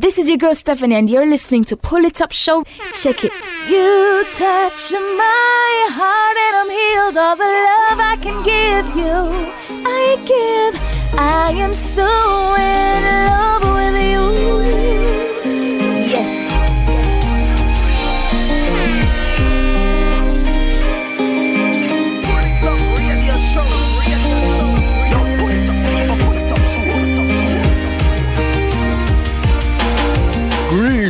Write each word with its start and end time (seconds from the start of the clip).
This 0.00 0.16
is 0.16 0.28
your 0.28 0.38
girl 0.38 0.54
Stephanie, 0.54 0.94
and 0.94 1.10
you're 1.10 1.26
listening 1.26 1.64
to 1.64 1.76
Pull 1.76 2.04
It 2.04 2.20
Up 2.20 2.30
Show. 2.30 2.62
Check 2.92 3.24
it. 3.24 3.32
You 3.68 4.24
touch 4.30 4.92
my 4.92 5.88
heart, 5.90 6.36
and 6.46 6.54
I'm 6.60 6.70
healed. 6.70 7.16
All 7.18 7.34
the 7.34 7.42
love 7.42 7.98
I 7.98 8.16
can 8.22 8.44
give 8.44 8.86
you, 8.94 9.10
I 9.84 10.16
give. 10.24 10.80
I 11.18 11.50
am 11.50 11.74
so 11.74 12.04
in 12.04 13.02
love 13.02 13.27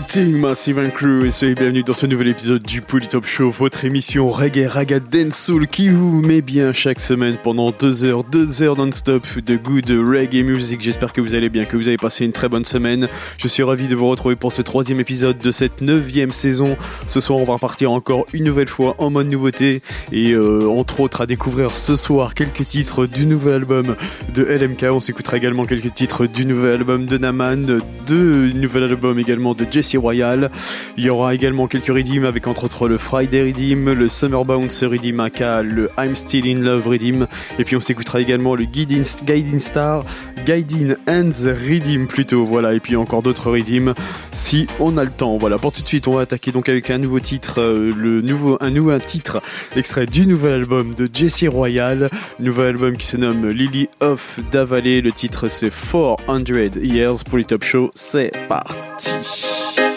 Greetings 0.08 0.38
Massive 0.38 0.78
and 0.78 0.90
Crew 0.90 1.26
et 1.26 1.30
soyez 1.30 1.54
bienvenue 1.54 1.82
dans 1.82 1.92
ce 1.92 2.06
nouvel 2.06 2.28
épisode 2.28 2.62
du 2.62 2.80
Polytop 2.80 3.26
Show, 3.26 3.50
votre 3.50 3.84
émission 3.84 4.30
reggae, 4.30 4.66
raga, 4.66 5.00
dancehall 5.00 5.66
qui 5.66 5.90
vous 5.90 6.22
met 6.22 6.40
bien 6.40 6.72
chaque 6.72 6.98
semaine 6.98 7.36
pendant 7.42 7.72
deux 7.72 8.06
heures, 8.06 8.24
deux 8.24 8.62
heures 8.62 8.78
non-stop 8.78 9.26
de 9.44 9.56
good 9.56 9.90
reggae 9.90 10.42
music. 10.42 10.80
J'espère 10.80 11.12
que 11.12 11.20
vous 11.20 11.34
allez 11.34 11.50
bien, 11.50 11.66
que 11.66 11.76
vous 11.76 11.88
avez 11.88 11.98
passé 11.98 12.24
une 12.24 12.32
très 12.32 12.48
bonne 12.48 12.64
semaine. 12.64 13.06
Je 13.36 13.48
suis 13.48 13.62
ravi 13.62 13.86
de 13.86 13.94
vous 13.94 14.08
retrouver 14.08 14.34
pour 14.34 14.50
ce 14.50 14.62
troisième 14.62 14.98
épisode 14.98 15.36
de 15.36 15.50
cette 15.50 15.82
neuvième 15.82 16.32
saison. 16.32 16.78
Ce 17.06 17.20
soir, 17.20 17.38
on 17.38 17.44
va 17.44 17.54
repartir 17.54 17.92
encore 17.92 18.26
une 18.32 18.44
nouvelle 18.44 18.68
fois 18.68 18.94
en 18.96 19.10
mode 19.10 19.28
nouveauté 19.28 19.82
et 20.10 20.32
euh, 20.32 20.70
entre 20.70 21.00
autres 21.00 21.20
à 21.20 21.26
découvrir 21.26 21.76
ce 21.76 21.96
soir 21.96 22.32
quelques 22.32 22.66
titres 22.66 23.04
du 23.04 23.26
nouvel 23.26 23.54
album 23.56 23.94
de 24.32 24.42
LMK. 24.42 24.84
On 24.90 25.00
s'écoutera 25.00 25.36
également 25.36 25.66
quelques 25.66 25.92
titres 25.92 26.24
du 26.26 26.46
nouvel 26.46 26.72
album 26.72 27.04
de 27.04 27.18
Naman, 27.18 27.66
de 28.06 28.52
nouvel 28.54 28.84
album 28.84 29.18
également 29.18 29.52
de 29.52 29.66
Jesse 29.70 29.97
Royal. 29.98 30.50
Il 30.96 31.04
y 31.04 31.10
aura 31.10 31.34
également 31.34 31.66
quelques 31.66 31.88
redeems 31.88 32.24
avec 32.24 32.46
entre 32.46 32.64
autres 32.64 32.88
le 32.88 32.98
Friday 32.98 33.42
Redeem, 33.42 33.92
le 33.92 34.08
Summer 34.08 34.44
Bounce 34.44 34.82
Redeem 34.84 35.28
le 35.62 35.90
I'm 35.98 36.14
Still 36.14 36.46
in 36.46 36.60
Love 36.60 36.86
Redeem. 36.86 37.26
Et 37.58 37.64
puis 37.64 37.76
on 37.76 37.80
s'écoutera 37.80 38.20
également 38.20 38.54
le 38.54 38.64
Guiding, 38.64 39.04
Star, 39.58 40.04
Guiding 40.46 40.94
Hands 41.08 41.30
Redeem 41.44 42.06
plutôt. 42.06 42.44
Voilà, 42.44 42.74
et 42.74 42.80
puis 42.80 42.96
encore 42.96 43.22
d'autres 43.22 43.50
redeems 43.50 43.94
si 44.32 44.66
on 44.80 44.96
a 44.96 45.04
le 45.04 45.10
temps. 45.10 45.36
Voilà, 45.36 45.58
pour 45.58 45.72
tout 45.72 45.82
de 45.82 45.88
suite, 45.88 46.08
on 46.08 46.14
va 46.14 46.22
attaquer 46.22 46.52
donc 46.52 46.68
avec 46.68 46.90
un 46.90 46.98
nouveau 46.98 47.20
titre, 47.20 47.60
euh, 47.60 48.58
un 48.60 48.70
nouveau 48.70 48.98
titre 48.98 49.42
extrait 49.76 50.06
du 50.06 50.26
nouvel 50.26 50.52
album 50.52 50.94
de 50.94 51.08
Jesse 51.12 51.44
Royal. 51.48 52.10
Nouvel 52.40 52.68
album 52.68 52.96
qui 52.96 53.06
se 53.06 53.16
nomme 53.16 53.48
Lily 53.48 53.88
of 54.00 54.38
Davalé. 54.52 55.00
Le 55.00 55.12
titre 55.12 55.48
c'est 55.48 55.70
400 55.70 56.16
Years 56.80 57.24
pour 57.24 57.38
les 57.38 57.44
Top 57.44 57.64
Show. 57.64 57.90
C'est 57.94 58.32
parti. 58.48 59.87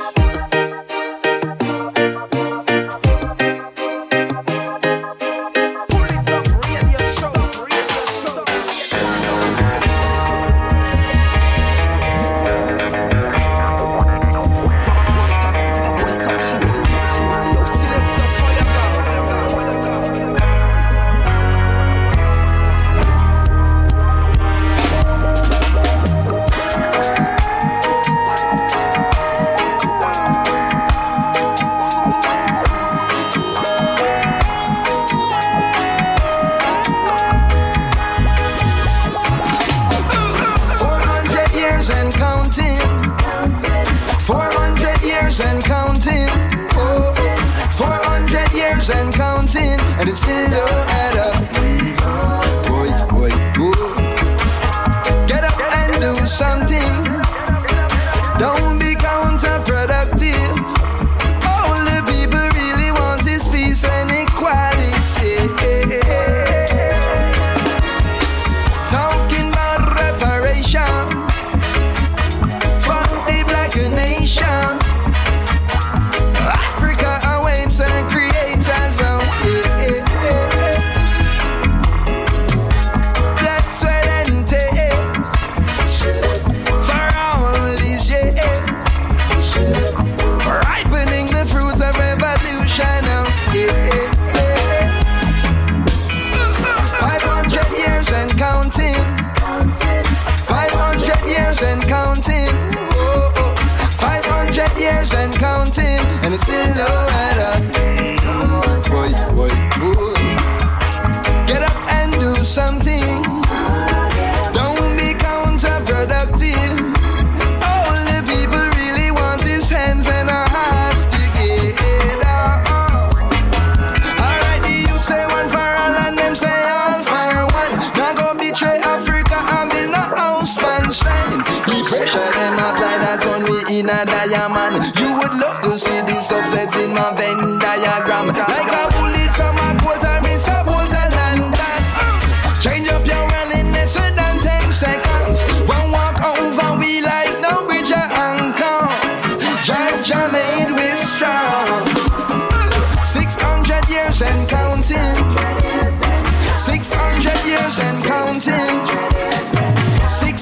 man. 134.70 134.94
You 134.96 135.14
would 135.18 135.34
love 135.34 135.62
to 135.62 135.72
see 135.78 136.02
the 136.02 136.18
subsets 136.30 136.76
in 136.84 136.94
my 136.94 137.14
Venn 137.16 137.60
diagram. 137.60 138.28
Like 138.28 138.72
a 138.72 138.84
bullet 138.94 139.32
from 139.36 139.58
a 139.58 139.80
quarter. 139.82 140.11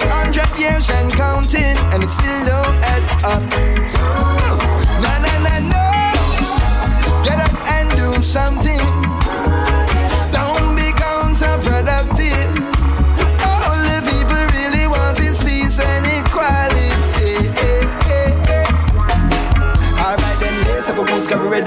Hundred 0.02 0.58
years 0.58 0.90
and 0.90 1.12
counting, 1.12 1.78
and 1.94 2.04
it's 2.04 2.14
still 2.14 2.46
low 2.46 2.64
at 2.84 3.24
up. 3.24 4.49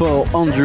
400 0.00 0.56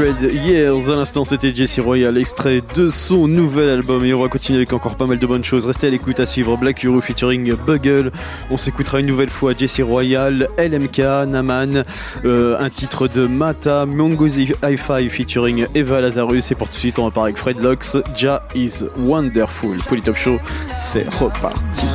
Years. 0.47 0.89
À 0.89 0.95
l'instant, 0.95 1.25
c'était 1.25 1.53
Jesse 1.53 1.79
Royal, 1.79 2.17
extrait 2.17 2.61
de 2.73 2.87
son 2.87 3.27
nouvel 3.27 3.67
album. 3.67 4.05
Et 4.05 4.13
on 4.13 4.21
va 4.21 4.29
continuer 4.29 4.59
avec 4.59 4.71
encore 4.71 4.95
pas 4.95 5.07
mal 5.07 5.19
de 5.19 5.27
bonnes 5.27 5.43
choses. 5.43 5.65
Restez 5.65 5.87
à 5.87 5.89
l'écoute 5.89 6.21
à 6.21 6.25
suivre 6.25 6.55
Black 6.55 6.81
Hero 6.85 7.01
featuring 7.01 7.53
Bugle. 7.53 8.13
On 8.49 8.55
s'écoutera 8.55 9.01
une 9.01 9.07
nouvelle 9.07 9.29
fois 9.29 9.51
Jesse 9.51 9.81
Royal, 9.81 10.47
LMK, 10.57 10.99
Naman, 11.27 11.83
euh, 12.23 12.57
un 12.57 12.69
titre 12.69 13.09
de 13.09 13.27
Mata, 13.27 13.85
Mongozi 13.85 14.53
Hi-Fi 14.63 15.09
featuring 15.09 15.67
Eva 15.75 15.99
Lazarus. 15.99 16.53
Et 16.53 16.55
pour 16.55 16.67
tout 16.67 16.75
de 16.75 16.79
suite, 16.79 16.97
on 16.97 17.03
va 17.03 17.11
parler 17.11 17.31
avec 17.31 17.37
Fred 17.37 17.61
Locks. 17.61 17.97
Ja 18.15 18.41
is 18.55 18.85
wonderful. 18.97 19.77
Polytop 19.89 20.15
Show, 20.15 20.37
c'est 20.77 21.09
reparti. 21.09 21.87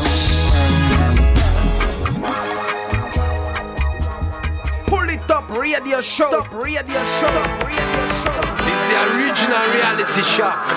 Radio 6.01 6.09
show. 6.09 6.31
Stop 6.31 6.53
radio 6.55 7.05
show. 7.05 7.29
Stop 7.29 7.63
radio 7.63 8.07
show. 8.23 8.65
This 8.65 8.79
is 8.81 8.89
the 8.89 8.97
original 9.17 9.65
reality 9.75 10.23
shock. 10.23 10.71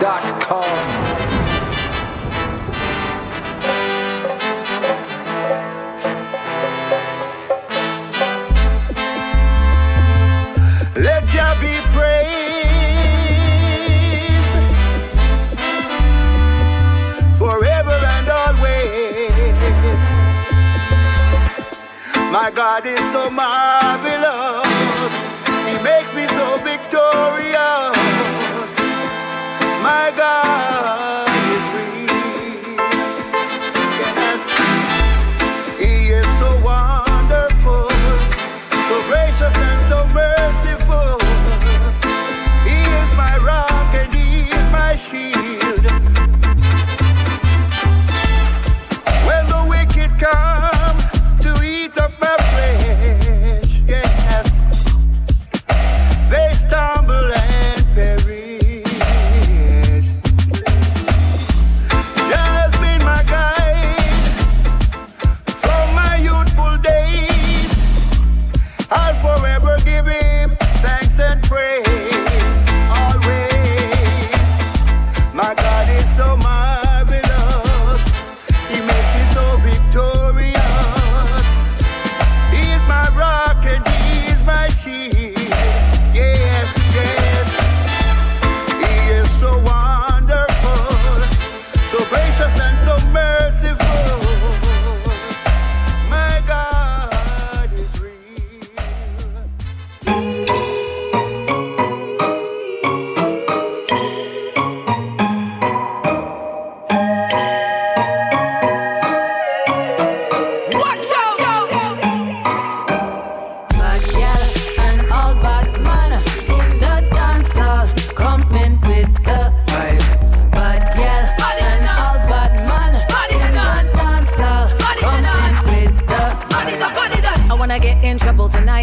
Dot 0.00 0.40
com. 0.40 0.99
God 22.54 22.84
is 22.84 23.00
so 23.12 23.30
marvelous. 23.30 24.66
He 25.68 25.76
makes 25.84 26.14
me 26.14 26.26
so 26.28 26.58
victorious. 26.58 27.96
My 29.82 30.12
God 30.16 30.69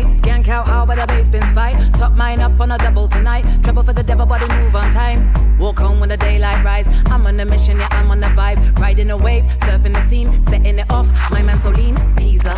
tonight. 0.02 0.14
Skank 0.14 0.48
out 0.48 0.68
how 0.68 0.86
the 0.86 1.06
bass 1.08 1.30
bins 1.30 1.52
fight. 1.52 1.76
Top 1.94 2.14
mine 2.14 2.40
up 2.40 2.60
on 2.60 2.72
a 2.72 2.78
double 2.78 3.08
tonight. 3.08 3.44
Trouble 3.64 3.84
for 3.84 3.94
the 3.94 4.04
devil, 4.04 4.26
body 4.26 4.48
move 4.56 4.76
on 4.76 4.92
time. 4.94 5.58
Walk 5.58 5.80
home 5.80 6.00
when 6.00 6.10
the 6.10 6.18
daylight 6.18 6.64
rise. 6.64 6.88
I'm 7.08 7.26
on 7.26 7.40
a 7.40 7.46
mission, 7.46 7.78
yeah, 7.78 7.88
I'm 7.92 8.12
on 8.12 8.20
the 8.20 8.28
vibe. 8.28 8.78
Riding 8.80 9.12
a 9.12 9.18
wave, 9.18 9.44
surfing 9.60 9.94
the 9.94 10.02
scene, 10.02 10.44
setting 10.44 10.80
it 10.80 10.92
off. 10.92 11.08
My 11.32 11.42
man 11.42 11.60
so 11.60 11.72
lean, 11.72 11.96
Pisa. 12.18 12.56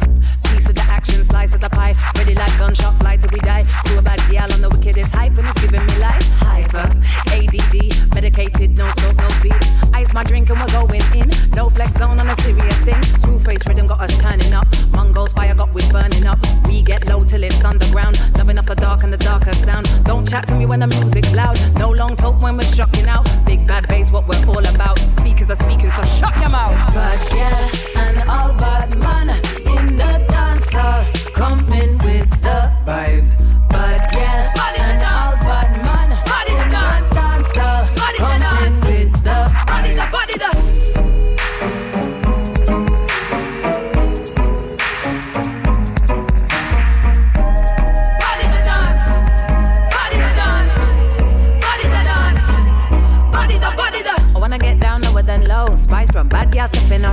Piece 0.49 0.69
of 0.69 0.75
the 0.75 0.85
action, 0.89 1.23
slice 1.23 1.53
of 1.53 1.61
the 1.61 1.69
pie. 1.69 1.93
Ready 2.17 2.35
like 2.35 2.57
gunshot, 2.57 2.97
fly 2.97 3.17
till 3.17 3.29
we 3.31 3.39
die. 3.39 3.63
Do 3.85 3.97
a 3.97 4.01
bad 4.01 4.19
gal 4.29 4.51
on 4.51 4.61
the 4.61 4.69
wickedest 4.69 5.15
hype, 5.15 5.37
and 5.37 5.47
it's 5.47 5.61
giving 5.61 5.85
me 5.85 5.97
life. 5.99 6.25
Hyper, 6.39 6.87
ADD, 7.31 8.13
medicated, 8.13 8.77
no 8.77 8.89
smoke, 8.97 9.15
no 9.17 9.29
feed. 9.41 9.88
My 10.13 10.23
drink 10.23 10.49
and 10.49 10.59
we're 10.59 10.71
going 10.71 11.01
in. 11.15 11.29
No 11.55 11.69
flex 11.69 11.93
zone 11.93 12.19
on 12.19 12.27
a 12.27 12.35
serious 12.41 12.77
thing. 12.83 13.01
Smooth 13.19 13.45
face 13.45 13.61
rhythm 13.67 13.85
got 13.85 14.01
us 14.01 14.15
turning 14.17 14.53
up. 14.53 14.67
Mongols 14.93 15.33
fire 15.33 15.53
got 15.53 15.73
we 15.73 15.81
burning 15.91 16.25
up. 16.25 16.39
We 16.67 16.81
get 16.81 17.07
low 17.07 17.23
till 17.23 17.43
it's 17.43 17.63
underground. 17.63 18.19
Loving 18.37 18.57
up 18.57 18.65
the 18.65 18.75
dark 18.75 19.03
and 19.03 19.13
the 19.13 19.17
darker 19.17 19.53
sound. 19.53 19.87
Don't 20.05 20.27
chat 20.27 20.47
to 20.47 20.55
me 20.55 20.65
when 20.65 20.79
the 20.79 20.87
music's 20.87 21.33
loud. 21.35 21.57
No 21.77 21.91
long 21.91 22.15
talk 22.15 22.41
when 22.41 22.57
we're 22.57 22.63
shocking 22.63 23.07
out. 23.07 23.27
Big 23.45 23.67
bad 23.67 23.87
bass, 23.87 24.11
what 24.11 24.27
we're 24.27 24.45
all 24.47 24.65
about. 24.65 24.97
Speakers 24.99 25.49
are 25.49 25.55
speaking, 25.55 25.91
so 25.91 26.03
shut 26.19 26.35
your 26.39 26.49
mouth. 26.49 26.75
Bad 26.93 27.19
gal 27.31 28.07
and 28.07 28.29
all 28.29 28.53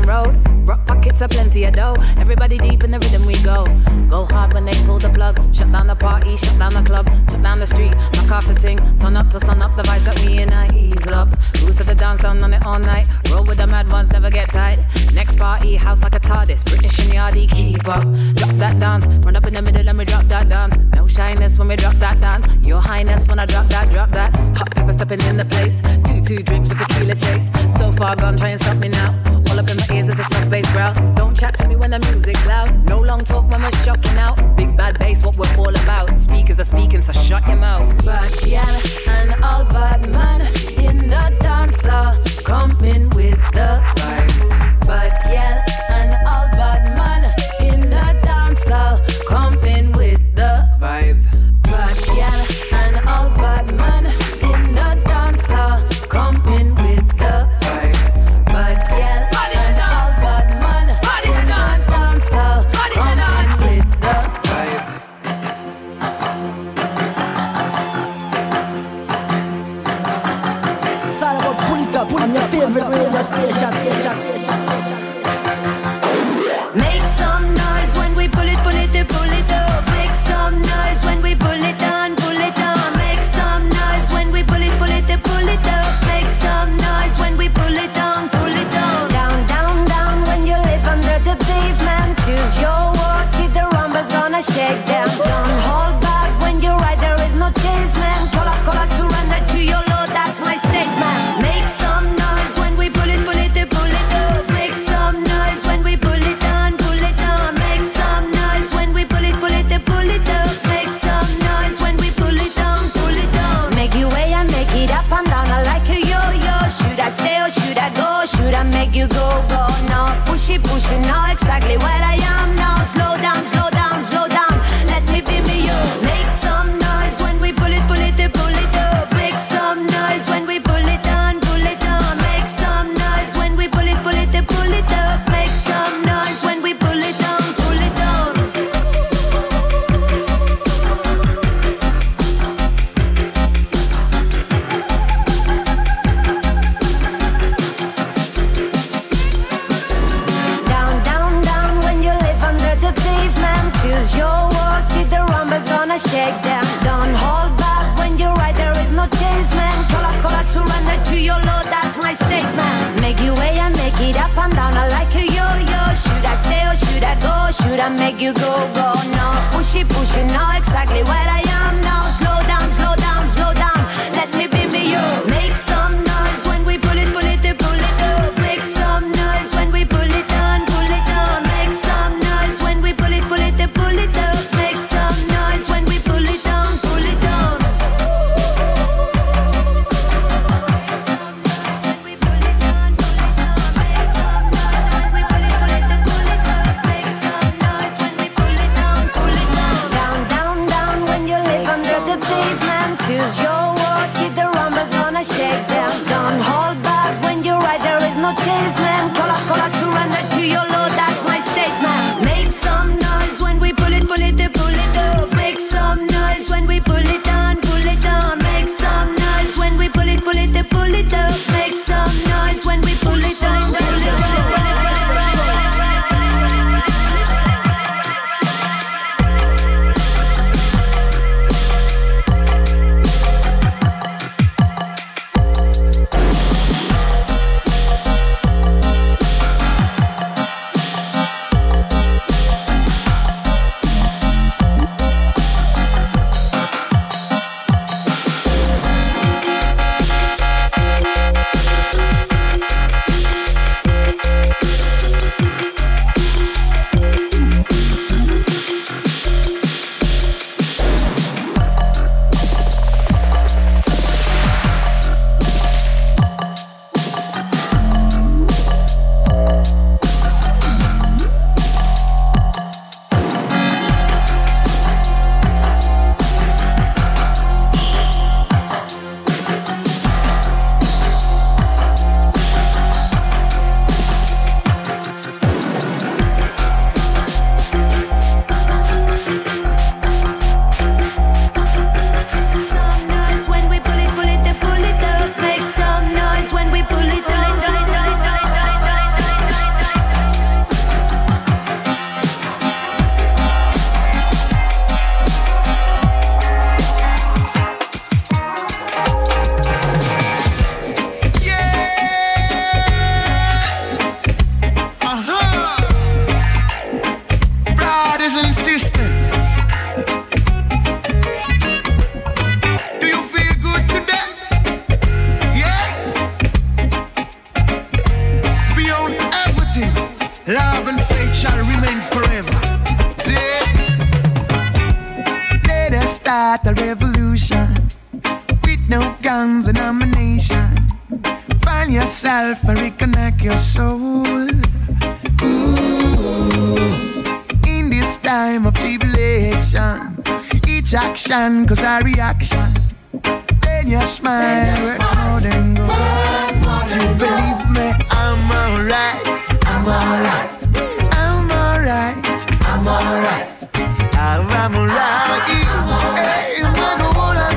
road. 0.06 0.34
Rock 0.66 0.86
pockets 0.86 1.20
are 1.22 1.28
plenty 1.28 1.64
of 1.64 1.74
dough. 1.74 1.96
Everybody 2.16 2.58
deep 2.58 2.84
in 2.84 2.90
the 2.90 2.98
rhythm 2.98 3.26
we 3.26 3.34
go. 3.42 3.66
Go 4.08 4.24
hard 4.26 4.54
when 4.54 4.64
they 4.64 4.74
pull 4.84 4.98
the 4.98 5.10
plug. 5.10 5.36
Shut 5.54 5.70
down 5.70 5.86
the 5.86 5.96
party, 5.96 6.36
shut 6.36 6.58
down 6.58 6.74
the 6.74 6.82
club, 6.82 7.08
shut 7.30 7.42
down 7.42 7.58
the 7.58 7.66
street, 7.66 7.94
knock 8.14 8.30
off 8.30 8.46
the 8.46 8.54
ting. 8.54 8.78
Turn 8.98 9.16
up 9.16 9.30
to 9.30 9.40
sun 9.40 9.62
up 9.62 9.74
the 9.76 9.82
vibes 9.82 10.04
that 10.04 10.18
we 10.20 10.38
in. 10.38 10.52
I 10.52 10.68
ease 10.74 11.06
up. 11.08 11.28
Who's 11.58 11.80
at 11.80 11.86
the 11.86 11.94
dance 11.94 12.22
down 12.22 12.42
on 12.42 12.54
it 12.54 12.64
all 12.64 12.78
night? 12.78 13.08
Roll 13.30 13.44
with 13.44 13.58
the 13.58 13.66
mad 13.66 13.90
ones, 13.90 14.12
never 14.12 14.30
get 14.30 14.48
tight. 14.52 14.78
Next 15.12 15.36
party, 15.38 15.76
house 15.76 16.00
like 16.02 16.14
a 16.14 16.20
TARDIS. 16.20 16.64
British 16.64 16.98
and 17.00 17.12
yardy, 17.12 17.48
keep 17.48 17.86
up. 17.88 18.02
Drop 18.34 18.56
that 18.56 18.78
dance, 18.78 19.06
run 19.24 19.36
up 19.36 19.46
in 19.46 19.54
the 19.54 19.62
middle 19.62 19.88
and 19.88 19.98
we 19.98 20.04
drop 20.04 20.24
that 20.26 20.48
dance. 20.48 20.76
No 20.94 21.06
shyness 21.06 21.58
when 21.58 21.68
we 21.68 21.76
drop 21.76 21.96
that 21.96 22.20
dance. 22.20 22.46
Your 22.62 22.80
highness 22.80 23.28
when 23.28 23.38
I 23.38 23.46
drop 23.46 23.68
that, 23.68 23.90
drop 23.90 24.10
that. 24.10 24.34
Hot 24.56 24.70
pepper 24.70 24.92
stepping 24.92 25.20
in 25.22 25.36
the 25.36 25.44
place. 25.44 25.80
Two, 26.06 26.22
two 26.22 26.42
drinks 26.42 26.68
with 26.68 26.78
tequila 26.78 27.14
chase. 27.14 27.50
So 27.78 27.92
far 27.92 28.16
gone, 28.16 28.36
try 28.36 28.50
and 28.50 28.60
stop 28.60 28.76
me 28.78 28.88
now. 28.88 29.35
All 29.56 29.62
up 29.62 29.70
in 29.70 29.78
my 29.78 29.86
ears 29.90 30.08
is 30.08 30.18
a 30.18 30.22
sub 30.22 30.50
bass 30.50 30.70
growl. 30.72 30.92
Don't 31.14 31.34
chat 31.34 31.54
to 31.54 31.66
me 31.66 31.76
when 31.76 31.90
the 31.90 31.98
music's 31.98 32.44
loud. 32.46 32.86
No 32.90 32.98
long 32.98 33.20
talk 33.20 33.48
when 33.50 33.62
we're 33.62 33.70
shocking 33.86 34.18
out. 34.18 34.36
Big 34.54 34.76
bad 34.76 34.98
bass, 34.98 35.24
what 35.24 35.34
we're 35.38 35.56
all 35.56 35.74
about. 35.74 36.18
Speakers 36.18 36.60
are 36.60 36.64
speaking, 36.64 37.00
so 37.00 37.14
shut 37.14 37.46
your 37.46 37.56
mouth. 37.56 37.88
Bad 38.04 38.32
gal 38.44 38.82
and 39.08 39.42
all 39.42 39.64
bad 39.64 40.10
man 40.10 40.42
in 40.78 41.08
the 41.08 41.34
dance 41.40 41.86
hall, 41.86 42.18
coming 42.44 43.08
with 43.10 43.40
the 43.52 43.80
vibes. 43.96 44.55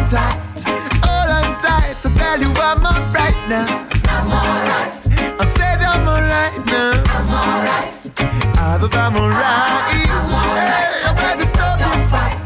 tight, 0.09 0.65
all 1.05 1.29
untied 1.29 1.95
to 2.01 2.09
tell 2.17 2.39
you 2.41 2.51
I'm 2.57 2.83
alright 2.83 3.37
now. 3.47 3.65
I'm 4.09 4.25
alright. 4.25 4.91
I 5.39 5.45
said 5.45 5.81
I'm 5.81 6.07
alright 6.07 6.65
now. 6.65 7.03
I'm 7.05 7.29
alright. 7.29 7.93
I 8.57 8.77
hope 8.81 8.95
I'm 8.95 9.15
alright. 9.15 10.09
I'm 10.09 10.33
alright. 10.33 11.19
Hey, 11.19 11.45
stop 11.45 11.79
your 11.79 11.99
fight. 12.09 12.37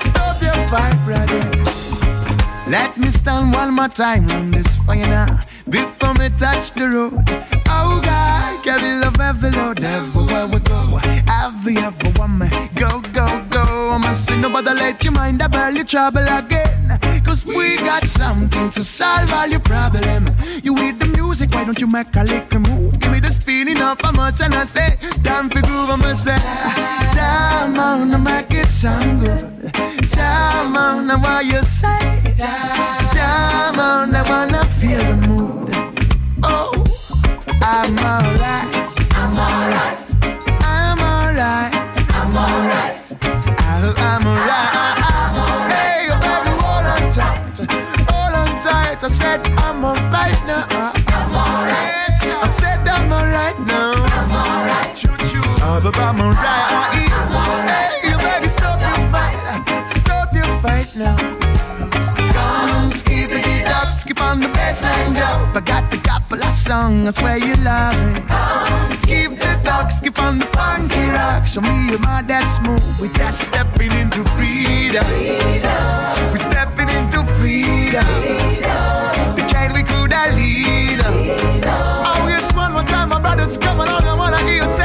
Stop 0.00 0.40
your 0.40 0.58
fight, 0.68 0.96
brother. 1.04 1.40
Let 2.70 2.96
me 2.96 3.10
stand 3.10 3.52
one 3.52 3.74
more 3.74 3.88
time 3.88 4.30
on 4.30 4.50
this 4.50 4.78
fire 4.78 5.06
now. 5.06 5.40
Before 5.68 6.14
me 6.14 6.30
touch 6.38 6.72
the 6.72 6.88
road. 6.88 7.12
Oh 7.68 8.00
God, 8.02 8.64
carry 8.64 8.98
love 8.98 9.20
every 9.20 9.50
load, 9.50 9.84
everywhere 9.84 10.46
we 10.46 10.58
go. 10.60 10.98
Every, 11.28 11.76
every 11.76 12.12
woman 12.12 12.50
say 14.14 14.38
Nobody 14.40 14.70
let 14.70 15.02
your 15.04 15.12
mind 15.12 15.42
about 15.42 15.74
your 15.74 15.84
trouble 15.84 16.22
again. 16.22 16.98
Cause 17.24 17.44
we 17.46 17.76
got 17.78 18.06
something 18.06 18.70
to 18.70 18.82
solve 18.82 19.32
all 19.32 19.46
your 19.46 19.60
problem. 19.60 20.34
You 20.62 20.74
with 20.74 20.98
the 20.98 21.06
music, 21.06 21.52
why 21.52 21.64
don't 21.64 21.80
you 21.80 21.86
make 21.86 22.14
a 22.16 22.24
little 22.24 22.60
move? 22.60 22.98
Give 23.00 23.12
me 23.12 23.20
the 23.20 23.30
feeling 23.30 23.80
of 23.80 23.98
a 24.04 24.12
much 24.12 24.40
and 24.42 24.54
I 24.54 24.64
say, 24.64 24.96
damn 25.22 25.48
for 25.48 25.60
groove, 25.62 25.90
I 25.90 25.96
must 25.96 26.24
say, 26.24 26.38
Time 27.14 27.78
on, 27.78 28.14
I 28.14 28.16
make 28.18 28.52
it 28.52 28.68
sound 28.68 29.20
good. 29.20 29.72
Time 30.10 30.76
on, 30.76 31.10
I 31.10 31.16
want 31.16 31.46
you 31.46 31.62
say, 31.62 32.34
Time 32.36 33.78
on, 33.78 34.14
I 34.14 34.22
wanna 34.28 34.64
feel 34.78 34.98
the 34.98 35.16
mood. 35.28 35.70
Oh, 36.42 36.84
I'm 37.62 37.98
alright, 37.98 39.14
I'm 39.14 39.38
alright. 39.38 39.79
alright. 44.30 45.72
Hey, 45.72 46.08
baby, 46.22 46.52
hold 46.62 46.86
on 46.94 47.04
tight, 47.12 47.58
hold 48.10 48.34
on 48.40 48.50
tight. 48.60 48.98
I 49.02 49.08
said 49.08 49.40
I'm 49.66 49.84
alright 49.84 50.40
now. 50.46 50.66
I'm 50.72 51.34
alright. 51.34 52.22
I 52.22 52.46
said 52.46 52.86
I'm 52.88 53.12
alright 53.12 53.58
now. 53.66 53.92
I'm 54.18 54.32
alright. 54.32 55.04
I'm 56.02 56.20
alright. 56.20 56.89
from 64.30 64.40
the 64.40 64.46
baseline 64.58 65.12
drop. 65.14 65.56
I 65.56 65.60
got 65.60 65.90
the 65.90 65.98
of 66.32 66.54
songs. 66.54 67.08
I 67.08 67.10
swear 67.10 67.38
you 67.38 67.54
love 67.64 68.16
it. 68.16 68.22
Oh, 68.30 68.96
skip 69.02 69.32
the 69.42 69.52
talk, 69.64 69.90
skip 69.90 70.18
on 70.22 70.38
the 70.38 70.46
funky 70.56 71.04
rock. 71.10 71.46
Show 71.46 71.62
me 71.62 71.90
your 71.90 71.98
mind 71.98 72.28
that's 72.28 72.56
smooth. 72.56 72.84
We 73.00 73.08
just 73.08 73.40
stepping 73.46 73.92
into 74.00 74.22
freedom. 74.34 75.04
freedom. 75.04 76.32
We 76.32 76.38
stepping 76.38 76.90
into 76.98 77.20
freedom. 77.38 78.06
freedom. 78.22 79.34
The 79.36 79.42
kind 79.52 79.72
we 79.72 79.82
could 79.82 80.12
have 80.12 80.34
lead. 80.36 81.00
Freedom. 81.02 81.74
Oh, 82.08 82.26
yes, 82.28 82.54
one 82.54 82.72
more 82.72 82.84
time, 82.84 83.08
my 83.08 83.20
brothers, 83.20 83.58
come 83.58 83.80
on, 83.80 83.88
I 83.88 84.14
wanna 84.14 84.38
hear. 84.46 84.62
you 84.62 84.79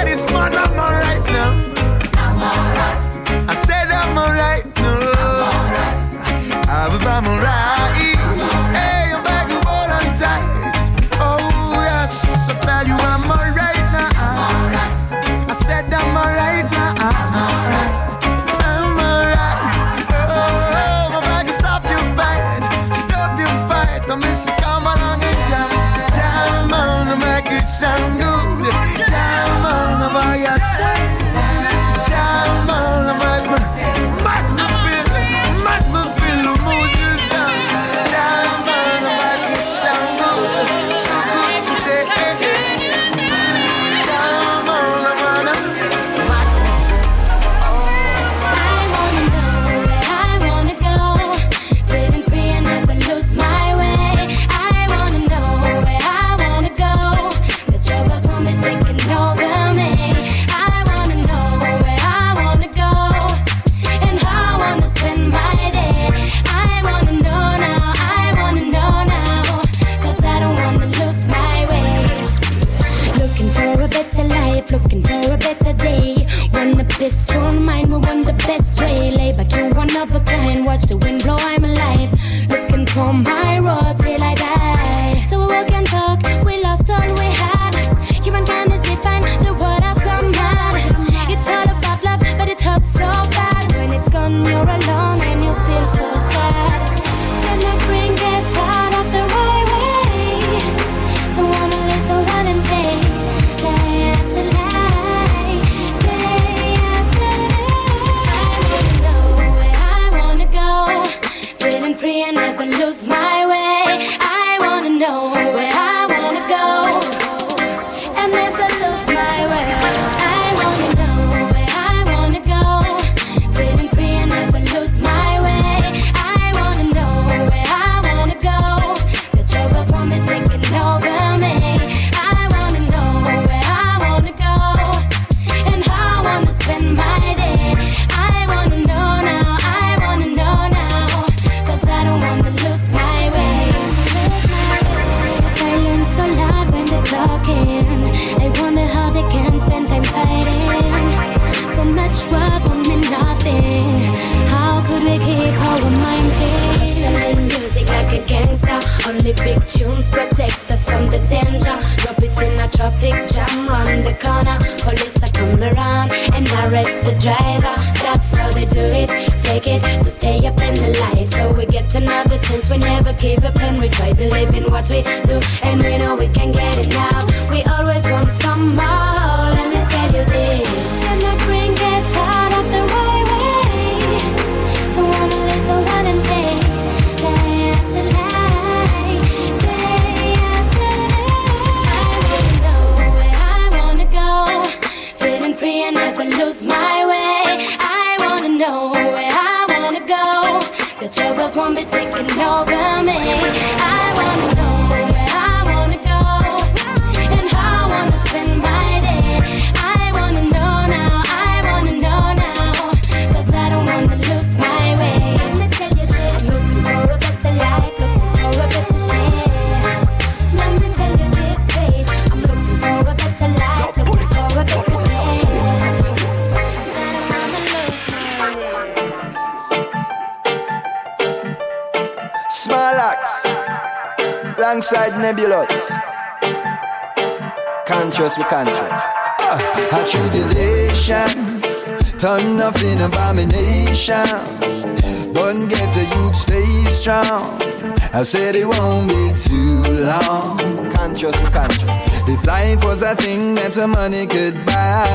said 248.26 248.56
it 248.56 248.66
won't 248.68 249.08
be 249.08 249.32
too 249.38 249.84
long. 250.04 250.58
Conscious, 250.92 251.36
conscious. 251.50 251.84
If 252.28 252.44
life 252.48 252.84
was 252.84 253.04
a 253.04 253.16
thing 253.16 253.54
that 253.56 253.78
money 253.88 254.26
could 254.26 254.66
buy, 254.66 255.06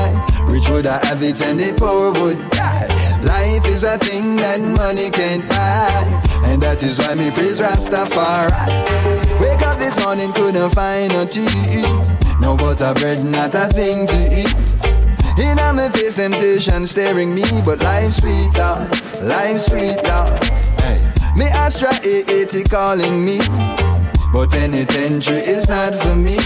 rich 0.47 0.69
would 0.69 0.87
I 0.87 1.05
have 1.05 1.21
it 1.21 1.41
and 1.41 1.59
the 1.59 1.73
poor 1.73 2.13
would 2.13 2.49
die. 2.51 2.87
Life 3.21 3.65
is 3.67 3.83
a 3.83 3.97
thing 3.97 4.37
that 4.37 4.61
money 4.61 5.09
can't 5.09 5.47
buy. 5.49 6.21
And 6.45 6.63
that 6.63 6.81
is 6.83 6.99
why 6.99 7.15
me 7.15 7.31
praise 7.31 7.59
Rastafari. 7.59 8.49
Wake 9.41 9.61
up 9.61 9.77
this 9.77 9.99
morning, 10.05 10.31
couldn't 10.31 10.69
find 10.71 11.11
no 11.11 11.25
tea. 11.25 11.83
No 12.39 12.55
butter 12.55 12.93
bread, 12.93 13.25
not 13.25 13.53
a 13.55 13.67
thing 13.67 14.07
to 14.07 14.39
eat. 14.39 14.55
In 15.37 15.59
on 15.59 15.75
my 15.75 15.89
face, 15.89 16.15
temptation 16.15 16.87
staring 16.87 17.35
me, 17.35 17.43
but 17.65 17.83
life 17.83 18.13
sweet, 18.13 18.51
Lord. 18.57 18.89
Life 19.21 19.59
sweet, 19.59 20.01
Lord. 20.03 20.40
Me 21.35 21.45
Astra 21.47 21.89
eh, 22.03 22.23
eh, 22.27 22.43
880 22.43 22.63
calling 22.65 23.23
me, 23.23 23.39
but 24.33 24.51
penitentiary 24.51 25.37
is 25.37 25.67
not 25.69 25.95
for 25.95 26.15
me. 26.15 26.37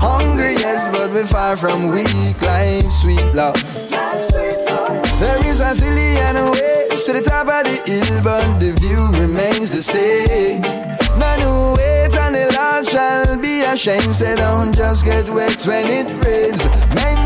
Hungry, 0.00 0.54
yes, 0.54 0.88
but 0.90 1.10
we're 1.10 1.26
far 1.26 1.56
from 1.56 1.88
weak. 1.88 2.40
Life 2.40 2.90
sweet, 3.02 3.22
love. 3.34 3.60
There 5.20 5.46
is 5.46 5.60
a 5.60 5.74
zillion 5.74 6.50
ways 6.52 7.04
to 7.04 7.12
the 7.12 7.20
top 7.20 7.48
of 7.48 7.64
the 7.64 7.76
hill, 7.84 8.22
but 8.22 8.58
the 8.58 8.72
view 8.80 9.06
remains 9.20 9.70
the 9.70 9.82
same. 9.82 10.62
None 11.18 11.40
who 11.40 11.74
wait 11.76 12.16
on 12.16 12.32
the 12.32 12.48
Lord 12.56 12.86
shall 12.86 13.36
be 13.36 13.60
ashamed. 13.62 14.14
Say 14.14 14.34
don't 14.34 14.74
just 14.74 15.04
get 15.04 15.28
wet 15.28 15.62
when 15.66 15.86
it 15.86 16.08
rains. 16.24 16.62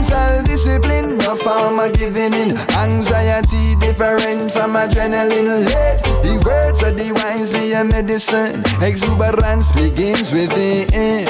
Mental 0.04 0.42
discipline, 0.42 1.16
no 1.16 1.34
form 1.36 1.78
of 1.80 1.94
giving 1.94 2.34
in. 2.34 2.56
Anxiety 2.76 3.74
different 3.76 4.52
from 4.52 4.74
adrenaline. 4.74 5.64
Let 5.64 6.02
the 6.22 6.42
words 6.44 6.82
of 6.82 6.98
the 6.98 7.12
wise 7.14 7.50
be 7.50 7.72
a 7.72 7.84
medicine. 7.84 8.62
Exuberance 8.82 9.72
begins 9.72 10.30
within. 10.30 11.24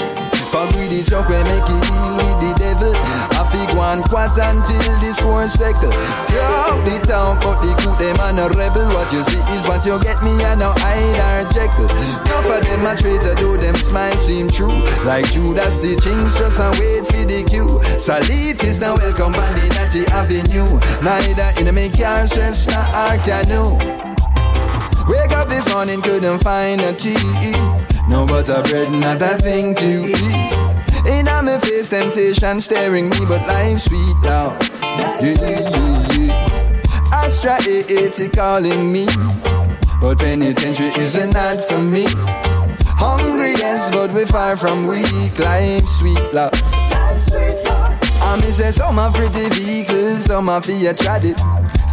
Fuck 0.50 0.74
with 0.74 0.90
the 0.90 1.06
joke, 1.08 1.28
we 1.28 1.38
make 1.46 1.70
it 1.70 1.82
deal 1.86 2.16
with 2.18 2.38
the 2.42 2.54
devil. 2.58 2.94
I 3.74 3.76
one 3.76 4.02
quat 4.04 4.38
until 4.38 5.00
this 5.00 5.20
war 5.22 5.48
settle. 5.48 5.90
Talk 5.90 6.78
the 6.86 7.00
town, 7.06 7.38
but 7.40 7.60
the 7.60 7.74
coup 7.82 7.96
them 7.98 8.16
and 8.20 8.38
a 8.38 8.48
rebel. 8.54 8.86
What 8.94 9.12
you 9.12 9.22
see 9.24 9.42
is 9.54 9.66
what 9.66 9.84
you 9.84 9.98
get 10.00 10.22
me, 10.22 10.30
and 10.44 10.60
now 10.60 10.74
Hyde 10.78 11.18
or 11.18 11.50
jekyll. 11.52 11.90
Enough 11.90 12.46
of 12.46 12.62
them 12.64 12.86
a 12.86 12.94
traitor, 12.94 13.34
do 13.34 13.56
them 13.56 13.74
smile 13.74 14.16
seem 14.18 14.48
true. 14.48 14.78
Like 15.04 15.26
Judas, 15.32 15.76
the 15.78 15.96
things 15.96 16.34
just 16.34 16.58
a 16.58 16.70
wait 16.78 17.06
for 17.06 17.24
the 17.26 17.42
cue. 17.44 17.80
Salit 17.98 18.62
is 18.62 18.78
now 18.78 18.94
welcome 18.96 19.34
at 19.34 19.90
the 19.90 20.06
avenue. 20.10 20.78
Neither 21.02 21.72
make 21.72 21.98
car, 21.98 22.26
stress, 22.28 22.66
nor 22.66 22.78
our 22.78 23.18
canoe. 23.18 23.74
Wake 25.10 25.32
up 25.32 25.48
this 25.48 25.68
morning, 25.72 26.00
couldn't 26.00 26.38
find 26.40 26.80
a 26.80 26.92
tea. 26.92 27.18
No 28.08 28.24
butter 28.26 28.62
bread, 28.62 28.92
not 28.92 29.20
a 29.20 29.36
thing 29.42 29.74
to 29.74 30.10
eat. 30.10 30.53
In 31.06 31.26
my 31.26 31.58
face, 31.58 31.90
temptation 31.90 32.60
staring 32.60 33.10
me, 33.10 33.18
but 33.28 33.46
life 33.46 33.80
sweet 33.80 34.16
now. 34.22 34.56
Yeah, 34.80 35.20
yeah, 35.20 36.12
yeah. 36.14 37.12
Astra 37.12 37.56
880 37.56 38.28
calling 38.30 38.92
me, 38.92 39.06
but 40.00 40.18
penitentiary 40.18 40.88
is 41.02 41.14
not 41.32 41.62
for 41.68 41.78
me. 41.78 42.06
Hungry, 42.96 43.52
yes, 43.52 43.90
but 43.90 44.12
we're 44.12 44.26
far 44.26 44.56
from 44.56 44.86
weak. 44.86 45.38
Life 45.38 45.86
sweet 45.98 46.32
love. 46.32 46.52
I 48.22 48.36
me 48.40 48.50
say 48.50 48.70
some 48.70 48.98
are 48.98 49.12
pretty 49.12 49.48
vehicles, 49.50 50.24
some 50.24 50.48
are 50.48 50.62
fear 50.62 50.94
it. 51.24 51.38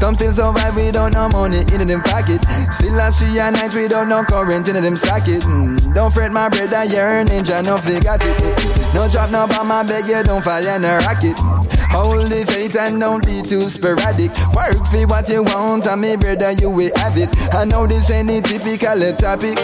Some 0.02 0.16
still 0.16 0.34
survive 0.34 0.74
without 0.76 1.14
no 1.14 1.30
money 1.30 1.60
in 1.60 1.88
them 1.88 2.02
pocket. 2.02 2.42
Still 2.74 3.00
I 3.00 3.12
see 3.12 3.38
a 3.38 3.52
night 3.52 3.72
without 3.76 4.08
no 4.08 4.24
current 4.24 4.68
in 4.68 4.82
them 4.82 4.98
socket. 4.98 5.44
Mm, 5.44 5.94
don't 5.94 6.12
fret 6.12 6.32
my 6.32 6.50
brother, 6.50 6.84
you're 6.86 7.20
a 7.20 7.24
ninja, 7.24 7.64
no 7.64 7.78
figure 7.78 8.18
it. 8.20 8.94
No 8.96 9.08
drop 9.08 9.30
no 9.30 9.46
bomb, 9.46 9.72
I 9.72 9.84
beg 9.84 10.08
you 10.08 10.24
don't 10.24 10.44
fire 10.44 10.80
no 10.80 10.98
rocket. 10.98 11.38
Hold 11.91 12.32
the 12.32 12.45
faith 12.47 12.75
and 12.75 12.99
don't 12.99 13.25
be 13.25 13.41
too 13.41 13.67
sporadic. 13.67 14.32
Work 14.56 14.80
for 14.88 15.04
what 15.08 15.27
you 15.30 15.43
want, 15.43 15.86
and 15.88 16.01
me 16.01 16.15
brother, 16.15 16.51
you 16.51 16.69
will 16.69 16.91
have 16.95 17.17
it. 17.17 17.30
I 17.54 17.65
know 17.65 17.86
this 17.86 18.10
ain't 18.10 18.32
a 18.32 18.41
typical 18.41 19.04
topic, 19.19 19.60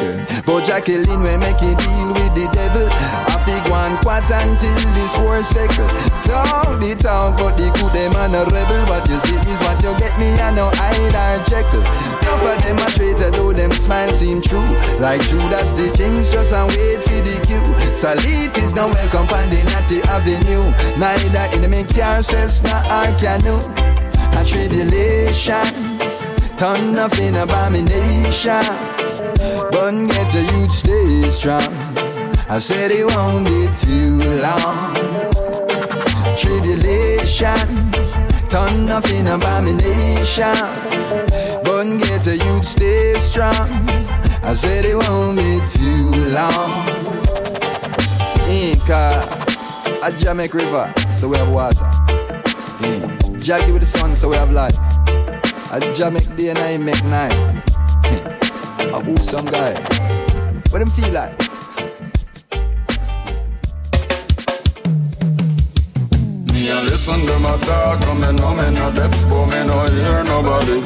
but 0.45 0.65
Jacqueline 0.65 1.23
will 1.23 1.37
make 1.39 1.61
you 1.61 1.75
deal 1.75 2.09
with 2.11 2.33
the 2.35 2.49
devil. 2.51 2.87
I 2.91 3.39
fig 3.47 3.63
one 3.71 3.97
quat 4.03 4.27
until 4.27 4.75
this 4.91 5.15
war 5.23 5.41
cycle. 5.41 5.87
Talk 6.27 6.79
the 6.79 6.95
talk, 6.99 7.37
but 7.37 7.55
the 7.55 7.71
good 7.71 7.95
and 7.95 8.35
a 8.35 8.43
rebel. 8.51 8.83
What 8.91 9.07
you 9.07 9.17
see 9.23 9.35
is 9.35 9.59
what 9.61 9.81
you 9.81 9.95
get 9.97 10.17
me, 10.19 10.35
I 10.35 10.51
know 10.53 10.69
Hyde 10.73 11.15
or 11.15 11.43
jekyll. 11.47 12.16
Enough 12.27 12.57
of 12.57 12.61
them 12.61 12.77
a 12.77 12.85
traitor, 12.91 13.31
though 13.31 13.53
them 13.53 13.71
smile 13.71 14.11
seem 14.11 14.41
true. 14.41 14.59
Like 14.99 15.21
Judas, 15.21 15.71
the 15.71 15.89
things 15.95 16.29
just 16.29 16.51
a 16.51 16.65
wait 16.67 17.01
for 17.01 17.21
the 17.23 17.39
cue. 17.47 17.63
Salit 17.95 18.51
is 18.57 18.75
no 18.75 18.89
welcome 18.89 19.29
on 19.33 19.49
the 19.49 19.63
Natty 19.63 20.01
Avenue. 20.03 20.69
Neither 20.99 21.47
in 21.55 21.61
the 21.61 21.69
make 21.69 21.87
car 21.95 22.21
says 22.21 22.61
not 22.63 22.83
our 22.91 23.13
canoe. 23.17 23.61
A 24.37 24.43
tribulation, 24.43 25.63
turn 26.57 26.99
off 26.99 27.17
in 27.17 27.35
abomination. 27.35 28.61
But 29.71 30.07
get 30.07 30.35
a 30.35 30.41
youth 30.51 30.73
stay 30.73 31.29
strong. 31.29 31.73
I 32.49 32.59
said 32.59 32.91
it 32.91 33.05
won't 33.05 33.45
be 33.45 33.69
too 33.73 34.19
long. 34.43 34.93
Tribulation, 36.35 37.91
turn 38.49 38.91
off 38.91 39.09
in 39.13 39.27
abomination. 39.27 40.87
But 41.67 41.97
get 41.99 42.25
a 42.27 42.37
youth 42.37 42.63
stay 42.63 43.13
strong. 43.15 43.67
I 44.41 44.53
said 44.53 44.85
it 44.85 44.95
won't 44.95 45.37
be 45.37 45.59
too 45.75 46.11
long. 46.31 46.87
Inca, 48.47 49.27
a 50.01 50.11
Jamaica 50.17 50.57
River, 50.57 50.93
so 51.13 51.27
we 51.27 51.35
have 51.35 51.51
water. 51.51 51.83
Yeah. 52.79 53.17
Jackie 53.37 53.73
with 53.73 53.81
the 53.81 53.85
sun, 53.85 54.15
so 54.15 54.29
we 54.29 54.37
have 54.37 54.51
light. 54.51 54.77
A 55.73 55.93
Jamaica 55.93 56.33
day 56.37 56.49
and 56.51 56.59
I 56.59 56.77
make 56.77 57.03
night. 57.03 57.33
a 58.93 59.01
who 59.03 59.17
some 59.17 59.45
guy. 59.45 59.73
What 60.69 60.79
them 60.79 60.89
feel 60.91 61.11
like? 61.11 61.46
Listen 67.07 67.25
them 67.25 67.45
a 67.45 67.57
talk, 67.59 68.01
and 68.05 68.37
know 68.37 68.53
me 68.53 68.69
no 68.71 68.91
deaf, 68.91 69.11
but 69.29 69.45
me 69.47 69.63
no 69.65 69.85
hear 69.85 70.23
nobody. 70.25 70.81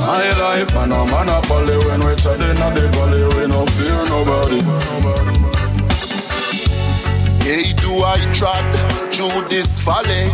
My 0.00 0.30
life 0.36 0.74
and 0.74 0.92
a 0.92 1.06
monopoly 1.06 1.76
when 1.86 2.04
we 2.04 2.16
treading 2.16 2.60
on 2.60 2.74
the 2.74 2.88
valley, 2.88 3.22
we 3.22 3.46
no 3.46 3.64
fear 3.66 4.04
nobody. 4.10 4.58
Yea, 7.46 7.72
do 7.74 8.02
I 8.02 8.18
trod 8.34 8.66
through 9.14 9.48
this 9.48 9.78
valley? 9.78 10.32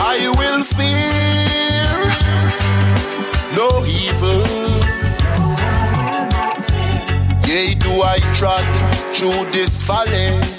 I 0.00 0.32
will 0.36 0.64
fear 0.64 1.14
no 3.54 3.86
evil. 3.86 4.42
Yea, 7.46 7.74
do 7.76 8.02
I 8.02 8.18
trod 8.34 8.66
through 9.14 9.52
this 9.52 9.82
valley? 9.82 10.57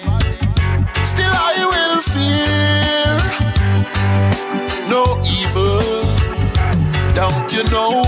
Fear 2.20 3.16
no 4.90 5.04
evil. 5.24 5.80
Don't 7.16 7.50
you 7.54 7.64
know? 7.72 8.04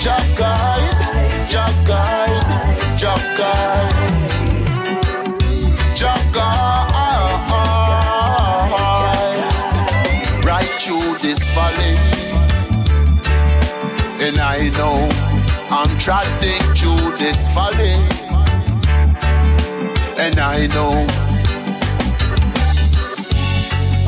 Jah 0.00 0.24
guide, 0.38 1.46
Jah 1.50 1.72
guide, 1.84 2.96
Jah 2.96 3.18
guide. 3.36 4.28
Jah 5.96 6.20
guide. 6.32 6.68
Right 10.44 10.72
through 10.82 11.10
this 11.26 11.40
valley. 11.56 11.96
And 14.24 14.38
I 14.38 14.70
know 14.78 15.08
I'm 15.70 15.98
trotting 15.98 16.62
through 16.78 17.16
this 17.18 17.48
valley. 17.48 17.98
And 20.16 20.38
I 20.38 20.66
know 20.74 21.06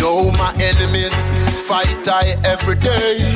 Though 0.01 0.31
my 0.33 0.53
enemies 0.59 1.31
fight 1.69 2.09
I 2.09 2.37
every 2.45 2.77
day, 2.77 3.35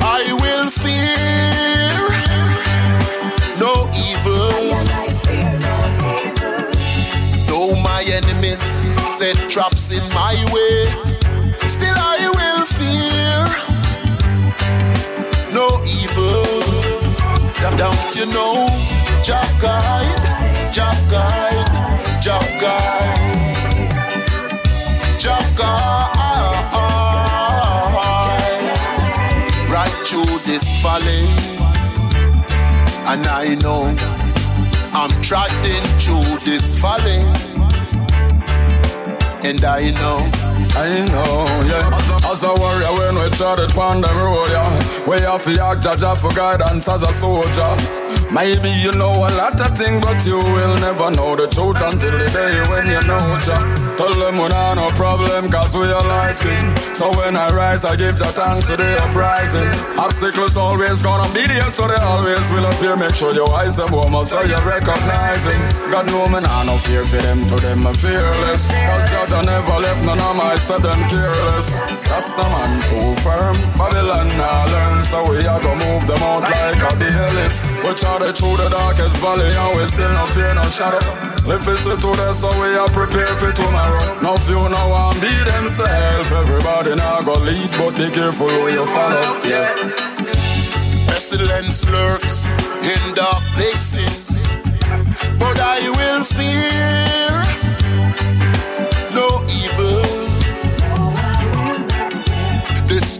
I 0.00 0.22
will 0.42 0.70
fear 0.70 1.96
no 3.58 3.88
evil. 4.06 4.50
Though 7.48 7.74
my 7.80 8.02
enemies 8.06 8.62
set 9.16 9.36
traps 9.50 9.90
in 9.90 10.04
my 10.14 10.34
way, 10.52 10.76
still 11.66 11.96
I 11.96 12.28
will 12.36 12.64
fear 12.78 13.46
no 15.52 15.66
evil. 15.84 16.44
Don't 17.76 18.14
you 18.14 18.26
know? 18.32 18.68
Jah 19.22 19.48
guide, 19.60 20.72
Jah 20.72 20.96
guide, 21.10 22.20
Jah 22.20 22.46
guide, 22.60 23.35
Guide. 25.56 26.72
Right 29.70 29.96
through 30.06 30.38
this 30.46 30.64
valley, 30.82 31.26
and 33.06 33.26
I 33.26 33.56
know 33.62 33.94
I'm 34.92 35.10
trotting 35.22 35.84
through 36.00 36.38
this 36.44 36.74
valley, 36.74 37.24
and 39.44 39.64
I 39.64 39.90
know. 40.00 40.55
I 40.76 41.04
know, 41.06 41.42
yeah. 41.64 42.30
As 42.30 42.42
a 42.42 42.52
warrior, 42.52 42.92
when 42.98 43.14
we 43.16 43.30
charted 43.36 43.76
on 43.78 44.02
the 44.02 44.12
road, 44.12 44.50
yeah. 44.50 45.06
We 45.08 45.20
have 45.22 45.42
to 45.44 45.64
act 45.64 45.82
judge 45.82 46.18
for 46.20 46.30
guidance 46.34 46.88
as 46.88 47.02
a 47.02 47.12
soldier. 47.12 47.76
Maybe 48.30 48.70
you 48.84 48.92
know 48.98 49.14
a 49.24 49.30
lot 49.40 49.60
of 49.60 49.78
things, 49.78 50.04
but 50.04 50.20
you 50.26 50.36
will 50.36 50.76
never 50.76 51.10
know 51.12 51.36
the 51.36 51.46
truth 51.46 51.80
until 51.80 52.18
the 52.18 52.26
day 52.28 52.60
when 52.68 52.86
you 52.90 53.00
know 53.06 53.38
Jah. 53.40 53.62
Tell 53.96 54.12
them 54.12 54.36
we 54.36 54.48
not 54.48 54.74
no 54.74 54.88
problem, 54.98 55.48
cause 55.50 55.74
we 55.76 55.86
are 55.86 56.04
life 56.04 56.42
king. 56.42 56.76
So 56.94 57.08
when 57.16 57.36
I 57.36 57.48
rise, 57.54 57.84
I 57.84 57.96
give 57.96 58.16
Jah 58.16 58.32
thanks 58.34 58.66
to 58.66 58.76
the 58.76 59.00
uprising. 59.04 59.70
Obstacles 59.96 60.56
always 60.56 61.00
gonna 61.00 61.32
be 61.32 61.46
there, 61.46 61.70
so 61.70 61.88
they 61.88 61.94
always 62.02 62.50
will 62.50 62.66
appear. 62.66 62.96
Make 62.96 63.14
sure 63.14 63.32
your 63.32 63.48
eyes 63.54 63.76
them 63.76 63.92
warm 63.92 64.12
so 64.26 64.42
you 64.42 64.58
recognize 64.66 65.46
it. 65.46 65.56
God 65.90 66.06
know 66.06 66.28
me 66.28 66.40
nah 66.40 66.64
no 66.64 66.76
fear 66.78 67.06
for 67.06 67.16
them, 67.22 67.46
to 67.48 67.56
them 67.56 67.86
I'm 67.86 67.94
fearless. 67.94 68.68
Cause 68.68 69.30
Jah 69.30 69.42
never 69.42 69.78
left 69.80 70.04
none 70.04 70.20
of 70.20 70.36
my 70.36 70.56
to 70.66 70.78
them 70.82 71.08
careless. 71.08 71.80
The 72.10 72.42
man 72.42 72.72
too 72.88 73.20
firm. 73.22 73.56
Babylon 73.78 74.26
now 74.36 74.66
learn, 74.66 75.02
so 75.02 75.30
we 75.30 75.38
are 75.46 75.60
gonna 75.60 75.84
move 75.84 76.06
them 76.06 76.22
out 76.22 76.42
like 76.42 76.82
a 76.82 76.96
bailiff. 76.98 77.56
We 77.84 77.94
charted 77.94 78.36
through 78.36 78.56
the 78.56 78.68
darkest 78.70 79.16
valley, 79.18 79.54
and 79.54 79.78
we 79.78 79.86
still 79.86 80.10
no 80.10 80.24
fear, 80.26 80.54
no 80.54 80.64
shadow. 80.64 80.98
Live 81.46 81.64
this 81.64 81.84
to 81.84 81.94
today, 81.96 82.32
so 82.32 82.48
we 82.60 82.76
are 82.76 82.88
prepared 82.88 83.38
for 83.38 83.52
tomorrow. 83.52 84.18
No 84.20 84.36
few, 84.36 84.58
no 84.68 84.88
one 84.88 85.14
be 85.20 85.34
themselves. 85.44 86.32
Everybody 86.32 86.96
now 86.96 87.22
go 87.22 87.34
lead, 87.34 87.70
but 87.78 87.96
be 87.96 88.10
careful 88.10 88.48
who 88.48 88.68
you 88.68 88.86
follow. 88.86 89.40
Yeah. 89.44 89.70
Pestilence 91.06 91.88
lurks 91.88 92.48
in 92.82 93.14
dark 93.14 93.42
places, 93.54 94.46
but 95.38 95.58
I 95.60 95.78
will 95.96 96.24
fear 96.24 97.45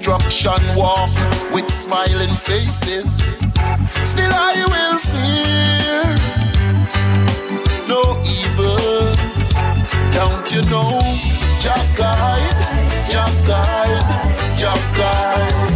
Destruction 0.07 0.77
walk 0.77 1.11
with 1.53 1.69
smiling 1.69 2.33
faces, 2.37 3.25
still 4.05 4.31
I 4.33 4.55
will 4.71 4.99
fear 5.01 6.15
no 7.89 8.23
evil. 8.25 8.77
Don't 10.15 10.53
you 10.53 10.63
know? 10.71 11.01
Jah 11.61 11.83
guide, 11.97 13.11
Jah 13.11 13.33
guide, 13.49 14.57
Jah 14.57 14.79
guide. 14.97 15.76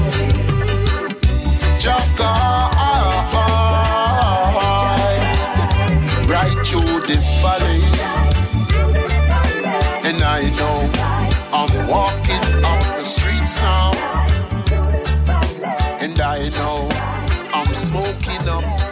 Smoking 17.90 18.48
up 18.48 18.89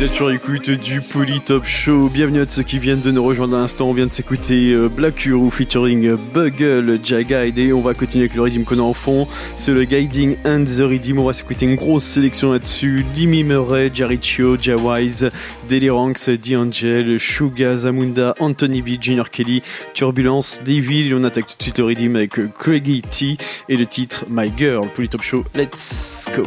vous 0.00 0.06
êtes 0.06 0.12
sur 0.12 0.30
l'écoute 0.30 0.70
du 0.70 1.02
Polytop 1.02 1.66
Show. 1.66 2.08
Bienvenue 2.08 2.40
à 2.40 2.48
ceux 2.48 2.62
qui 2.62 2.78
viennent 2.78 3.02
de 3.02 3.10
nous 3.10 3.22
rejoindre 3.22 3.58
à 3.58 3.60
l'instant. 3.60 3.86
On 3.90 3.92
vient 3.92 4.06
de 4.06 4.12
s'écouter 4.14 4.72
euh, 4.72 4.88
Black 4.88 5.26
Hero 5.26 5.50
featuring 5.50 6.16
Bugle, 6.32 6.98
Jaguide. 7.04 7.58
Et 7.58 7.74
on 7.74 7.82
va 7.82 7.92
continuer 7.92 8.24
avec 8.24 8.34
le 8.34 8.40
rythme 8.40 8.64
qu'on 8.64 8.78
a 8.78 8.82
en 8.82 8.94
fond. 8.94 9.28
C'est 9.56 9.72
le 9.72 9.84
Guiding 9.84 10.38
and 10.46 10.64
the 10.64 10.80
Rhythm. 10.80 11.18
On 11.18 11.26
va 11.26 11.34
s'écouter 11.34 11.66
une 11.66 11.74
grosse 11.74 12.04
sélection 12.04 12.50
là-dessus. 12.50 13.04
Dimi 13.12 13.44
Murray, 13.44 13.90
Jaricho, 13.92 14.56
Jawise, 14.56 15.28
Deliranx, 15.68 16.30
D'Angel, 16.30 17.20
Suga, 17.20 17.76
Zamunda, 17.76 18.34
Anthony 18.38 18.80
B, 18.80 18.88
Junior 18.98 19.28
Kelly, 19.28 19.60
Turbulence, 19.92 20.62
Devil. 20.64 21.08
Et 21.08 21.14
on 21.14 21.24
attaque 21.24 21.46
tout 21.46 21.58
de 21.58 21.62
suite 21.62 21.78
le 21.78 21.84
rythme 21.84 22.16
avec 22.16 22.38
euh, 22.38 22.48
Craigie 22.58 23.02
T 23.02 23.36
et 23.68 23.76
le 23.76 23.84
titre 23.84 24.24
My 24.30 24.50
Girl. 24.56 24.88
Polytop 24.94 25.20
Show, 25.20 25.44
let's 25.54 26.30
go. 26.34 26.44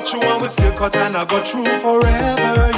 Got 0.00 0.12
you 0.12 0.20
and 0.20 0.42
we 0.42 0.48
still 0.48 0.72
cut 0.74 0.94
and 0.96 1.16
I 1.16 1.24
got 1.24 1.46
through 1.46 1.64
forever. 1.80 2.77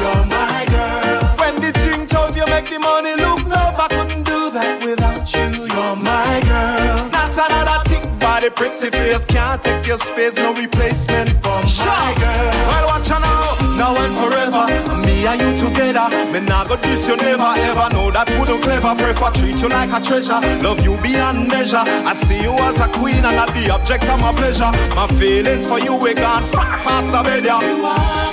Pretty 8.90 9.12
face. 9.12 9.24
Can't 9.26 9.62
take 9.62 9.87
your 9.87 9.98
space, 9.98 10.37
no 10.37 10.55
replacement 10.55 11.31
for 11.42 11.62
my 11.87 12.14
girl. 12.18 12.50
Well, 12.68 12.87
watch 12.87 13.09
her 13.09 13.20
now, 13.20 13.55
now 13.76 13.96
and 13.96 14.14
forever. 14.18 14.64
Me 15.07 15.26
and 15.26 15.40
you 15.40 15.68
together. 15.68 16.09
Me 16.33 16.40
nah 16.40 16.64
go 16.64 16.76
this, 16.76 17.07
you 17.09 17.16
never 17.16 17.42
ever 17.42 17.88
know 17.94 18.11
that 18.11 18.29
would 18.38 18.48
do 18.48 18.59
clever. 18.61 18.94
Prefer 18.94 19.31
treat 19.31 19.61
you 19.61 19.68
like 19.68 19.92
a 19.92 20.00
treasure. 20.05 20.40
Love 20.62 20.81
you 20.85 20.96
beyond 20.98 21.48
measure. 21.48 21.85
I 21.85 22.12
see 22.14 22.42
you 22.42 22.53
as 22.53 22.81
a 22.81 22.88
queen 22.88 23.24
and 23.24 23.37
not 23.37 23.48
the 23.48 23.70
object 23.70 24.05
of 24.05 24.20
my 24.20 24.33
pleasure. 24.33 24.70
My 24.94 25.07
feelings 25.18 25.66
for 25.66 25.79
you, 25.79 25.94
we 25.96 26.14
gone 26.14 26.44
far 26.53 26.79
past 26.85 27.11
the 27.12 27.22
bed, 27.22 27.44
yeah. 27.44 28.30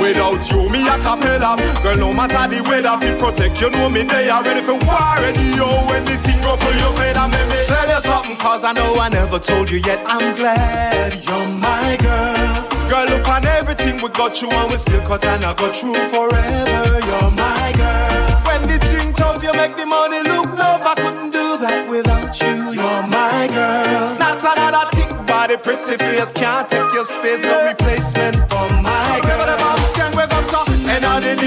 Without 0.00 0.50
you, 0.50 0.68
me 0.70 0.80
a 0.88 0.96
cappella 1.04 1.56
Girl, 1.82 1.96
no 1.96 2.12
matter 2.14 2.48
the 2.48 2.62
weather, 2.64 2.96
we 3.00 3.12
protect 3.20 3.60
you 3.60 3.68
know 3.68 3.90
me 3.90 4.02
they 4.02 4.30
are 4.30 4.42
ready 4.42 4.64
for 4.64 4.80
war. 4.88 5.20
And 5.20 5.36
yo, 5.54 5.68
anything 5.92 6.40
go 6.40 6.56
for 6.56 6.72
you, 6.72 6.88
better 6.96 7.28
make 7.28 7.48
me 7.52 7.60
tell 7.68 7.84
you 7.84 8.00
something 8.00 8.36
Cause 8.36 8.64
I 8.64 8.72
know 8.72 8.96
I 8.96 9.10
never 9.10 9.38
told 9.38 9.70
you 9.70 9.78
yet. 9.84 10.00
I'm 10.06 10.34
glad 10.36 11.22
you're 11.22 11.48
my 11.60 11.98
girl. 12.00 12.88
Girl, 12.88 13.06
look 13.12 13.28
on 13.28 13.44
everything 13.44 14.00
we 14.00 14.08
got 14.08 14.40
you 14.40 14.48
and 14.48 14.70
we 14.70 14.78
still 14.78 15.02
cut 15.02 15.24
and 15.26 15.44
I 15.44 15.52
got 15.52 15.76
through 15.76 15.92
forever. 16.08 17.00
You're 17.06 17.30
my 17.36 17.72
girl. 17.76 18.40
When 18.48 18.62
the 18.72 18.78
thing 18.80 19.12
tough, 19.12 19.42
you 19.42 19.52
make 19.52 19.76
the 19.76 19.84
money 19.84 20.22
look 20.22 20.48
love 20.56 20.80
I 20.80 20.94
couldn't 20.96 21.30
do 21.30 21.58
that 21.60 21.88
without 21.90 22.40
you. 22.40 22.72
You're 22.72 23.06
my 23.06 23.48
girl. 23.52 24.16
Not 24.18 24.40
another 24.40 24.88
thick 24.96 25.12
body, 25.26 25.58
pretty 25.58 25.98
face 25.98 26.32
Can't 26.32 26.68
take 26.68 26.92
your 26.94 27.04
space, 27.04 27.42
no 27.44 27.66
replacement 27.68 28.49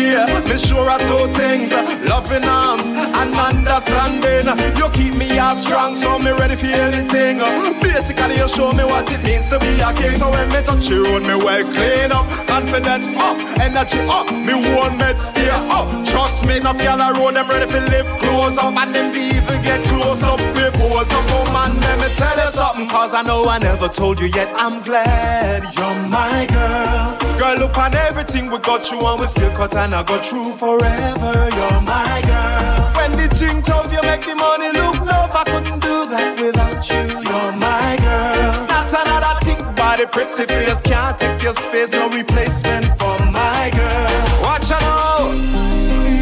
of 0.10 0.44
day 0.44 0.50
Me 0.50 0.58
sure 0.58 0.90
I 0.90 0.98
two 0.98 1.32
things 1.34 1.72
uh, 1.72 1.84
Loving 2.08 2.44
arms 2.46 2.84
and 3.24 3.34
understanding. 3.36 4.48
You 4.78 4.90
keep 4.90 5.16
me 5.16 5.40
as 5.40 5.62
strong 5.64 5.96
so 5.96 6.20
me 6.20 6.32
ready 6.32 6.56
for 6.56 6.68
anything. 6.68 7.40
Uh, 7.40 7.74
basically 7.82 8.38
you 8.38 8.48
show 8.48 8.74
me 8.74 8.84
what 8.84 9.10
it 9.12 9.24
means 9.24 9.48
to 9.48 9.60
be 9.60 9.80
a 9.80 9.94
king. 9.94 10.16
So 10.16 10.30
when 10.32 10.50
me 10.50 10.62
touch 10.62 10.90
you 10.90 11.06
on 11.08 11.24
me 11.24 11.36
well 11.36 11.64
clean 11.74 12.12
up. 12.12 12.28
Confidence 12.48 13.08
up, 13.18 13.38
energy 13.60 14.00
up 14.10 14.32
Me 14.32 14.54
one 14.76 14.98
med 14.98 15.20
stay 15.20 15.50
up. 15.50 15.88
Trust 16.06 16.46
me, 16.46 16.60
no 16.60 16.74
feel 16.74 16.98
the 16.98 17.14
road 17.18 17.36
Them 17.36 17.48
ready 17.50 17.72
for 17.72 17.82
live 17.82 18.08
close 18.20 18.58
up. 18.58 18.76
And 18.76 18.94
them 18.94 19.14
be 19.14 19.22
even 19.38 19.62
get 19.62 19.84
close 19.88 20.24
up 20.24 20.40
We 20.56 20.70
pose 20.78 21.12
up, 21.12 21.26
oh 21.32 21.46
man 21.54 21.80
Let 21.80 22.00
me 22.00 22.08
tell 22.16 22.38
you 22.38 22.52
something 22.52 22.88
Cause 22.88 23.14
I 23.14 23.22
know 23.22 23.48
I 23.48 23.60
never 23.60 23.88
told 23.88 24.20
you 24.20 24.28
yet. 24.28 24.50
I'm 24.56 24.84
glad 24.84 25.64
you're 25.76 26.10
my 26.10 26.48
girl 26.52 27.23
Girl, 27.38 27.56
look 27.58 27.78
on 27.78 27.94
everything 27.96 28.50
we 28.50 28.58
got 28.60 28.90
you 28.92 29.00
and 29.00 29.20
we 29.20 29.28
still 29.28 29.52
cut 29.56 29.76
and 29.76 29.94
I 29.96 30.04
got 30.04 30.26
through 30.26 30.54
forever. 30.54 31.50
You're 31.58 31.82
my 31.82 32.22
girl. 32.26 32.92
When 32.96 33.12
the 33.20 33.28
thing 33.36 33.62
tough, 33.62 33.92
you 33.92 34.02
make 34.04 34.26
the 34.26 34.36
money 34.36 34.72
look 34.72 35.00
love. 35.06 35.32
I 35.34 35.44
couldn't 35.46 35.80
do 35.80 36.06
that 36.14 36.38
without 36.40 36.88
you. 36.90 37.04
You're 37.28 37.52
my 37.58 37.98
girl. 37.98 38.66
Not 38.68 38.90
another 38.94 39.36
thick 39.46 39.62
body, 39.76 40.06
pretty 40.06 40.46
face 40.46 40.82
can't 40.82 41.18
take 41.18 41.42
your 41.42 41.54
space. 41.54 41.92
No 41.92 42.10
replacement 42.10 42.86
for 43.00 43.20
my 43.32 43.70
girl. 43.76 44.08
Watch 44.44 44.72
out. 44.72 45.34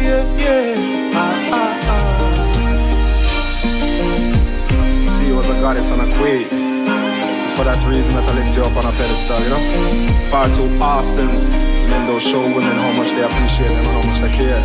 Yeah, 0.02 0.24
yeah. 0.36 1.12
Ah, 1.14 1.50
ah, 1.52 1.80
ah. 1.92 2.28
See, 5.18 5.26
you 5.28 5.36
was 5.36 5.46
a 5.46 5.54
goddess 5.60 5.90
and 5.90 6.02
a 6.02 6.16
queen. 6.16 6.81
For 7.62 7.70
that 7.70 7.86
reason 7.86 8.10
that 8.18 8.26
I 8.26 8.34
lift 8.42 8.58
you 8.58 8.62
up 8.66 8.74
on 8.74 8.82
a 8.82 8.90
pedestal, 8.90 9.38
you 9.38 9.54
know? 9.54 9.62
Far 10.34 10.50
too 10.50 10.66
often, 10.82 11.30
men 11.86 12.10
don't 12.10 12.18
show 12.18 12.42
women 12.42 12.74
how 12.74 12.90
much 12.90 13.14
they 13.14 13.22
appreciate 13.22 13.70
them 13.70 13.86
and 13.86 13.86
how 13.86 14.02
much 14.02 14.18
they 14.18 14.34
care. 14.34 14.58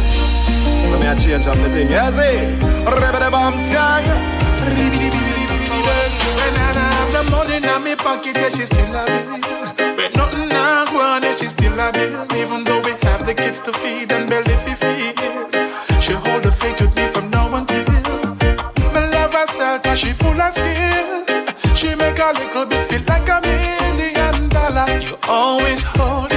So 0.90 0.98
me 0.98 1.06
I 1.06 1.14
change 1.14 1.46
up 1.46 1.62
the 1.62 1.70
thing, 1.70 1.94
bomb 1.94 3.54
sky. 3.70 4.02
When 4.02 4.74
I 6.58 6.74
have 6.74 7.14
the 7.14 7.22
money 7.30 7.62
in 7.62 7.70
my 7.86 7.94
pocket, 8.02 8.34
yeah, 8.34 8.50
she 8.50 8.66
still 8.66 8.90
a 8.90 9.06
bill. 9.06 9.46
When 9.94 10.10
nothing 10.18 10.50
I 10.50 10.90
want, 10.90 11.22
yeah, 11.22 11.38
she 11.38 11.54
still 11.54 11.78
a 11.78 11.94
bill. 11.94 12.26
Even 12.34 12.66
though 12.66 12.82
we 12.82 12.98
have 13.06 13.22
the 13.30 13.38
kids 13.38 13.62
to 13.70 13.74
feed 13.78 14.10
and 14.10 14.26
belly 14.28 14.58
fi 14.66 14.74
feel. 14.74 15.14
She 16.02 16.18
hold 16.18 16.42
the 16.42 16.50
faith 16.50 16.82
with 16.82 16.98
me 16.98 17.06
from 17.14 17.30
now 17.30 17.46
until. 17.54 17.86
Me 18.90 19.06
love 19.14 19.38
her 19.38 19.46
style 19.46 19.78
cause 19.86 20.00
she 20.02 20.14
full 20.18 20.42
of 20.42 20.50
skill. 20.50 21.47
She 21.78 21.94
make 21.94 22.18
a 22.18 22.34
little 22.34 22.66
bit 22.66 22.84
feel 22.90 23.04
like 23.08 23.30
a 23.30 23.40
million 23.46 24.50
dollar. 24.50 25.00
You 25.00 25.16
always 25.30 25.84
hold 25.84 26.32
it 26.32 26.37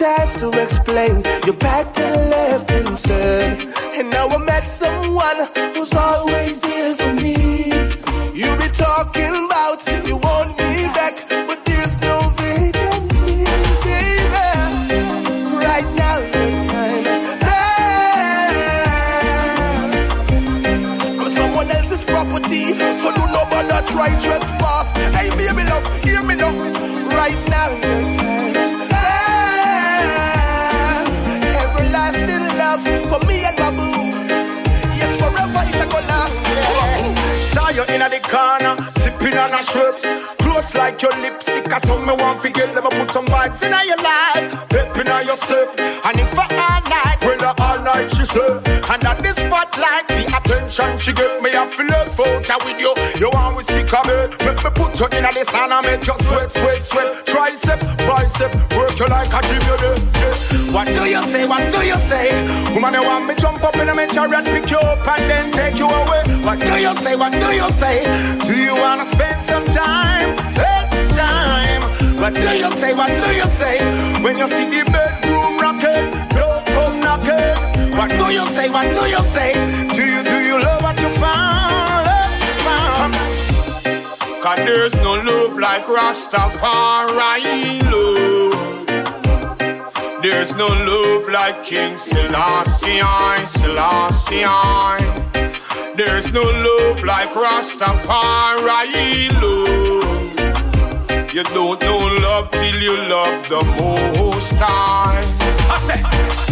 me 0.00 0.06
a 0.06 0.38
to 0.38 0.50
explain. 0.62 1.22
You 1.46 1.52
backed 1.54 1.98
and 1.98 2.30
left 2.30 2.70
and 2.70 2.96
said, 2.96 3.58
and 3.98 4.10
now 4.10 4.28
I 4.28 4.38
met 4.38 4.66
someone 4.66 5.48
who's 5.74 5.92
always 5.94 6.60
there 6.60 6.94
for 6.94 7.12
me. 7.14 7.34
You 8.34 8.56
be 8.56 8.68
talking 8.68 9.34
about 9.46 9.82
you 10.06 10.16
want 10.18 10.56
me 10.58 10.88
back, 10.94 11.14
but 11.46 11.64
there's 11.64 12.00
no 12.00 12.30
vacancy, 12.36 13.44
baby. 13.82 14.48
Right 15.66 15.88
now 15.96 16.18
your 16.18 16.64
time 16.64 17.04
is 17.06 17.22
past. 17.42 18.66
I'm 21.18 21.30
someone 21.30 21.70
else's 21.70 22.04
property, 22.04 22.78
so 23.02 23.10
do 23.14 23.26
nobody 23.32 23.86
try 23.90 24.10
trespass. 24.20 24.47
Close 40.58 40.74
like 40.74 41.00
your 41.00 41.12
lipstick, 41.22 41.72
I 41.72 41.78
saw 41.78 42.04
me 42.04 42.12
one 42.20 42.36
figure, 42.38 42.66
never 42.66 42.90
put 42.90 43.12
some 43.12 43.26
vibes 43.26 43.62
in 43.62 43.70
your 43.86 44.02
life. 44.02 44.68
Pep 44.68 44.90
in 44.98 45.06
your 45.24 45.36
step, 45.36 45.70
and 45.78 46.18
if 46.18 46.34
I 46.34 46.50
all 46.50 46.82
night, 46.90 47.18
well, 47.22 47.54
uh, 47.54 47.62
all 47.62 47.78
night 47.78 48.10
she 48.10 48.24
said. 48.24 48.66
And 48.90 49.04
at 49.06 49.22
the 49.22 49.38
spotlight, 49.38 50.08
the 50.08 50.26
attention 50.26 50.98
she 50.98 51.12
give 51.12 51.40
me, 51.46 51.54
I 51.54 51.62
feel 51.70 51.86
love 51.86 52.10
photo 52.10 52.58
with 52.66 52.74
you. 52.74 52.90
You 53.22 53.30
always 53.38 53.70
speak 53.70 53.86
of 53.94 54.10
it, 54.10 54.34
make 54.42 54.58
me 54.58 54.70
put 54.74 54.98
you 54.98 55.06
in 55.06 55.22
the 55.30 55.44
sun 55.46 55.70
and 55.70 55.86
make 55.86 56.02
you 56.02 56.18
sweat, 56.26 56.50
sweat, 56.50 56.82
sweat. 56.82 57.22
Tricep, 57.22 57.78
bicep, 58.02 58.50
work 58.74 58.98
you 58.98 59.06
like 59.06 59.30
a 59.30 59.40
gym, 59.46 59.62
you. 59.62 59.78
What 60.74 60.88
do 60.88 61.06
you 61.06 61.22
say? 61.22 61.46
What 61.46 61.70
do 61.70 61.86
you 61.86 61.98
say? 62.02 62.34
Woman, 62.74 62.94
you 62.94 63.06
want 63.06 63.26
me 63.26 63.34
jump 63.36 63.62
up 63.62 63.76
in 63.76 63.88
a 63.88 64.06
chariot, 64.08 64.44
pick 64.44 64.70
you 64.70 64.78
up 64.78 65.06
and 65.06 65.30
then 65.30 65.52
take 65.52 65.78
you 65.78 65.86
away. 65.86 66.42
What 66.42 66.58
do 66.58 66.74
you 66.80 66.94
say? 66.96 67.14
What 67.14 67.32
do 67.32 67.54
you 67.54 67.70
say? 67.70 68.02
Do 68.42 68.54
you 68.58 68.74
wanna 68.74 69.04
spend 69.04 69.42
some 69.42 69.66
time? 69.66 70.47
What 72.28 72.36
do 72.36 72.58
you 72.58 72.70
say? 72.70 72.92
What 72.92 73.08
do 73.08 73.34
you 73.34 73.46
say? 73.46 73.78
When 74.22 74.36
you 74.36 74.50
see 74.50 74.68
the 74.68 74.84
bedroom 74.92 75.56
rocking, 75.56 76.12
don't 76.36 76.66
come 76.76 77.00
knocking. 77.00 77.96
What 77.96 78.10
do 78.10 78.30
you 78.30 78.44
say? 78.44 78.68
What 78.68 78.82
do 78.84 79.08
you 79.08 79.22
say? 79.24 79.54
Do 79.96 80.04
you 80.04 80.22
do 80.22 80.36
you 80.44 80.60
love 80.60 80.82
what 80.82 81.00
you 81.00 81.08
found? 81.08 82.06
Found? 82.66 83.14
Cause 84.42 84.58
there's 84.58 84.94
no 84.96 85.14
love 85.14 85.56
like 85.58 85.86
Rastafari 85.86 87.80
love. 87.90 88.86
There's 90.20 90.54
no 90.54 90.66
love 90.68 91.28
like 91.32 91.64
King 91.64 91.94
Selassie, 91.94 93.00
Selassie. 93.46 94.44
There's 95.96 96.30
no 96.34 96.42
love 96.42 97.02
like 97.04 97.30
Rastafari 97.30 98.92
love. 99.40 100.27
You 101.30 101.42
don't 101.44 101.78
know 101.82 102.08
love 102.24 102.50
till 102.52 102.80
you 102.80 102.96
love 103.04 103.48
the 103.50 103.60
most 103.76 104.56
high. 104.56 105.20
I 105.68 105.76
say, 105.76 106.00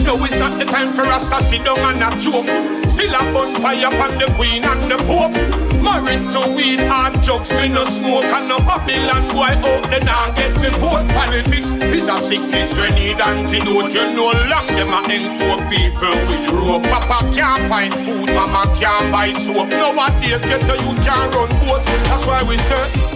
no, 0.04 0.20
it's 0.20 0.36
not 0.36 0.58
the 0.60 0.66
time 0.66 0.92
for 0.92 1.00
us 1.08 1.28
to 1.32 1.40
sit 1.40 1.64
down 1.64 1.80
and 1.80 2.04
a 2.04 2.12
joke. 2.20 2.44
Still 2.84 3.16
a 3.16 3.24
bonfire 3.32 3.88
upon 3.88 4.20
the 4.20 4.28
queen 4.36 4.68
and 4.68 4.84
the 4.92 5.00
pope. 5.08 5.32
Married 5.80 6.28
to 6.28 6.52
weed 6.52 6.84
and 6.84 7.16
drugs, 7.24 7.56
me 7.56 7.72
no 7.72 7.84
smoke 7.88 8.28
and 8.28 8.52
no 8.52 8.60
Babylon 8.68 9.24
boy 9.32 9.56
out 9.64 9.88
there 9.88 10.04
now 10.04 10.28
get 10.36 10.52
me 10.60 10.68
vote. 10.76 11.08
Politics 11.16 11.72
is 11.96 12.08
a 12.12 12.20
sickness 12.20 12.76
we 12.76 12.92
need 12.92 13.16
antidote. 13.16 13.96
You 13.96 14.12
know 14.12 14.28
long 14.52 14.68
them 14.76 14.92
a 14.92 15.00
end 15.08 15.40
poor 15.40 15.56
people 15.72 16.12
with 16.28 16.52
rope. 16.52 16.84
Papa 16.92 17.24
can't 17.32 17.64
find 17.64 17.94
food, 18.04 18.28
mama 18.36 18.68
can't 18.76 19.08
buy 19.08 19.32
soap. 19.32 19.72
Nowadays 19.72 20.44
get 20.44 20.60
to 20.68 20.76
you 20.84 20.92
can't 21.00 21.32
run 21.32 21.48
boat. 21.64 21.80
That's 22.12 22.26
why 22.28 22.44
we 22.44 22.58
say. 22.58 23.15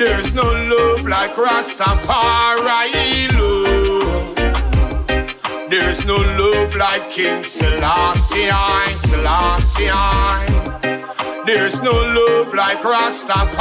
There's 0.00 0.32
no 0.32 0.42
love 0.42 1.06
like 1.06 1.34
Rastafari 1.34 3.28
love. 3.36 4.34
There's 5.68 6.06
no 6.06 6.16
love 6.16 6.74
like 6.74 7.10
King 7.10 7.42
Selassie, 7.42 8.48
Selassie. 8.96 9.90
There's 11.44 11.82
no 11.82 11.92
love 11.92 12.54
like 12.54 12.80
Rastafari 12.80 13.58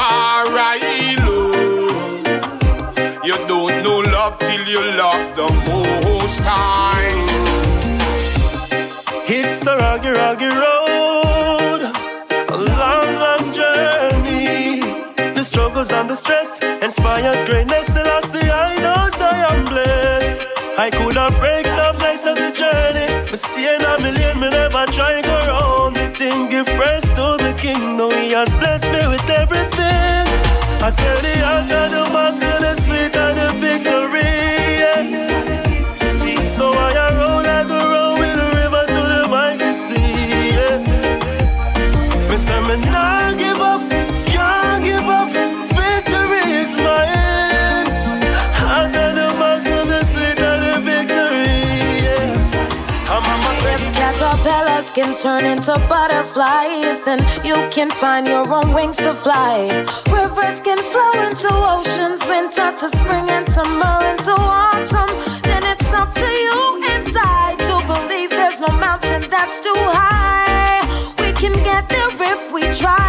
love. 1.27 2.25
You 3.25 3.35
don't 3.51 3.83
know 3.83 3.99
love 3.99 4.39
till 4.39 4.65
you 4.65 4.81
love 4.95 5.35
the 5.35 5.49
most 5.67 6.39
high. 6.45 7.19
It's 9.27 9.67
a 9.67 9.75
rocky, 9.75 10.11
rocky 10.11 10.47
road, 10.47 10.78
Struggles 15.79 16.01
and 16.01 16.09
the 16.09 16.15
stress 16.15 16.59
inspires 16.83 17.45
greatness, 17.45 17.95
and 17.95 18.05
I 18.05 18.19
see 18.27 18.49
I 18.51 18.75
know 18.83 19.07
I 19.23 19.55
am 19.55 19.63
blessed. 19.63 20.41
I 20.77 20.89
could 20.89 21.15
have 21.15 21.39
break 21.39 21.65
stop 21.67 21.95
lives 22.01 22.25
of 22.25 22.35
the 22.35 22.51
journey, 22.51 23.07
but 23.31 23.39
in 23.63 23.79
a 23.79 23.95
million, 24.03 24.41
me 24.41 24.49
never 24.49 24.83
try 24.91 25.21
go 25.21 25.37
round 25.47 25.95
the 25.95 26.11
thing. 26.19 26.49
Give 26.49 26.65
praise 26.65 27.07
to 27.15 27.39
the 27.39 27.55
King, 27.61 27.95
no 27.95 28.09
He 28.09 28.31
has 28.31 28.51
blessed 28.55 28.91
me 28.91 29.07
with 29.07 29.29
everything. 29.29 30.27
I 30.83 30.89
said 30.91 31.23
the 31.23 31.33
and 31.53 31.69
the 31.71 32.03
and 32.43 32.63
the 32.65 32.73
sweet 32.83 33.15
and 33.15 33.37
the 33.39 33.47
victory. 33.63 34.35
Yeah. 34.83 36.43
So 36.43 36.73
I 36.73 37.08
Caterpillars 54.89 54.91
can 54.91 55.41
turn 55.41 55.45
into 55.45 55.73
butterflies, 55.87 57.03
then 57.05 57.19
you 57.45 57.55
can 57.71 57.89
find 57.89 58.27
your 58.27 58.47
own 58.51 58.73
wings 58.73 58.95
to 58.97 59.13
fly. 59.13 59.67
Rivers 60.11 60.59
can 60.61 60.77
flow 60.77 61.11
into 61.27 61.49
oceans, 61.51 62.25
winter 62.27 62.71
to 62.77 62.89
spring 62.89 63.29
and 63.29 63.47
summer 63.47 63.99
into 64.09 64.31
autumn. 64.31 65.09
Then 65.43 65.63
it's 65.63 65.91
up 65.93 66.11
to 66.13 66.25
you 66.25 66.81
and 66.91 67.15
I 67.15 67.55
to 67.67 67.75
believe 67.87 68.29
there's 68.29 68.59
no 68.59 68.71
mountain 68.79 69.29
that's 69.29 69.59
too 69.59 69.73
high. 69.75 70.81
We 71.19 71.31
can 71.33 71.53
get 71.63 71.87
there 71.89 72.33
if 72.33 72.51
we 72.51 72.61
try. 72.77 73.08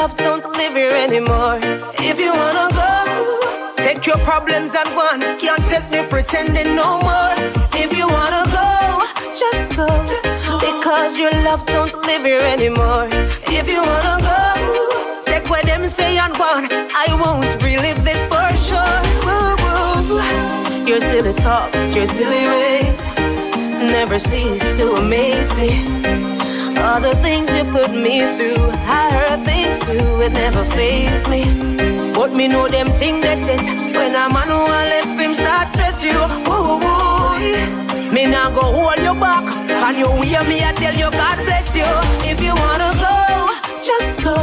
Love 0.00 0.16
don't 0.16 0.46
live 0.56 0.74
here 0.74 0.96
anymore. 1.06 1.58
If 2.10 2.16
you 2.18 2.32
wanna 2.32 2.68
go, 2.82 2.92
take 3.84 4.06
your 4.06 4.16
problems 4.28 4.70
and 4.80 4.90
one. 4.96 5.20
Can't 5.42 5.62
take 5.72 5.86
me 5.94 6.00
pretending 6.08 6.74
no 6.74 6.90
more. 7.08 7.34
If 7.82 7.90
you 7.98 8.06
wanna 8.16 8.44
go, 8.58 8.68
just 9.42 9.66
go. 9.80 9.88
Because 10.66 11.18
your 11.18 11.32
love 11.46 11.62
don't 11.66 11.94
live 12.08 12.24
here 12.30 12.46
anymore. 12.56 13.08
If 13.58 13.66
you 13.72 13.80
wanna 13.90 14.16
go, 14.30 14.42
take 15.30 15.46
what 15.50 15.64
them 15.66 15.84
say 15.98 16.16
and 16.24 16.34
one. 16.52 16.64
I 17.04 17.08
won't 17.22 17.52
relive 17.62 18.00
this 18.08 18.22
for 18.32 18.48
sure. 18.68 18.98
Woo, 19.26 19.52
woo. 19.62 20.88
Your 20.88 21.00
silly 21.10 21.34
talks, 21.34 21.94
your 21.94 22.06
silly 22.06 22.44
ways 22.54 23.00
never 23.96 24.18
cease 24.18 24.64
to 24.78 24.86
amaze 25.02 25.50
me. 25.56 25.70
All 26.82 27.00
the 27.00 27.14
things 27.22 27.46
you 27.54 27.64
put 27.64 27.90
me 27.92 28.20
through, 28.36 28.64
I 28.98 29.04
heard 29.16 29.40
things 29.44 29.69
too, 29.86 30.20
it 30.22 30.32
never 30.32 30.64
fazed 30.76 31.28
me. 31.28 31.42
But 32.12 32.32
me 32.32 32.48
know 32.48 32.68
them 32.68 32.88
things 33.00 33.22
they 33.22 33.36
said 33.36 33.62
when 33.96 34.14
a 34.14 34.28
man 34.34 34.48
who 34.48 34.60
a 34.60 34.80
left 34.92 35.20
him 35.20 35.34
start 35.34 35.68
stress 35.68 36.02
you. 36.02 36.18
Woo 36.48 36.78
woo. 36.84 38.12
Me 38.12 38.26
now 38.26 38.50
go 38.50 38.62
hold 38.62 38.98
you 38.98 39.14
back, 39.14 39.44
and 39.86 39.96
you 39.98 40.08
hear 40.22 40.42
me 40.44 40.58
I 40.62 40.72
tell 40.72 40.94
you 40.94 41.10
God 41.10 41.38
bless 41.44 41.74
you. 41.76 41.88
If 42.30 42.40
you 42.40 42.54
wanna 42.64 42.90
go, 43.06 43.16
just 43.88 44.22
go, 44.22 44.36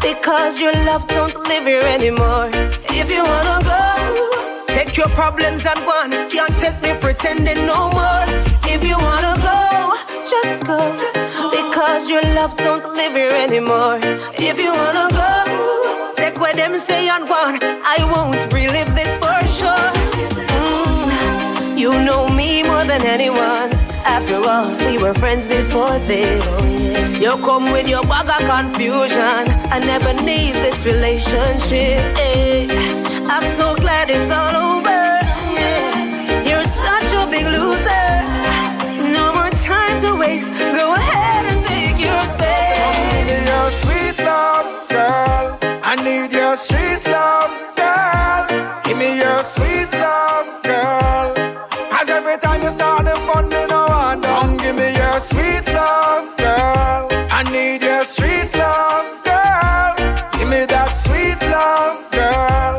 because 0.00 0.58
your 0.58 0.72
love 0.88 1.06
don't 1.08 1.34
live 1.48 1.64
here 1.64 1.86
anymore. 1.96 2.50
If 3.00 3.10
you 3.10 3.22
wanna 3.24 3.58
go. 3.64 3.80
Take 4.68 4.96
your 4.96 5.08
problems 5.10 5.64
and 5.64 5.80
one. 5.86 6.10
Can't 6.30 6.54
take 6.56 6.80
me 6.82 6.98
pretending 7.00 7.64
no 7.66 7.90
more. 7.90 8.24
If 8.74 8.82
you 8.82 8.96
wanna 8.98 9.34
go, 9.40 9.73
just 10.56 10.66
go. 10.66 11.50
Because 11.50 12.08
your 12.08 12.22
love 12.34 12.56
don't 12.56 12.84
live 12.94 13.12
here 13.12 13.30
anymore. 13.32 13.98
If 14.38 14.58
you 14.58 14.72
wanna 14.72 15.08
go, 15.10 16.12
take 16.16 16.38
what 16.38 16.56
them 16.56 16.76
say 16.76 17.08
and 17.08 17.28
one. 17.28 17.58
I 17.62 17.98
won't 18.12 18.52
relive 18.52 18.94
this 18.94 19.16
for 19.16 19.34
sure. 19.46 19.90
Mm, 20.58 21.78
you 21.78 21.90
know 22.04 22.28
me 22.28 22.62
more 22.62 22.84
than 22.84 23.02
anyone. 23.02 23.70
After 24.06 24.36
all, 24.46 24.68
we 24.86 24.98
were 24.98 25.14
friends 25.14 25.48
before 25.48 25.98
this. 26.00 26.44
You 27.20 27.36
come 27.42 27.70
with 27.72 27.88
your 27.88 28.02
bag 28.02 28.28
of 28.28 28.42
confusion. 28.48 29.42
I 29.74 29.78
never 29.80 30.12
need 30.22 30.54
this 30.64 30.84
relationship. 30.84 31.98
eh. 32.18 32.66
I'm 33.28 33.46
so 33.56 33.74
glad 33.76 34.08
it's 34.10 34.30
all 34.30 34.78
over. 34.78 34.83
Waste. 40.24 40.48
Go 40.48 40.94
ahead 40.94 41.44
and 41.52 41.60
take 41.66 41.98
your 42.08 42.22
space. 42.34 42.80
Give 43.12 43.26
me 43.30 43.38
your 43.52 43.68
sweet 43.82 44.16
love, 44.30 44.68
girl. 44.88 45.44
I 45.90 45.92
need 46.06 46.32
your 46.32 46.54
sweet 46.56 47.02
love, 47.16 47.52
girl. 47.80 48.42
Give 48.84 48.98
me 48.98 49.10
your 49.24 49.38
sweet 49.54 49.90
love, 49.92 50.48
girl. 50.62 51.26
Cause 51.92 52.08
every 52.18 52.36
time 52.38 52.62
you 52.62 52.70
start 52.70 53.04
the 53.04 53.16
fun, 53.26 53.48
me 53.48 53.62
no 53.72 53.80
want 53.92 54.22
done. 54.22 54.56
Give 54.58 54.76
me 54.76 54.88
your 55.00 55.18
sweet 55.30 55.66
love, 55.80 56.26
girl. 56.36 57.02
I 57.38 57.40
need 57.54 57.82
your 57.82 58.04
sweet 58.04 58.50
love, 58.62 59.06
girl. 59.28 59.92
Give 60.36 60.48
me 60.48 60.60
that 60.74 60.90
sweet 61.04 61.40
love, 61.54 61.98
girl. 62.16 62.74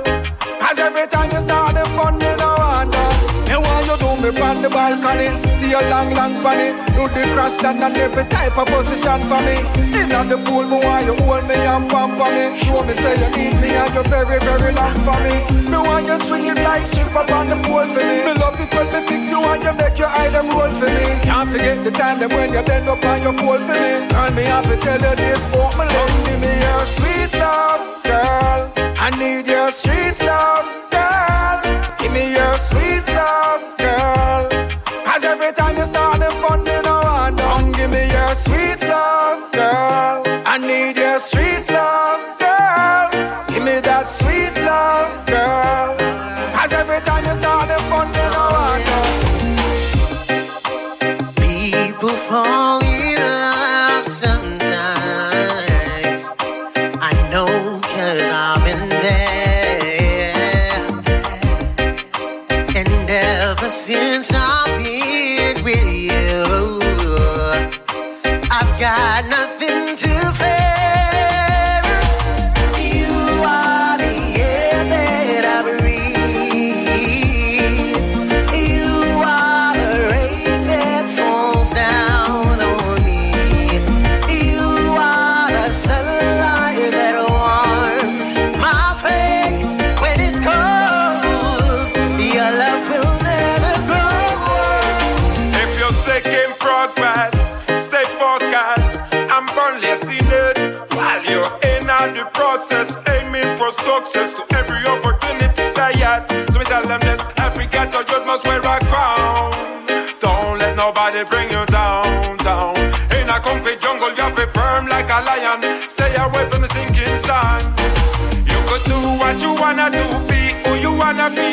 Cause 0.62 0.80
every 0.80 1.08
time 1.08 1.30
you 1.32 1.41
start 1.48 1.74
the 1.76 1.86
fun, 1.96 2.14
me 2.24 2.32
no 2.43 2.50
want 2.64 2.91
done. 2.91 3.18
And 3.52 3.60
why 3.66 3.78
you 3.88 3.96
do 4.04 4.10
me 4.24 4.30
from 4.38 4.62
the 4.62 4.70
balcony? 4.70 5.30
Stay 5.54 5.74
long, 5.89 6.10
long 6.14 6.34
funny. 6.43 6.84
The 7.16 7.24
cross 7.34 7.55
stand 7.55 7.82
and 7.82 7.97
every 7.97 8.26
type 8.26 8.57
of 8.57 8.68
position 8.68 9.20
for 9.32 9.39
me. 9.47 9.57
In 9.95 10.11
on 10.11 10.28
the 10.28 10.38
pool, 10.43 10.63
me 10.68 10.78
want 10.84 11.05
you 11.07 11.16
hold 11.24 11.47
me 11.47 11.55
and 11.55 11.89
pump 11.89 12.20
for 12.20 12.28
me. 12.28 12.51
Show 12.59 12.84
me 12.84 12.93
say 12.93 13.16
you 13.16 13.30
need 13.36 13.55
me 13.63 13.70
and 13.72 13.93
you're 13.93 14.03
very, 14.03 14.38
very 14.39 14.72
long 14.76 14.95
for 15.07 15.18
me. 15.24 15.36
Me 15.72 15.78
want 15.80 16.05
you 16.05 16.20
swing 16.20 16.45
it 16.45 16.59
like 16.59 16.86
strip 16.86 17.16
up 17.16 17.32
on 17.32 17.47
the 17.47 17.55
pole 17.63 17.88
for 17.88 18.03
me. 18.03 18.18
Me 18.28 18.34
love 18.36 18.59
it 18.59 18.68
when 18.76 18.88
me 18.91 18.99
fix 19.07 19.32
you 19.32 19.39
and 19.39 19.63
you 19.63 19.74
make 19.80 19.97
your 19.97 20.11
eye 20.11 20.30
them 20.30 20.49
roll 20.51 20.68
for 20.68 20.91
me. 20.91 21.07
Can't 21.24 21.49
forget 21.49 21.84
the 21.84 21.91
time 21.91 22.20
that 22.20 22.32
when 22.36 22.51
you 22.51 22.61
bend 22.63 22.89
up 22.89 23.03
on 23.05 23.22
your 23.24 23.34
fold 23.39 23.63
for 23.63 23.80
me. 23.80 24.03
Girl, 24.11 24.32
me 24.36 24.43
have 24.43 24.68
to 24.68 24.76
tell 24.76 24.99
you 24.99 25.16
this, 25.16 25.47
oh 25.55 25.72
my 25.80 25.88
love. 25.88 26.11
Give 26.28 26.39
me 26.43 26.51
your 26.51 26.84
sweet 26.84 27.32
love, 27.39 27.82
girl. 28.03 28.59
I 28.99 29.07
need 29.16 29.47
your 29.47 29.72
sweet 29.72 30.20
love, 30.20 30.68
girl. 30.91 31.63
Give 31.95 32.11
me 32.11 32.36
your 32.36 32.53
sweet 32.59 33.07
love, 33.07 33.14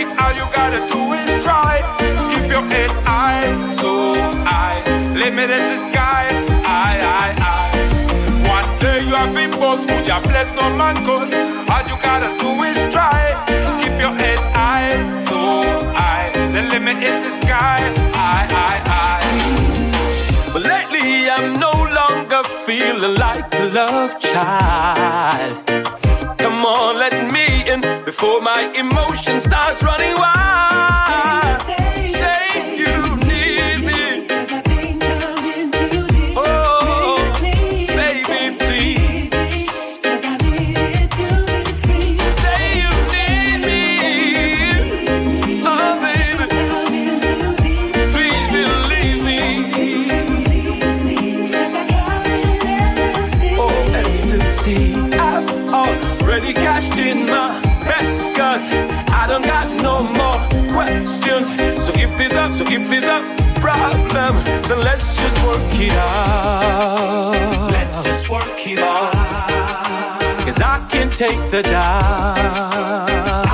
All 0.04 0.32
you 0.34 0.46
gotta 0.52 0.80
do 0.92 1.00
is 1.12 1.44
try. 1.44 1.80
Keep 2.32 2.50
your 2.50 2.64
head 2.72 2.90
high, 3.06 3.46
so 3.80 4.14
high. 4.44 4.82
Limit 5.14 5.50
is 5.50 5.64
the 5.72 5.78
sky, 5.90 6.26
I, 6.64 6.92
I, 7.24 7.28
I. 7.38 7.68
One 8.56 8.68
day 8.78 9.00
you 9.08 9.14
have 9.14 9.34
been 9.34 9.50
boss, 9.52 9.86
would 9.86 10.06
ya 10.06 10.20
bless 10.20 10.48
no 10.54 10.64
man 10.76 10.96
cause 11.06 11.32
all 11.70 11.84
you 11.90 11.96
gotta 12.02 12.30
do 12.42 12.50
is 12.70 12.78
try. 12.92 13.22
Keep 13.80 14.00
your 14.04 14.14
head 14.22 14.40
high, 14.56 14.92
so 15.28 15.38
high. 15.98 16.30
The 16.54 16.62
limit 16.72 16.98
is 17.02 17.18
the 17.26 17.32
sky, 17.46 17.80
I, 18.14 18.46
I, 18.70 18.74
I. 19.06 19.20
But 20.52 20.62
lately 20.72 21.30
I'm 21.30 21.60
no 21.60 21.72
longer 22.00 22.42
feeling 22.66 23.16
like 23.18 23.48
a 23.54 23.64
love 23.78 24.18
child. 24.18 25.54
Come 26.38 26.64
on, 26.66 26.98
let 26.98 27.14
me 27.32 27.51
before 28.12 28.42
my 28.42 28.70
emotion 28.76 29.40
starts 29.40 29.82
running 29.82 30.14
wild. 30.16 31.81
Let's 64.82 65.20
just 65.20 65.38
work 65.44 65.60
it 65.72 65.92
out. 65.92 67.32
Let's 67.70 68.04
just 68.04 68.28
work 68.28 68.66
it 68.66 68.78
out. 68.78 69.12
Cause 70.44 70.60
I 70.60 70.86
can 70.90 71.10
take 71.10 71.50
the 71.50 71.62
doubt. 71.62 73.51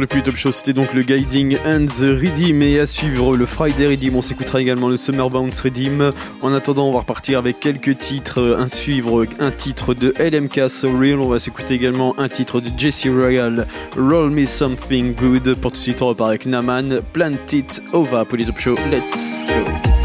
Le 0.00 0.06
plus 0.06 0.22
top 0.22 0.36
show, 0.36 0.52
c'était 0.52 0.72
donc 0.72 0.92
le 0.94 1.02
Guiding 1.02 1.56
and 1.66 1.86
the. 1.86 2.18
Et 2.62 2.80
à 2.80 2.86
suivre 2.86 3.36
le 3.36 3.46
Friday 3.46 3.88
Redeem, 3.88 4.16
on 4.16 4.22
s'écoutera 4.22 4.60
également 4.60 4.88
le 4.88 4.96
Summer 4.96 5.28
Bounce 5.30 5.60
Redeem. 5.60 6.12
En 6.42 6.52
attendant, 6.52 6.88
on 6.88 6.92
va 6.92 7.00
repartir 7.00 7.38
avec 7.38 7.60
quelques 7.60 7.98
titres. 7.98 8.56
Un 8.58 8.68
suivre 8.68 9.24
un 9.38 9.50
titre 9.50 9.94
de 9.94 10.12
LMK 10.18 10.68
So 10.68 10.96
Real. 10.96 11.18
On 11.18 11.28
va 11.28 11.38
s'écouter 11.38 11.74
également 11.74 12.18
un 12.18 12.28
titre 12.28 12.60
de 12.60 12.70
Jesse 12.76 13.06
Royal, 13.06 13.66
Roll 13.96 14.30
Me 14.30 14.44
Something 14.44 15.14
Good. 15.14 15.56
Pour 15.56 15.72
tout 15.72 15.78
de 15.78 15.82
suite, 15.82 16.02
on 16.02 16.08
repart 16.08 16.30
avec 16.30 16.46
Naman, 16.46 17.00
Plant 17.12 17.32
It 17.52 17.82
Over 17.92 18.24
pour 18.28 18.38
les 18.38 18.44
show. 18.56 18.74
Let's 18.90 19.46
go. 19.46 19.97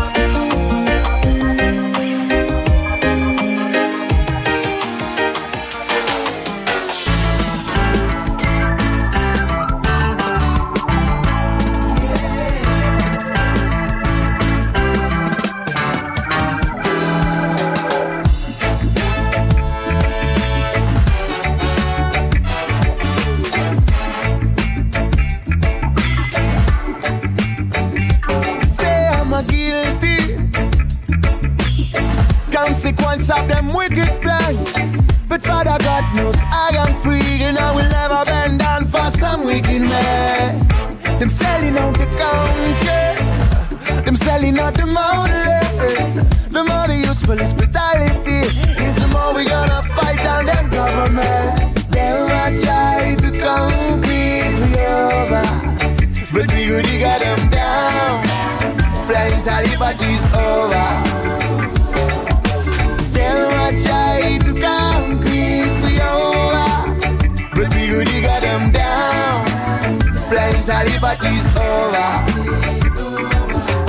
Parties 59.84 60.26
over. 60.34 60.88
Them 63.12 63.52
a 63.52 63.82
try 63.84 64.40
to 64.46 64.52
concrete 64.62 65.76
we 65.84 66.00
over, 66.00 66.70
but 67.54 67.68
we 67.76 67.88
gotta 67.92 68.22
get 68.22 68.42
them 68.42 68.72
down. 68.72 69.44
Plenty 70.30 70.98
parties 71.00 71.48
over. 71.58 72.10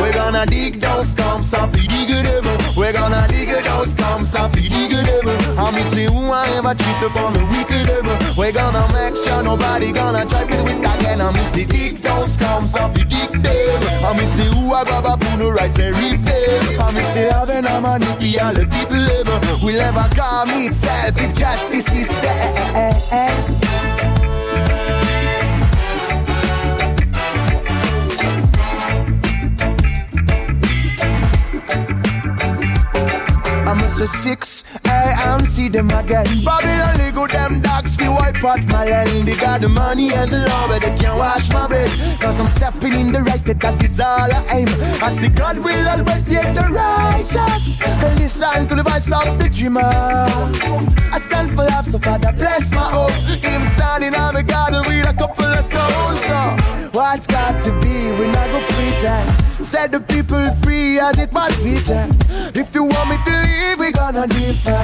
We're 0.03 0.13
gonna 0.13 0.45
dig 0.47 0.81
those 0.81 1.11
stumps 1.11 1.55
and 1.55 1.73
feed 1.73 1.91
the 1.91 2.07
good. 2.07 2.77
We're 2.77 2.93
gonna 2.93 3.27
dig 3.29 3.51
those 3.65 3.93
stumps 3.93 4.35
and 4.35 4.53
feed 4.53 4.73
the 4.73 4.89
good 4.89 5.07
devil. 5.07 5.59
And 5.59 5.77
me 5.77 5.85
see 5.85 6.07
who 6.07 6.33
I 6.33 6.49
ever 6.59 6.75
treat 6.75 7.03
upon 7.07 7.35
the 7.35 7.45
wicked 7.47 7.87
devil. 7.87 8.17
We're 8.37 8.53
gonna 8.53 8.85
make 8.93 9.17
sure 9.17 9.43
nobody 9.45 9.93
gonna 9.93 10.27
try 10.27 10.43
it 10.43 10.51
with 10.51 10.75
again. 10.75 11.23
Me 11.33 11.45
see 11.53 11.65
dig 11.65 12.03
those 12.03 12.33
stumps 12.33 12.75
and 12.75 12.93
feed 12.95 13.11
the 13.11 13.39
devil. 13.39 13.89
And 14.07 14.19
me 14.19 14.27
see 14.27 14.45
who 14.45 14.75
I 14.75 14.85
grab 14.85 15.07
up 15.35 15.41
on 15.41 15.47
the 15.47 15.53
right 15.53 15.73
say 15.73 15.91
reap. 15.93 16.21
And 16.27 16.95
me 16.95 17.03
see 17.13 17.29
having 17.31 17.67
a 17.67 17.81
money 17.81 18.07
for 18.07 18.45
all 18.45 18.55
the 18.55 18.67
people 18.67 18.97
live. 18.97 19.63
We'll 19.63 19.77
never 19.77 20.09
calm 20.15 20.49
itself 20.51 21.21
if 21.21 21.35
justice 21.35 21.93
is 21.93 22.09
there. 22.21 22.95
I'm 33.67 33.81
a 33.81 34.07
six, 34.07 34.65
Am 35.17 35.45
see 35.47 35.69
them 35.69 35.91
again. 35.91 36.27
Babylon, 36.45 36.97
they 36.97 37.11
go 37.11 37.27
them 37.27 37.61
dogs, 37.61 37.97
fi 37.97 38.09
wipe 38.09 38.45
out 38.45 38.65
my 38.67 38.85
land. 38.85 39.27
They 39.27 39.37
got 39.37 39.61
the 39.61 39.69
money 39.69 40.13
and 40.13 40.31
the 40.31 40.47
law, 40.49 40.69
but 40.69 40.83
they 40.83 40.95
can't 40.97 41.19
wash 41.19 41.49
my 41.51 41.67
bread. 41.67 41.91
Cause 42.21 42.41
I'm 42.41 42.49
stepping 42.49 42.93
in 42.93 43.13
the 43.13 43.23
right, 43.23 43.45
that 43.45 43.83
is 43.83 44.01
all 44.01 44.33
I 44.33 44.45
aim. 44.51 44.69
I 45.03 45.11
see 45.11 45.29
God 45.29 45.59
will 45.59 45.89
always 45.89 46.27
save 46.27 46.55
the 46.55 46.69
righteous. 46.71 47.81
And 47.83 48.19
listen 48.19 48.69
to 48.69 48.75
the 48.75 48.83
voice 48.83 49.13
of 49.13 49.39
the 49.39 49.49
dreamer. 49.49 49.83
I 49.83 51.19
for 51.49 51.65
love, 51.65 51.87
so 51.87 51.99
Father 51.99 52.33
bless 52.33 52.73
my 52.73 52.89
hope. 52.97 53.13
Him 53.43 53.63
standing 53.77 54.15
on 54.15 54.35
the 54.35 54.43
garden 54.43 54.83
with 54.87 55.09
a 55.09 55.15
couple 55.15 55.45
of 55.45 55.65
stones. 55.65 56.23
So, 56.25 56.41
what's 56.93 57.27
got 57.27 57.63
to 57.65 57.71
be, 57.81 58.13
We're 58.19 58.33
not 58.33 58.49
go 58.51 58.61
pretend. 58.75 59.45
Set 59.65 59.93
the 59.93 60.01
people 60.01 60.45
free 60.63 60.99
as 60.99 61.19
it 61.19 61.33
must 61.33 61.63
be 61.65 61.75
written. 61.75 62.11
If 62.55 62.75
you 62.75 62.85
want 62.85 63.11
me 63.11 63.17
to 63.17 63.35
leave, 63.45 63.79
we're 63.79 63.93
gonna 63.93 64.27
differ. 64.27 64.83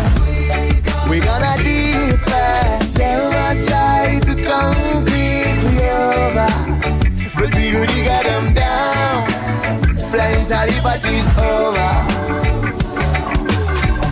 We're 1.09 1.25
gonna. 1.25 1.51
They 3.01 3.17
will 3.17 3.67
try 3.67 4.21
to 4.25 4.35
concrete 4.45 5.61
we 5.65 5.81
over, 5.89 6.51
but 7.35 7.55
we 7.55 7.73
gotta 7.73 8.03
get 8.05 8.25
them 8.25 8.53
down. 8.55 9.27
Plenty 10.11 10.81
parties 10.81 11.29
over. 11.39 11.91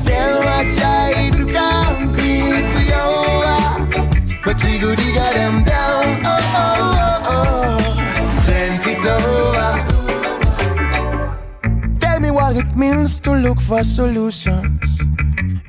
Will 0.05 0.75
try 0.75 1.31
get 4.81 5.35
them 5.35 5.65
down. 5.65 6.05
Oh 6.25 6.39
oh 6.55 6.95
oh 7.03 7.35
oh, 7.35 7.79
plenty 8.45 8.95
over. 9.09 9.73
Tell 11.99 12.21
me 12.21 12.31
what 12.31 12.57
it 12.57 12.77
means 12.77 13.19
to 13.21 13.33
look 13.33 13.61
for 13.61 13.83
solutions. 13.83 14.81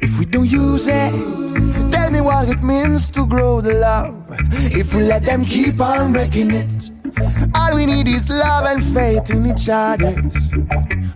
If 0.01 0.19
we 0.19 0.25
don't 0.25 0.49
use 0.49 0.87
it, 0.87 1.11
tell 1.91 2.11
me 2.11 2.21
what 2.21 2.49
it 2.49 2.63
means 2.63 3.09
to 3.11 3.25
grow 3.25 3.61
the 3.61 3.73
love. 3.73 4.15
If 4.51 4.93
we 4.93 5.03
let 5.03 5.23
them 5.23 5.45
keep 5.45 5.79
on 5.81 6.13
breaking 6.13 6.51
it, 6.51 6.91
all 7.55 7.75
we 7.75 7.85
need 7.85 8.07
is 8.07 8.29
love 8.29 8.65
and 8.65 8.83
faith 8.93 9.29
in 9.29 9.45
each 9.45 9.69
other. 9.69 10.15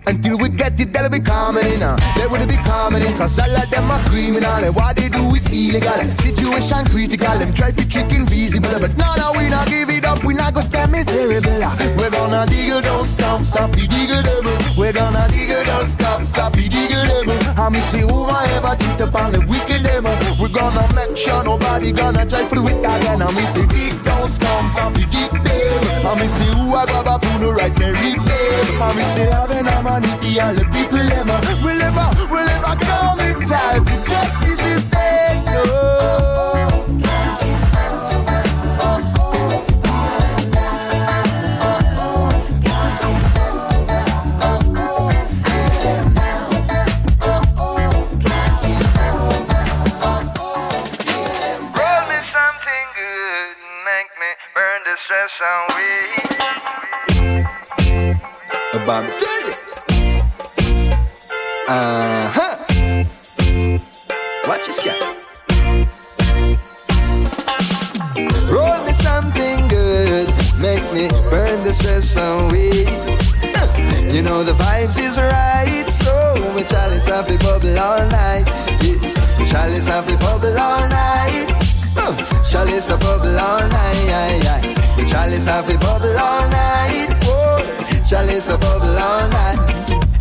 Until 0.05 0.37
we 0.37 0.49
get 0.49 0.79
it, 0.79 0.91
they'll 0.93 1.09
be 1.09 1.19
coming 1.19 1.65
in. 1.65 1.81
Uh. 1.81 1.97
They 2.17 2.27
will 2.27 2.45
be 2.45 2.57
coming 2.57 3.03
in, 3.03 3.13
cause 3.17 3.39
all 3.39 3.55
of 3.55 3.69
them 3.69 3.89
are 3.89 4.03
criminal. 4.09 4.63
And 4.63 4.75
what 4.75 4.95
they 4.95 5.09
do 5.09 5.33
is 5.35 5.45
illegal. 5.47 6.03
Situation 6.17 6.85
critical, 6.85 7.37
them 7.39 7.53
try 7.53 7.71
to 7.71 7.87
trick 7.87 8.11
invisible. 8.11 8.79
But 8.79 8.97
no, 8.97 9.15
no, 9.15 9.31
we 9.37 9.49
not 9.49 9.67
give 9.67 9.89
it 9.89 10.05
up, 10.05 10.23
we 10.23 10.33
not 10.33 10.53
go 10.53 10.61
stand 10.61 10.91
miserable. 10.91 11.51
We're 11.97 12.11
gonna 12.11 12.45
dig 12.47 12.83
those 12.83 13.09
stumps 13.09 13.55
up, 13.55 13.75
we 13.75 13.87
dig 13.87 14.09
them. 14.09 14.45
We're 14.77 14.93
gonna 14.93 15.27
dig 15.29 15.49
those 15.65 15.93
stumps 15.93 16.37
up, 16.37 16.55
we 16.55 16.67
dig 16.67 16.89
them. 16.89 17.29
And 17.29 17.73
me 17.73 17.79
see 17.81 18.01
who 18.01 18.23
I 18.25 18.47
ever 18.57 18.75
cheat 18.75 18.99
upon 18.99 19.31
the 19.31 19.39
wicked 19.47 19.83
them. 19.83 20.03
We're 20.39 20.49
gonna 20.49 20.87
make 20.95 21.02
sure 21.15 21.43
nobody 21.43 21.91
gonna 21.91 22.25
try 22.25 22.47
for 22.47 22.57
it 22.57 22.79
again. 22.79 23.21
And 23.21 23.35
me 23.35 23.45
see 23.45 23.67
dig 23.67 23.93
those 24.03 24.33
stumps 24.33 24.77
up, 24.77 24.95
we 24.95 25.05
dig 25.05 25.31
them. 25.31 26.05
And 26.05 26.19
me 26.19 26.27
see 26.27 26.45
who 26.45 26.73
I 26.75 26.85
grab 26.85 27.07
up 27.07 27.25
on 27.25 27.41
the 27.41 27.51
right 27.51 27.73
say 27.73 27.91
reap 27.91 28.19
them. 28.21 28.81
And 28.81 28.97
me 28.97 29.03
see 29.15 29.29
having 29.29 29.67
a 29.67 29.81
money 29.81 30.39
all 30.39 30.53
the 30.53 30.65
people 30.73 30.99
ever. 30.99 31.39
We'll 31.63 31.77
never, 31.77 32.07
we'll 32.31 32.45
never 32.45 32.75
come 32.83 33.19
inside. 33.19 33.85
The 33.85 33.95
justice 34.09 34.65
is 34.65 34.85
dead. 34.85 35.45
No. 35.45 36.72
Stress 55.29 55.41
away. 55.41 56.03
About 58.73 59.05
Uh 61.69 62.31
huh. 62.35 62.55
Watch 64.47 64.65
this 64.65 64.79
guy. 64.79 64.97
Roll 68.51 68.85
me 68.85 68.93
something 68.93 69.67
good, 69.67 70.27
make 70.59 70.83
me 70.93 71.07
burn 71.29 71.63
the 71.63 71.73
stress 71.73 72.17
away. 72.17 72.85
You 74.13 74.21
know 74.21 74.43
the 74.43 74.53
vibes 74.53 74.97
is 74.99 75.17
right, 75.19 75.85
so 75.89 76.33
we 76.55 76.63
chalice 76.63 77.07
a 77.07 77.23
bubble 77.37 77.79
all 77.79 78.05
night. 78.07 78.45
We 78.81 79.45
chalice 79.45 79.87
a 79.87 80.01
bubble 80.17 80.59
all 80.59 80.87
night. 80.89 81.62
Uh, 82.55 82.65
Chalice 82.65 82.89
a 82.89 82.97
bubble 82.97 83.39
all 83.39 83.67
night. 83.67 84.77
We 84.95 85.05
chalice 85.05 85.47
have 85.47 85.67
a 85.69 85.77
bubble 85.79 86.15
all 86.17 86.47
night. 86.49 87.09
Whoa, 87.23 88.05
chalice 88.05 88.47
a 88.49 88.57
bubble 88.57 88.95
all 88.95 89.27
night. 89.29 89.57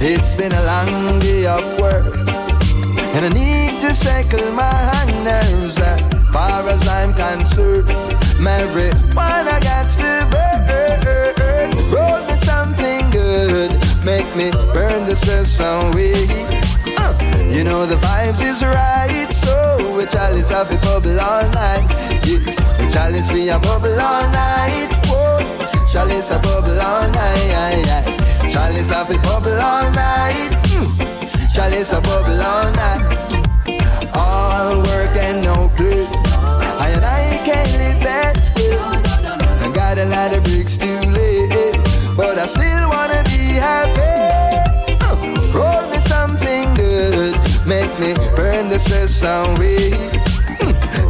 It's 0.00 0.34
been 0.34 0.52
a 0.52 0.64
long 0.64 1.18
day 1.20 1.46
of 1.46 1.62
work, 1.78 2.16
and 2.16 3.24
I 3.26 3.30
need 3.34 3.80
to 3.82 3.92
settle 3.92 4.50
my 4.52 5.04
nerves. 5.22 5.78
As 5.78 6.02
far 6.32 6.66
as 6.68 6.88
I'm 6.88 7.12
concerned, 7.12 7.88
marijuana 8.40 9.60
got 9.62 9.88
to 10.00 10.26
burn. 10.32 11.70
Roll 11.92 12.26
me 12.26 12.36
something 12.36 13.10
good, 13.10 13.70
make 14.04 14.34
me 14.34 14.50
burn 14.72 15.06
the 15.06 15.14
stress 15.14 15.60
away. 15.60 16.14
Uh, 16.96 17.12
you 17.50 17.62
know 17.62 17.84
the 17.84 17.96
vibes 17.96 18.40
is 18.42 18.64
right, 18.64 19.30
so 19.30 19.71
we 19.96 20.06
chalice 20.06 20.50
have 20.50 20.70
a 20.70 20.76
bubble 20.78 21.20
all 21.20 21.48
night. 21.50 21.86
Yes, 22.24 22.56
we 22.78 22.90
chalice 22.90 23.30
be 23.30 23.48
a 23.48 23.58
bubble 23.58 24.00
all 24.00 24.28
night. 24.30 24.88
Whoa, 25.06 25.38
chalice 25.90 26.30
a 26.30 26.38
bubble 26.38 26.80
all 26.80 27.08
night. 27.10 28.22
Chalice 28.50 28.90
have 28.90 29.10
a 29.10 29.18
bubble 29.18 29.60
all 29.60 29.90
night. 29.92 30.50
Mm. 30.72 31.54
Chalice 31.54 31.92
a 31.92 32.00
bubble 32.00 32.40
all 32.40 32.70
night. 32.72 33.02
All 34.14 34.78
work 34.78 35.16
and 35.16 35.44
no 35.44 35.70
play. 35.76 36.06
I 36.78 36.90
and 36.94 37.04
I 37.04 37.40
can't 37.44 37.72
live 37.80 38.00
that 38.04 38.36
way. 38.56 39.68
I 39.68 39.72
got 39.74 39.98
a 39.98 40.04
lot 40.04 40.32
of 40.32 40.44
bricks 40.44 40.76
to 40.78 40.86
lay, 40.86 41.48
but 42.16 42.38
I 42.38 42.46
still 42.46 42.88
wanna 42.88 43.22
be 43.24 43.58
happy. 43.58 44.11
Make 47.72 47.98
me 47.98 48.12
burn 48.36 48.68
the 48.68 48.78
stress 48.78 49.22
away. 49.22 49.88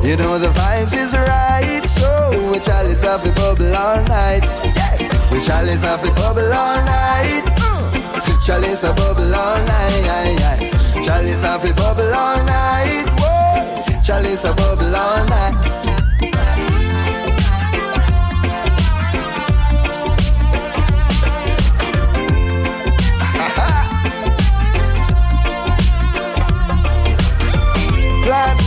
You 0.06 0.16
know 0.16 0.38
the 0.38 0.50
vibes 0.60 0.94
is 0.94 1.12
right, 1.16 1.84
so 1.86 2.08
we 2.50 2.58
chalice 2.60 3.02
have 3.02 3.24
a 3.26 3.32
bubble 3.32 3.74
all 3.74 4.00
night. 4.04 4.44
Yes, 4.78 5.00
we 5.30 5.40
chalice 5.40 5.82
have 5.82 6.04
a 6.04 6.12
bubble 6.20 6.52
all 6.52 6.78
night. 6.84 7.44
Mm, 7.66 8.46
Chalice 8.46 8.84
a 8.84 8.92
bubble 8.94 9.34
all 9.34 9.58
night. 9.74 10.70
Chalice 11.06 11.42
have 11.42 11.64
a 11.64 11.72
bubble 11.74 12.14
all 12.14 12.38
night. 12.44 13.06
Whoa, 13.20 14.02
chalice 14.06 14.44
a 14.44 14.52
bubble 14.54 14.94
all 15.04 15.24
night. 15.34 15.91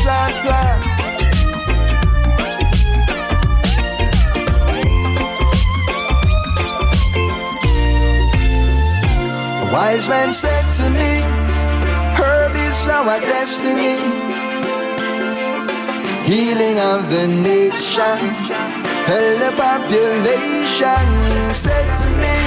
Plan, 0.03 0.31
plan. 0.43 0.77
A 9.61 9.65
wise 9.73 10.07
man 10.09 10.31
said 10.31 10.65
to 10.77 10.85
me, 10.89 11.11
Herb 12.17 12.55
is 12.55 12.87
our 12.87 13.19
destiny. 13.19 13.95
Healing 16.25 16.79
of 16.79 17.09
the 17.09 17.27
nation. 17.27 18.19
Tell 19.05 19.29
the 19.43 19.51
population, 19.55 21.05
said 21.53 21.87
to 22.01 22.07
me, 22.21 22.37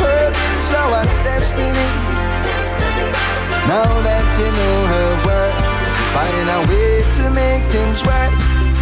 Herb 0.00 0.34
is 0.34 0.72
our 0.72 1.04
destiny. 1.24 1.88
Now 3.66 3.88
that 4.06 4.28
you 4.38 4.50
know 4.58 4.76
her 4.92 5.10
work, 5.24 5.43
find 6.14 6.48
a 6.48 6.58
way 6.70 7.02
to 7.18 7.24
make 7.34 7.64
things 7.70 8.02
work. 8.06 8.32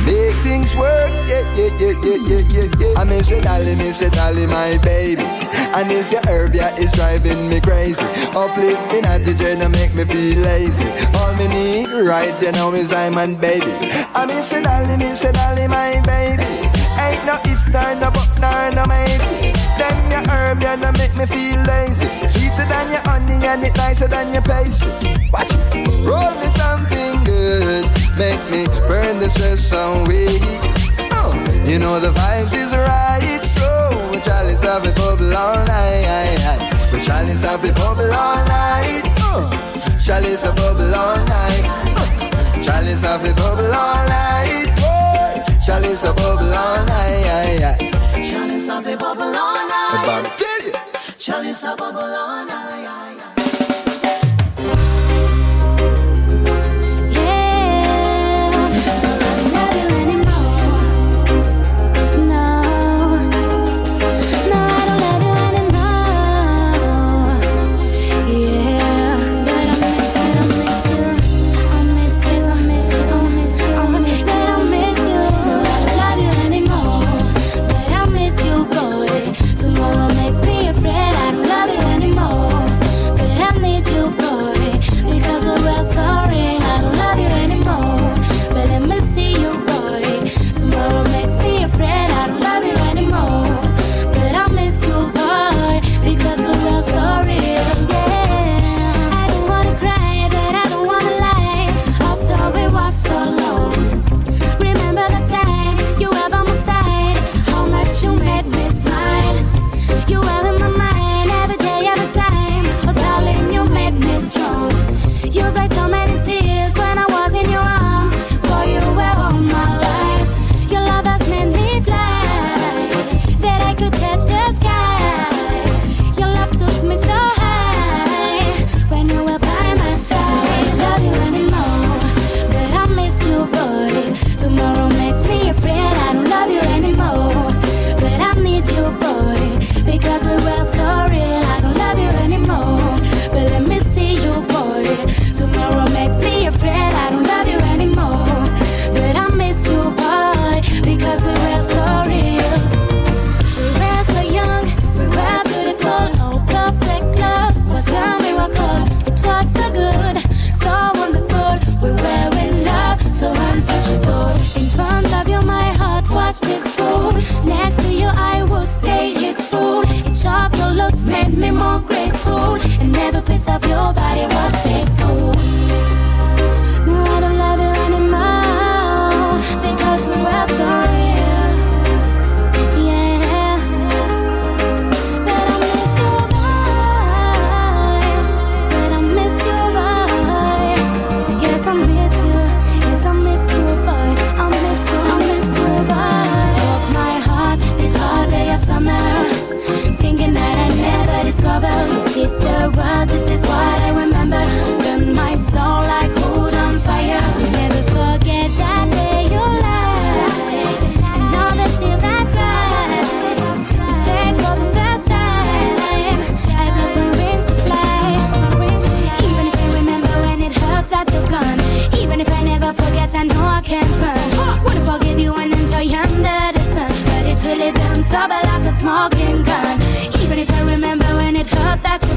Make 0.04 0.34
things 0.42 0.74
work, 0.74 1.12
yeah, 1.30 1.46
yeah, 1.54 1.70
yeah, 1.78 1.94
yeah, 2.02 2.18
yeah, 2.26 2.42
yeah, 2.50 2.68
yeah. 2.78 3.00
I 3.00 3.04
miss 3.04 3.30
it, 3.30 3.44
Dolly, 3.44 3.76
miss 3.76 4.02
it, 4.02 4.12
Dolly, 4.12 4.46
my 4.46 4.76
baby. 4.78 5.22
And 5.22 5.88
this 5.88 6.10
your 6.10 6.20
herb, 6.26 6.54
yeah, 6.54 6.74
is 6.76 6.90
driving 6.92 7.48
me 7.48 7.60
crazy. 7.60 8.04
Uplifting 8.34 9.06
attitude 9.06 9.62
and 9.62 9.72
make 9.72 9.94
me 9.94 10.04
feel 10.04 10.38
lazy. 10.40 10.84
All 11.18 11.32
me 11.36 11.46
need, 11.46 11.88
right, 12.04 12.34
you 12.42 12.50
know, 12.52 12.74
is 12.74 12.92
I'm 12.92 13.14
baby. 13.36 13.72
I 14.14 14.26
miss 14.26 14.52
it, 14.52 14.64
Dolly, 14.64 14.96
miss 14.96 15.24
it, 15.24 15.34
Dolly, 15.34 15.68
my 15.68 16.02
baby. 16.04 16.42
Ain't 16.98 17.24
no 17.24 17.38
if, 17.46 17.62
nor 17.72 17.94
no 17.94 18.10
but, 18.10 18.28
nor 18.40 18.74
no 18.74 18.84
maybe. 18.86 19.61
Them 19.82 20.12
your 20.12 20.22
herb, 20.30 20.62
yeah, 20.62 20.76
no 20.76 20.92
make 20.92 21.14
me 21.16 21.26
feel 21.26 21.58
lazy. 21.66 22.06
Sweeter 22.30 22.66
than 22.70 22.86
your 22.94 23.02
honey 23.02 23.44
and 23.44 23.64
it 23.64 23.76
nicer 23.76 24.06
than 24.06 24.32
your 24.32 24.42
pastry. 24.42 24.92
Watch 25.32 25.50
it. 25.50 25.58
Roll 26.06 26.30
me 26.38 26.46
something 26.54 27.18
good, 27.24 27.82
make 28.16 28.38
me 28.52 28.62
burn 28.86 29.18
the 29.18 29.28
stress 29.28 29.72
away. 29.72 30.38
Oh, 31.18 31.34
you 31.66 31.80
know 31.80 31.98
the 31.98 32.12
vibes 32.14 32.54
is 32.54 32.76
right, 32.76 33.40
so 33.42 33.66
chalice 34.24 34.62
have 34.62 34.86
a 34.86 34.92
bubble 34.92 35.36
all 35.36 35.58
night. 35.66 36.62
We 36.92 37.00
chalice 37.00 37.42
have 37.42 37.64
a 37.64 37.72
bubble 37.72 38.12
all 38.14 38.38
night. 38.46 39.02
Oh, 39.18 39.50
chalice 39.98 40.44
a 40.44 40.52
bubble 40.52 40.94
all 40.94 41.18
night. 41.26 41.64
Chalice 42.62 43.02
have 43.02 43.24
a 43.24 43.34
bubble 43.34 43.74
all 43.74 44.06
night. 44.06 44.70
Oh, 44.78 45.42
a 46.04 46.14
bubble 46.14 46.54
all 46.54 46.86
night. 46.86 47.02
Have 48.68 48.86
a 48.86 48.96
bubble 48.96 49.32
night. 49.32 50.02
Bam, 50.06 50.24
tell 51.18 51.42
you. 51.44 51.52
A 51.52 51.76
bubble 51.76 51.98
all 51.98 52.46
night. 52.46 53.31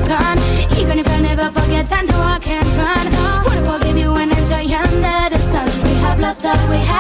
gone. 0.07 0.39
Even 0.79 0.99
if 0.99 1.07
I 1.09 1.19
never 1.19 1.51
forget, 1.51 1.91
I 1.91 2.01
know 2.03 2.21
I 2.21 2.39
can't 2.39 2.67
run. 2.77 3.05
Wanna 3.45 3.79
forgive 3.79 3.97
you 3.97 4.15
and 4.15 4.31
enjoy 4.31 4.65
under 4.75 5.29
the 5.33 5.39
sun. 5.51 5.67
We 5.83 5.93
have 6.05 6.19
lost 6.19 6.45
all 6.45 6.69
we 6.69 6.77
have. 6.77 6.94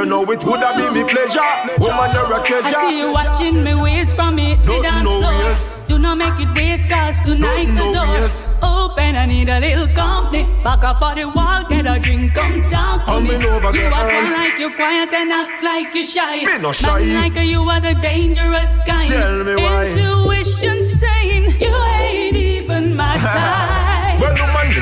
You 0.00 0.06
know 0.06 0.22
it 0.22 0.42
would 0.44 0.60
have 0.60 0.76
been 0.78 0.94
me 0.94 1.04
pleasure. 1.12 1.44
Woman, 1.76 2.10
you're 2.14 2.32
a 2.32 2.42
treasure. 2.42 2.68
I 2.68 2.88
see 2.88 2.98
you 3.00 3.12
watching 3.12 3.62
me 3.62 3.74
ways 3.74 4.14
from 4.14 4.38
it. 4.38 4.56
Don't 4.64 4.80
the 4.80 4.88
dance 4.88 5.04
know 5.04 5.20
floor. 5.20 5.88
Do 5.88 5.98
not 5.98 6.16
make 6.16 6.40
it 6.40 6.48
waste, 6.56 6.88
cause 6.88 7.20
tonight 7.20 7.66
the 7.66 7.84
door 7.92 8.80
open. 8.80 9.16
I 9.16 9.26
need 9.26 9.50
a 9.50 9.60
little 9.60 9.88
company. 9.94 10.44
Back 10.64 10.84
up 10.84 11.00
for 11.00 11.14
the 11.14 11.28
wall, 11.28 11.64
get 11.68 11.84
a 11.84 12.00
drink, 12.00 12.32
come 12.32 12.66
talk 12.66 13.04
to 13.04 13.20
me. 13.20 13.34
over, 13.44 13.76
you 13.76 13.92
act 13.92 14.14
one 14.14 14.32
like 14.32 14.58
you 14.58 14.74
quiet 14.74 15.12
and 15.12 15.32
act 15.32 15.62
like 15.62 15.94
you 15.94 16.06
shy. 16.06 16.46
Me 16.46 16.56
no 16.62 16.72
shy. 16.72 17.04
Man 17.04 17.34
like 17.34 17.44
you 17.44 17.60
are 17.60 17.80
the 17.82 17.94
dangerous 18.00 18.78
kind. 18.86 19.12
Tell 19.12 19.44
me 19.44 19.54
why. 19.56 19.84
Intuition 19.84 20.82
saying 20.82 21.60
you 21.60 21.76
ain't 21.76 22.36
even 22.38 22.96
my 22.96 23.18
type. 23.18 23.56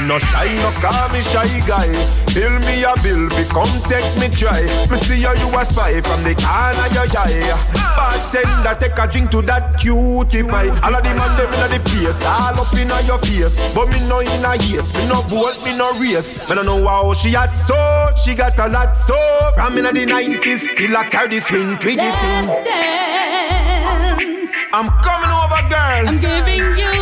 Well, 0.08 0.16
woman, 0.16 0.16
me 0.16 0.16
no 0.16 0.18
shy, 0.18 0.54
no 0.62 0.70
call 0.80 1.08
me 1.12 1.20
shy 1.20 1.60
guy. 1.66 1.88
Bill 2.34 2.52
me 2.64 2.82
a 2.84 2.94
bill, 3.02 3.28
fi 3.30 3.44
come 3.44 3.82
take 3.88 4.08
me 4.18 4.28
try. 4.28 4.62
Me 4.90 4.96
see 4.96 5.22
how 5.22 5.34
you 5.34 5.48
a 5.56 5.64
spy 5.64 6.00
from 6.00 6.24
the 6.24 6.34
corner 6.34 6.88
your 6.94 7.06
eye. 7.16 7.52
Bartender, 7.96 8.74
take 8.78 8.98
a 8.98 9.06
drink 9.10 9.30
to 9.30 9.42
that 9.42 9.78
cutie 9.78 10.42
pie. 10.42 10.68
All 10.82 10.94
of 10.94 11.02
the 11.02 11.12
man 11.14 11.36
them 11.36 11.52
inna 11.52 11.68
the 11.68 11.80
place, 11.84 12.24
all 12.24 12.58
up 12.60 12.74
inna 12.74 13.00
your 13.06 13.18
face. 13.18 13.60
But 13.74 13.88
me 13.88 14.00
no 14.08 14.20
inna 14.20 14.56
haste, 14.56 14.96
me 14.98 15.08
no 15.08 15.22
bolt, 15.28 15.62
me 15.64 15.76
no 15.76 15.92
race. 16.00 16.38
Me 16.48 16.54
no 16.56 16.62
know 16.62 16.86
how 16.86 17.12
she 17.12 17.34
at 17.36 17.54
so, 17.56 17.76
she 18.24 18.34
got 18.34 18.58
a 18.58 18.68
lot 18.68 18.96
so. 18.96 19.16
From 19.54 19.78
inna 19.78 19.92
the 19.92 20.06
90s, 20.06 20.74
still 20.74 20.96
a 20.96 21.04
carry 21.04 21.28
the 21.28 21.40
swing, 21.40 21.76
twiggy 21.78 22.10
sing. 22.10 22.48
I'm 24.72 24.88
coming 25.00 25.30
over, 25.30 25.62
girl. 25.70 26.08
I'm 26.08 26.20
giving 26.20 26.76
you 26.76 26.97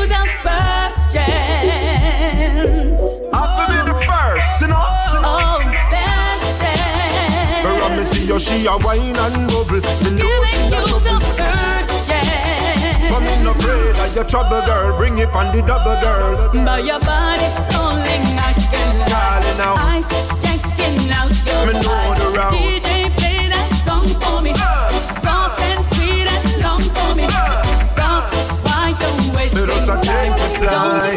you, 8.37 8.41
she 8.41 8.67
a 8.67 8.77
wine 8.85 9.17
and 9.17 9.49
bubble. 9.49 9.81
Me 10.05 10.11
know 10.13 10.45
she 10.45 10.63
a 10.69 10.81
you 10.85 10.99
the 11.01 11.17
first 11.37 12.09
chance. 12.09 12.99
But 13.09 13.21
me 13.21 13.45
no 13.45 13.53
afraid 13.53 13.97
of 13.97 14.15
your 14.15 14.25
trouble, 14.25 14.61
girl. 14.67 14.97
Bring 14.97 15.19
it 15.19 15.31
on 15.31 15.55
the 15.55 15.63
double, 15.63 15.99
girl. 16.01 16.51
But 16.53 16.85
your 16.85 17.01
body's 17.01 17.57
calling, 17.73 18.25
I 18.37 18.53
can 18.53 18.97
Calling 19.09 19.61
out. 19.61 19.79
Eyes 19.89 20.09
checking 20.43 21.11
out 21.13 21.33
your 21.47 21.67
Me 21.67 21.73
know 21.81 22.15
the 22.21 22.29
route. 22.37 22.53
DJ, 22.53 23.09
play 23.17 23.49
that 23.49 23.71
song 23.87 24.07
for 24.21 24.43
me. 24.43 24.53
Soft 25.21 25.61
and 25.63 25.85
sweet 25.85 26.29
and 26.29 26.63
long 26.63 26.83
for 26.83 27.15
me. 27.15 27.27
Stop, 27.85 28.35
why 28.65 28.95
don't 29.01 29.35
waste 29.35 29.57
your 29.57 29.67
time. 29.67 30.37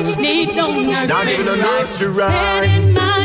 Don't 0.05 0.21
need 0.21 0.55
no 0.55 0.67
nursery 0.71 1.07
Not 1.07 1.27
even 1.27 1.47
a 1.47 1.57
nursery 1.57 2.07
rhyme. 2.07 3.18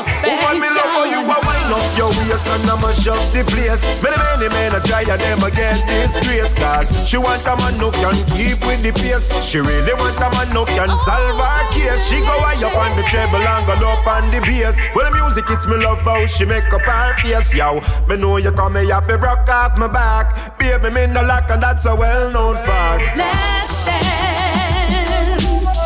Affection. 0.00 0.36
Woman, 0.36 0.60
me 0.60 0.68
love 0.68 0.92
how 0.92 1.04
you 1.08 1.20
a 1.24 1.38
wind 1.40 1.70
up 1.72 1.86
your 1.96 2.10
waist 2.12 2.48
and 2.52 2.68
I'ma 2.68 2.92
shove 2.92 3.26
the 3.32 3.42
place. 3.48 3.82
Many, 4.04 4.16
many 4.16 4.48
men 4.52 4.74
a 4.76 4.80
try 4.84 5.02
and 5.02 5.20
never 5.20 5.50
get 5.50 5.80
this 5.88 6.12
grace. 6.24 6.52
Cause 6.52 6.88
she 7.08 7.16
want 7.16 7.46
a 7.46 7.54
man 7.56 7.76
who 7.80 7.90
can 7.92 8.16
keep 8.36 8.60
with 8.68 8.82
the 8.84 8.92
pace. 8.92 9.32
She 9.40 9.58
really 9.58 9.94
want 9.96 10.16
a 10.20 10.28
man 10.34 10.52
who 10.52 10.64
can 10.68 10.90
oh, 10.92 11.00
solve 11.00 11.40
her 11.40 11.62
case. 11.72 12.04
She 12.08 12.20
go 12.20 12.34
high 12.44 12.60
up 12.60 12.76
on 12.76 12.96
the 12.96 13.04
treble 13.08 13.40
and 13.40 13.66
go 13.66 13.74
low 13.80 13.96
up 13.96 14.06
on 14.06 14.30
the 14.30 14.40
bass. 14.44 14.76
Well, 14.94 15.08
the 15.08 15.12
music 15.16 15.48
it's 15.48 15.66
me 15.66 15.76
love 15.76 16.00
how 16.04 16.26
she 16.26 16.44
make 16.44 16.68
up 16.72 16.82
her 16.82 17.14
face. 17.22 17.54
Yo, 17.54 17.80
me 18.08 18.16
know 18.16 18.36
you 18.36 18.52
come 18.52 18.76
here 18.76 19.00
fi 19.00 19.16
broke 19.16 19.48
off 19.48 19.78
my 19.78 19.88
back. 19.88 20.58
Baby, 20.58 20.92
me 20.92 21.06
no 21.08 21.22
lock 21.22 21.48
and 21.50 21.62
that's 21.62 21.86
a 21.86 21.94
well-known 21.94 22.56
fact. 22.66 23.16
Last 23.16 23.86
dance. 23.86 24.16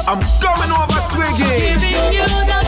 I'm 0.07 0.21
coming 0.43 0.73
over 0.73 1.01
Twiggy. 1.13 1.79
Giving 1.79 2.13
you 2.13 2.27
the. 2.27 2.60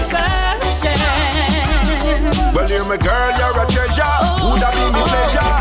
Well, 2.55 2.69
you're 2.69 2.85
my 2.85 2.97
girl, 2.97 3.33
you're 3.39 3.59
a 3.59 3.65
treasure. 3.67 4.15
Would 4.45 4.63
have 4.63 4.75
been 4.75 4.93
me 4.93 5.03
pleasure. 5.09 5.53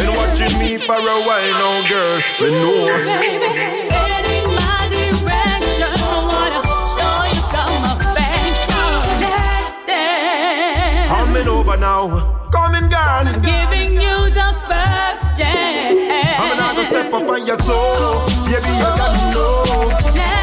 Been 0.00 0.12
watching 0.16 0.54
me 0.58 0.78
for 0.78 0.96
a 0.96 1.16
while 1.26 1.52
now, 1.60 1.88
girl. 1.88 2.16
Me 2.40 2.48
know. 2.50 2.88
Baby, 3.20 3.48
head 3.92 4.26
in 4.26 4.48
my 4.56 4.88
direction. 4.88 5.92
I 5.92 6.16
wanna 6.30 6.60
show 6.94 7.18
you 7.28 7.40
some 7.52 7.84
affection. 7.94 8.92
Last 9.20 9.86
dance. 9.86 11.10
Coming 11.12 11.48
over 11.48 11.76
now. 11.76 12.48
Coming, 12.50 12.88
girl. 12.88 13.24
Giving 13.42 13.92
you 14.00 14.30
the 14.30 14.50
first 14.68 15.36
chance. 15.36 16.40
I'm 16.40 16.58
gonna 16.58 16.84
step 16.84 17.12
up 17.12 17.28
on 17.28 17.46
your 17.46 17.58
toe. 17.58 18.24
Baby, 18.46 18.72
you 18.80 18.90
got 18.98 19.10
me 19.14 19.22
know. 19.34 20.12
Dance. 20.14 20.39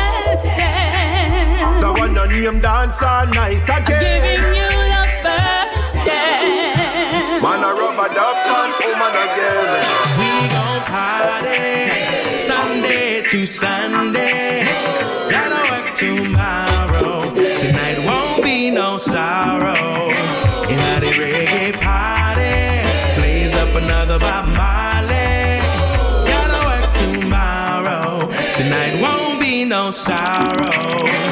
The 2.37 2.43
one 2.43 2.49
on 2.49 2.53
name 2.53 2.61
dance 2.61 3.01
all 3.01 3.25
nice 3.33 3.67
again. 3.67 3.99
Giving 3.99 4.53
you 4.53 4.69
the 4.93 5.05
first 5.25 5.93
chance. 6.05 7.41
Man, 7.41 7.63
a 7.63 7.71
rubber 7.73 8.13
dub 8.13 8.37
man, 8.45 8.71
woman 8.77 9.15
again. 9.25 9.71
We 10.19 10.29
gon' 10.53 10.81
party 10.85 12.37
Sunday 12.37 13.23
to 13.31 13.45
Sunday. 13.47 14.67
Gotta 15.31 15.61
work 15.71 15.97
tomorrow. 15.97 17.33
Tonight 17.33 18.05
won't 18.05 18.43
be 18.43 18.69
no 18.69 18.99
sorrow. 18.99 20.11
In 20.69 20.77
the 21.01 21.11
reggae 21.17 21.73
party, 21.81 23.19
blaze 23.19 23.55
up 23.55 23.73
another 23.81 24.19
Bob 24.19 24.45
Marley. 24.49 25.57
Gotta 26.29 26.59
work 26.69 26.85
tomorrow. 27.01 28.29
Tonight 28.57 29.01
won't 29.01 29.39
be 29.39 29.65
no 29.65 29.89
sorrow. 29.89 31.26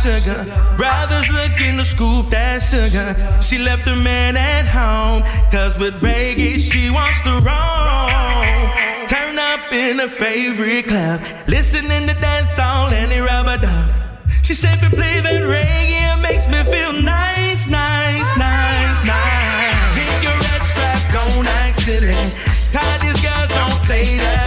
Sugar. 0.00 0.44
Brothers 0.76 1.28
looking 1.30 1.76
to 1.76 1.84
scoop 1.84 2.30
that 2.30 2.62
sugar. 2.62 3.12
She 3.42 3.58
left 3.58 3.86
her 3.86 3.96
man 3.96 4.36
at 4.36 4.64
home. 4.64 5.22
Cause 5.52 5.76
with 5.78 6.00
reggae 6.00 6.58
she 6.58 6.90
wants 6.90 7.20
to 7.22 7.32
roam. 7.44 8.08
Turn 9.06 9.36
up 9.38 9.72
in 9.72 9.98
her 9.98 10.08
favorite 10.08 10.86
club. 10.86 11.20
Listening 11.46 12.08
to 12.08 12.14
dance 12.20 12.52
song 12.52 12.92
and 12.94 13.10
the 13.10 13.20
rubber 13.20 13.58
dub. 13.58 13.90
She 14.42 14.54
said 14.54 14.78
if 14.78 14.82
you 14.82 14.90
play 14.90 15.20
that 15.20 15.42
reggae, 15.44 16.16
it 16.16 16.20
makes 16.22 16.48
me 16.48 16.64
feel 16.64 16.92
nice, 17.02 17.68
nice, 17.68 18.30
nice, 18.38 19.00
nice. 19.04 19.76
Pick 19.94 20.22
your 20.24 20.38
red 20.48 20.62
strap, 20.72 21.00
don't 21.12 21.46
act 21.60 21.76
silly. 21.76 22.16
Cause 22.72 22.98
these 23.04 23.20
girls 23.20 23.50
don't 23.52 23.78
play 23.84 24.16
that 24.16 24.39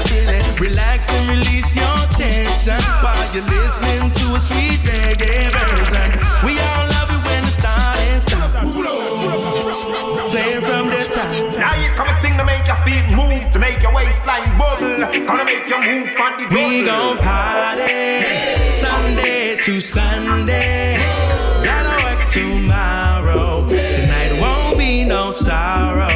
you're 3.34 3.44
listening 3.46 4.12
to 4.12 4.36
a 4.36 4.40
sweet 4.40 4.80
reggae 4.86 5.50
version. 5.50 6.10
We 6.46 6.54
all 6.60 6.86
love 6.94 7.10
it 7.10 7.22
when 7.26 7.42
the 7.42 7.50
start 7.50 7.98
is 8.14 8.24
stop. 8.24 8.52
Playing 10.30 10.62
from 10.62 10.86
the 10.94 11.02
top. 11.10 11.58
Now 11.58 11.74
you 11.82 11.90
come 11.98 12.10
a 12.10 12.20
thing 12.20 12.38
to 12.38 12.46
make 12.46 12.68
your 12.68 12.76
feet 12.86 13.06
move, 13.10 13.52
to 13.52 13.60
make 13.60 13.82
your 13.82 13.94
waistline 13.94 14.56
bubble. 14.58 15.00
Gonna 15.26 15.46
make 15.46 15.68
you 15.68 15.80
move 15.82 16.12
on 16.20 16.38
the 16.38 16.46
We 16.54 16.86
gon' 16.86 17.18
party 17.18 18.72
Sunday 18.72 19.58
to 19.64 19.80
Sunday. 19.80 20.98
Gotta 21.64 22.04
work 22.06 22.30
tomorrow. 22.32 23.68
Tonight 23.68 24.40
won't 24.40 24.78
be 24.78 25.06
no 25.06 25.32
sorrow. 25.32 26.13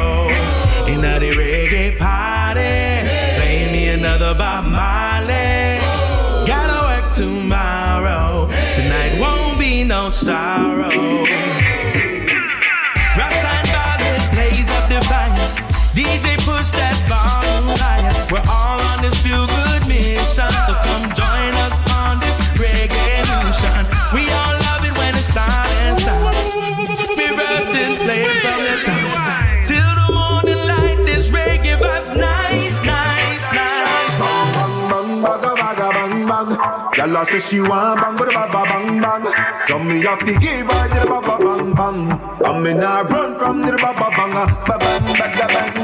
Sorrow. 10.18 10.97
Girl, 37.08 37.16
I 37.16 37.24
say 37.24 37.38
she 37.38 37.58
want 37.62 38.02
bang, 38.02 38.16
but 38.18 38.28
ba 38.34 38.44
bang, 38.52 39.00
bang. 39.00 39.24
So 39.66 39.78
me 39.78 40.02
have 40.02 40.20
to 40.28 40.32
give 40.38 40.68
her 40.68 40.88
the 40.92 41.06
ba 41.08 41.22
ba 41.24 41.38
bang, 41.40 41.72
bang. 41.72 41.98
And 42.44 42.62
me 42.62 42.74
nah 42.74 43.00
run 43.00 43.38
from 43.38 43.62
the 43.64 43.72
ba 43.80 43.96
ba 43.96 44.08
bang, 44.12 44.36
ah. 44.36 44.44
ba 44.68 44.76
bang, 44.76 45.16
ba 45.16 45.26
ba 45.32 45.46
bang. 45.48 45.77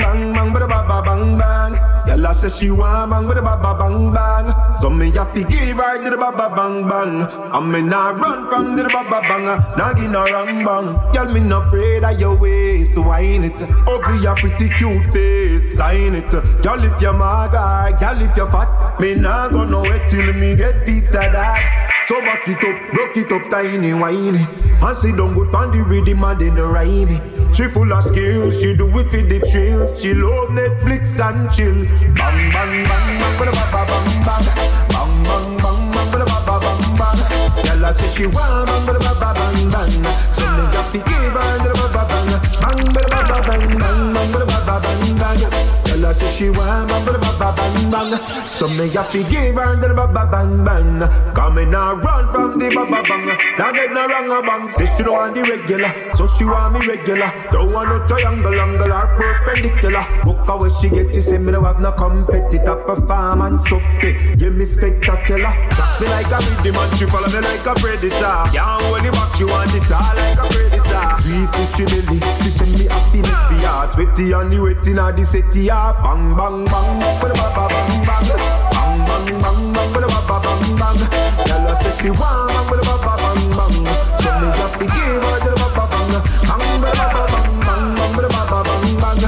I 2.26 2.32
say 2.32 2.48
she 2.48 2.70
want 2.70 3.10
bang 3.10 3.26
with 3.26 3.36
the 3.36 3.42
ba 3.42 3.56
ba 3.60 3.76
bang 3.78 4.12
bang. 4.12 4.74
So 4.74 4.88
me 4.88 5.10
have 5.12 5.34
to 5.34 5.44
give 5.44 5.76
her 5.76 6.02
the 6.02 6.16
ba 6.16 6.32
ba 6.32 6.48
bang 6.54 6.88
bang. 6.88 7.26
And 7.52 7.72
me 7.72 7.82
not 7.82 8.18
run 8.18 8.48
from 8.48 8.76
the 8.76 8.84
ba 8.84 9.04
ba 9.04 9.20
bang. 9.28 9.46
Ah, 9.46 9.74
nah 9.76 9.92
give 9.92 10.10
no 10.10 10.24
wrong 10.24 10.64
bang. 10.64 11.12
Girl, 11.12 11.32
me 11.32 11.40
not 11.40 11.66
afraid 11.66 12.04
of 12.04 12.18
your 12.18 12.36
ways. 12.38 12.94
So 12.94 13.02
wine 13.02 13.44
it. 13.44 13.60
Ugly 13.62 14.24
a 14.26 14.34
pretty 14.34 14.68
cute 14.70 15.04
face. 15.12 15.76
Sign 15.76 16.14
it. 16.14 16.30
Girl, 16.62 16.82
if 16.82 17.00
you're 17.00 17.12
maga, 17.12 17.96
girl, 17.98 18.20
if 18.22 18.36
you're 18.36 18.50
fat. 18.50 18.98
Me 19.00 19.14
nah 19.14 19.48
go 19.48 19.64
nowhere 19.64 20.08
till 20.08 20.32
me 20.32 20.56
get 20.56 20.86
pizza 20.86 21.18
that. 21.32 21.90
So 22.08 22.20
back 22.20 22.46
it 22.46 22.62
up, 22.62 22.92
broke 22.92 23.16
it 23.16 23.32
up, 23.32 23.50
tiny, 23.50 23.94
whiny. 23.94 24.46
And 24.82 24.96
sit 24.96 25.16
down 25.16 25.34
good 25.34 25.54
on 25.54 25.70
the 25.72 25.82
rhythm 25.82 26.22
and 26.24 26.38
then 26.38 26.54
the 26.54 26.66
rhyme. 26.66 27.20
She 27.54 27.68
full 27.68 27.92
of 27.92 28.02
skills, 28.02 28.60
she 28.60 28.76
do 28.76 28.86
it 28.98 29.08
for 29.08 29.22
the 29.22 29.38
thrill. 29.46 29.94
She 29.94 30.12
love 30.12 30.50
Netflix 30.50 31.22
and 31.22 31.48
chill. 31.48 31.86
Bang, 32.16 32.50
bang, 32.52 32.84
bang, 32.84 33.06
bang, 33.18 33.34
ba 33.38 33.64
ba 33.72 33.82
bang, 33.90 34.08
bang. 34.26 34.44
Bang, 34.92 35.12
bang, 35.26 35.48
bang, 35.62 35.78
bang, 35.94 36.10
ba 36.12 36.24
ba 36.24 36.38
ba 36.46 36.56
bang, 36.62 36.82
bang. 36.98 37.18
Girl, 37.64 37.84
I 37.86 37.92
say 37.92 38.08
she 38.08 38.26
want 38.26 38.66
bang, 38.68 38.86
ba 38.86 38.92
ba 38.98 39.12
ba 39.20 39.30
bang, 39.34 39.70
bang. 39.70 39.92
So 40.30 40.46
me 40.92 41.00
give 41.02 41.34
her 41.34 41.74
ba 41.74 41.86
ba 41.94 42.02
bang. 42.10 42.30
Bang, 42.62 42.80
ba 42.94 43.02
ba 43.10 43.20
ba 43.28 43.38
bang, 43.46 43.66
bang, 43.78 44.12
bang, 44.14 44.30
ba 44.32 44.44
ba 44.46 44.58
ba 44.66 44.76
bang, 44.80 45.16
bang. 45.18 45.73
I 46.04 46.12
say 46.12 46.30
she 46.36 46.50
want 46.50 46.88
ba 46.88 47.00
ba 47.00 47.16
ba 47.16 47.54
bang, 47.56 47.90
bang. 47.90 48.12
So 48.52 48.68
me 48.68 48.88
got 48.90 49.10
to 49.12 49.18
give 49.32 49.56
her 49.56 49.76
the 49.76 49.94
ba 49.94 50.06
ba 50.06 50.28
bang, 50.30 50.64
bang. 50.64 51.00
Come 51.34 51.58
in 51.58 51.70
now 51.70 51.94
run 51.94 52.28
from 52.28 52.58
the 52.58 52.68
ba 52.76 52.84
ba 52.84 53.00
bang. 53.08 53.24
Now 53.56 53.72
get 53.72 53.90
no 53.92 54.06
wrong 54.06 54.28
a 54.28 54.42
bang. 54.44 54.68
Say 54.68 54.84
she 54.96 55.02
don't 55.02 55.16
want 55.16 55.34
the 55.34 55.42
regular, 55.42 55.88
so 56.12 56.28
she 56.28 56.44
want 56.44 56.74
me 56.76 56.86
regular. 56.86 57.32
Don't 57.50 57.72
want 57.72 57.88
no 57.88 58.06
triangle, 58.06 58.60
angle 58.60 58.92
or 58.92 59.06
perpendicular. 59.16 60.04
Book 60.24 60.48
away 60.48 60.70
she 60.80 60.90
get, 60.90 61.14
she 61.14 61.22
say 61.22 61.38
me 61.38 61.52
no 61.52 61.64
have 61.64 61.80
no 61.80 61.92
competitor 61.92 62.76
performance 62.84 63.64
up 63.72 63.80
there. 64.02 64.12
Yeah, 64.36 64.50
me 64.50 64.66
spectacular. 64.66 65.56
Track 65.72 66.00
me 66.00 66.06
like 66.12 66.28
a 66.28 66.38
rhythm 66.44 66.76
and 66.84 66.92
she 67.00 67.06
follow 67.06 67.32
me 67.32 67.40
like 67.40 67.64
a 67.64 67.72
predator. 67.80 68.36
Can't 68.52 68.82
hold 68.84 69.00
it 69.00 69.12
back, 69.12 69.32
she 69.36 69.44
want 69.44 69.72
it 69.72 69.88
all 69.88 70.12
like 70.20 70.36
a 70.36 70.46
predator. 70.52 71.04
Sweet 71.24 71.48
with 71.48 71.72
she 71.72 71.84
belly, 71.88 72.20
she 72.44 72.50
send 72.52 72.76
me 72.76 72.84
happy 72.92 73.24
make 73.24 73.46
me 73.56 73.64
heart 73.64 73.94
sweaty 73.94 74.32
and 74.32 74.52
the 74.52 74.60
wetting 74.60 74.98
of 74.98 75.16
the 75.16 75.24
city. 75.24 75.70
Ah. 75.96 76.02
Bang 76.02 76.24
bang 76.36 76.58
bang, 76.64 76.88
ba 77.20 77.28
ba 77.40 77.48
ba 77.56 77.64
bang 77.72 77.92
bang. 78.06 78.26
Bang 78.74 78.94
bang 79.08 79.26
bang 79.42 79.60
bang, 79.74 79.90
ba 79.94 80.00
ba 80.08 80.20
ba 80.28 80.36
bang 80.44 80.62
bang. 80.80 80.98
Girl, 81.46 81.68
I 81.68 81.74
say 81.80 81.92
she 82.00 82.10
want 82.10 82.50
bang 82.54 82.66
ba 82.70 82.76
ba 82.88 82.94
ba 83.04 83.12
bang 83.22 83.42
bang. 83.56 83.74
So 84.20 84.30
me 84.40 84.48
got 84.58 84.70
to 84.78 84.84
give 84.84 85.24
her 85.24 85.38
the 85.44 85.50
ba 85.60 85.68
ba 85.76 85.84
bang. 85.92 86.10
Bang 86.48 86.66
ba 86.82 86.90
ba 86.98 87.06
ba 87.14 87.22
bang 87.32 87.50
bang 87.66 87.84
bang 87.96 88.12
ba 88.16 88.28
ba 88.34 88.42
ba 88.50 88.58
bang 88.68 88.86
bang. 89.02 89.18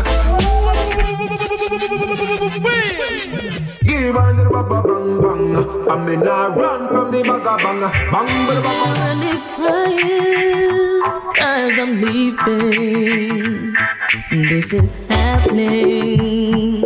Give 3.86 4.14
her 4.14 4.32
the 4.36 4.44
ba 4.52 4.62
ba 4.70 4.78
bang 4.88 5.08
bang. 5.22 5.44
I 5.90 5.94
me 6.04 6.14
not 6.16 6.56
run 6.56 6.80
from 6.92 7.06
the 7.10 7.20
ba 7.28 7.36
ba 7.44 7.54
bang. 7.64 7.80
Bang 8.12 8.30
ba 8.46 8.54
ba 8.64 8.72
bang. 8.80 9.20
Crying 9.56 10.85
cause 11.06 11.78
I'm 11.78 12.00
leaving. 12.00 13.74
This 14.30 14.72
is 14.72 14.94
happening. 15.08 16.84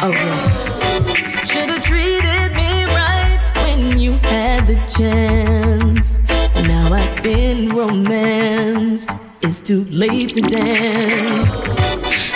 Oh 0.00 0.10
yeah. 0.10 1.44
Should've 1.44 1.82
treated 1.82 2.52
me 2.56 2.84
right 2.84 3.40
when 3.56 3.98
you 3.98 4.12
had 4.18 4.66
the 4.66 4.76
chance. 4.98 6.16
Now 6.66 6.92
I've 6.92 7.22
been 7.22 7.70
romanced. 7.70 9.10
It's 9.42 9.60
too 9.60 9.84
late 9.90 10.34
to 10.34 10.40
dance. 10.40 12.33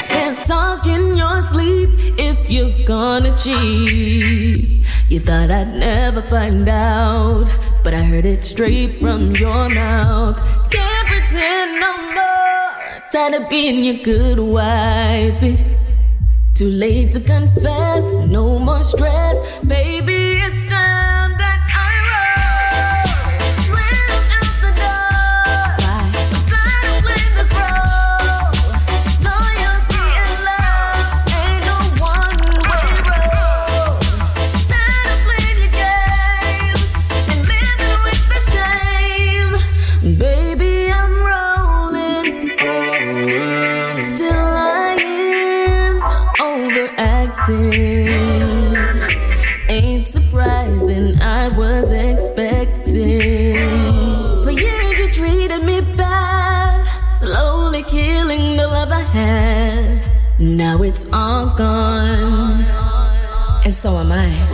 Talk 0.48 0.86
in 0.86 1.14
your 1.14 1.42
sleep 1.42 1.90
if 2.16 2.50
you're 2.50 2.72
gonna 2.86 3.36
cheat. 3.36 4.82
You 5.10 5.20
thought 5.20 5.50
I'd 5.50 5.74
never 5.74 6.22
find 6.22 6.66
out, 6.66 7.52
but 7.84 7.92
I 7.92 8.02
heard 8.02 8.24
it 8.24 8.42
straight 8.46 8.92
from 8.98 9.36
your 9.36 9.68
mouth. 9.68 10.38
Can't 10.70 11.06
pretend 11.06 11.80
no 11.80 11.92
more. 12.16 13.02
Tired 13.12 13.42
of 13.42 13.50
being 13.50 13.84
your 13.84 14.02
good 14.02 14.38
wife. 14.38 15.38
Too 16.54 16.70
late 16.70 17.12
to 17.12 17.20
confess, 17.20 18.04
no 18.26 18.58
more 18.58 18.82
stress. 18.82 19.36
Baby, 19.66 20.37
so 63.78 63.96
am 63.96 64.10
I. 64.10 64.47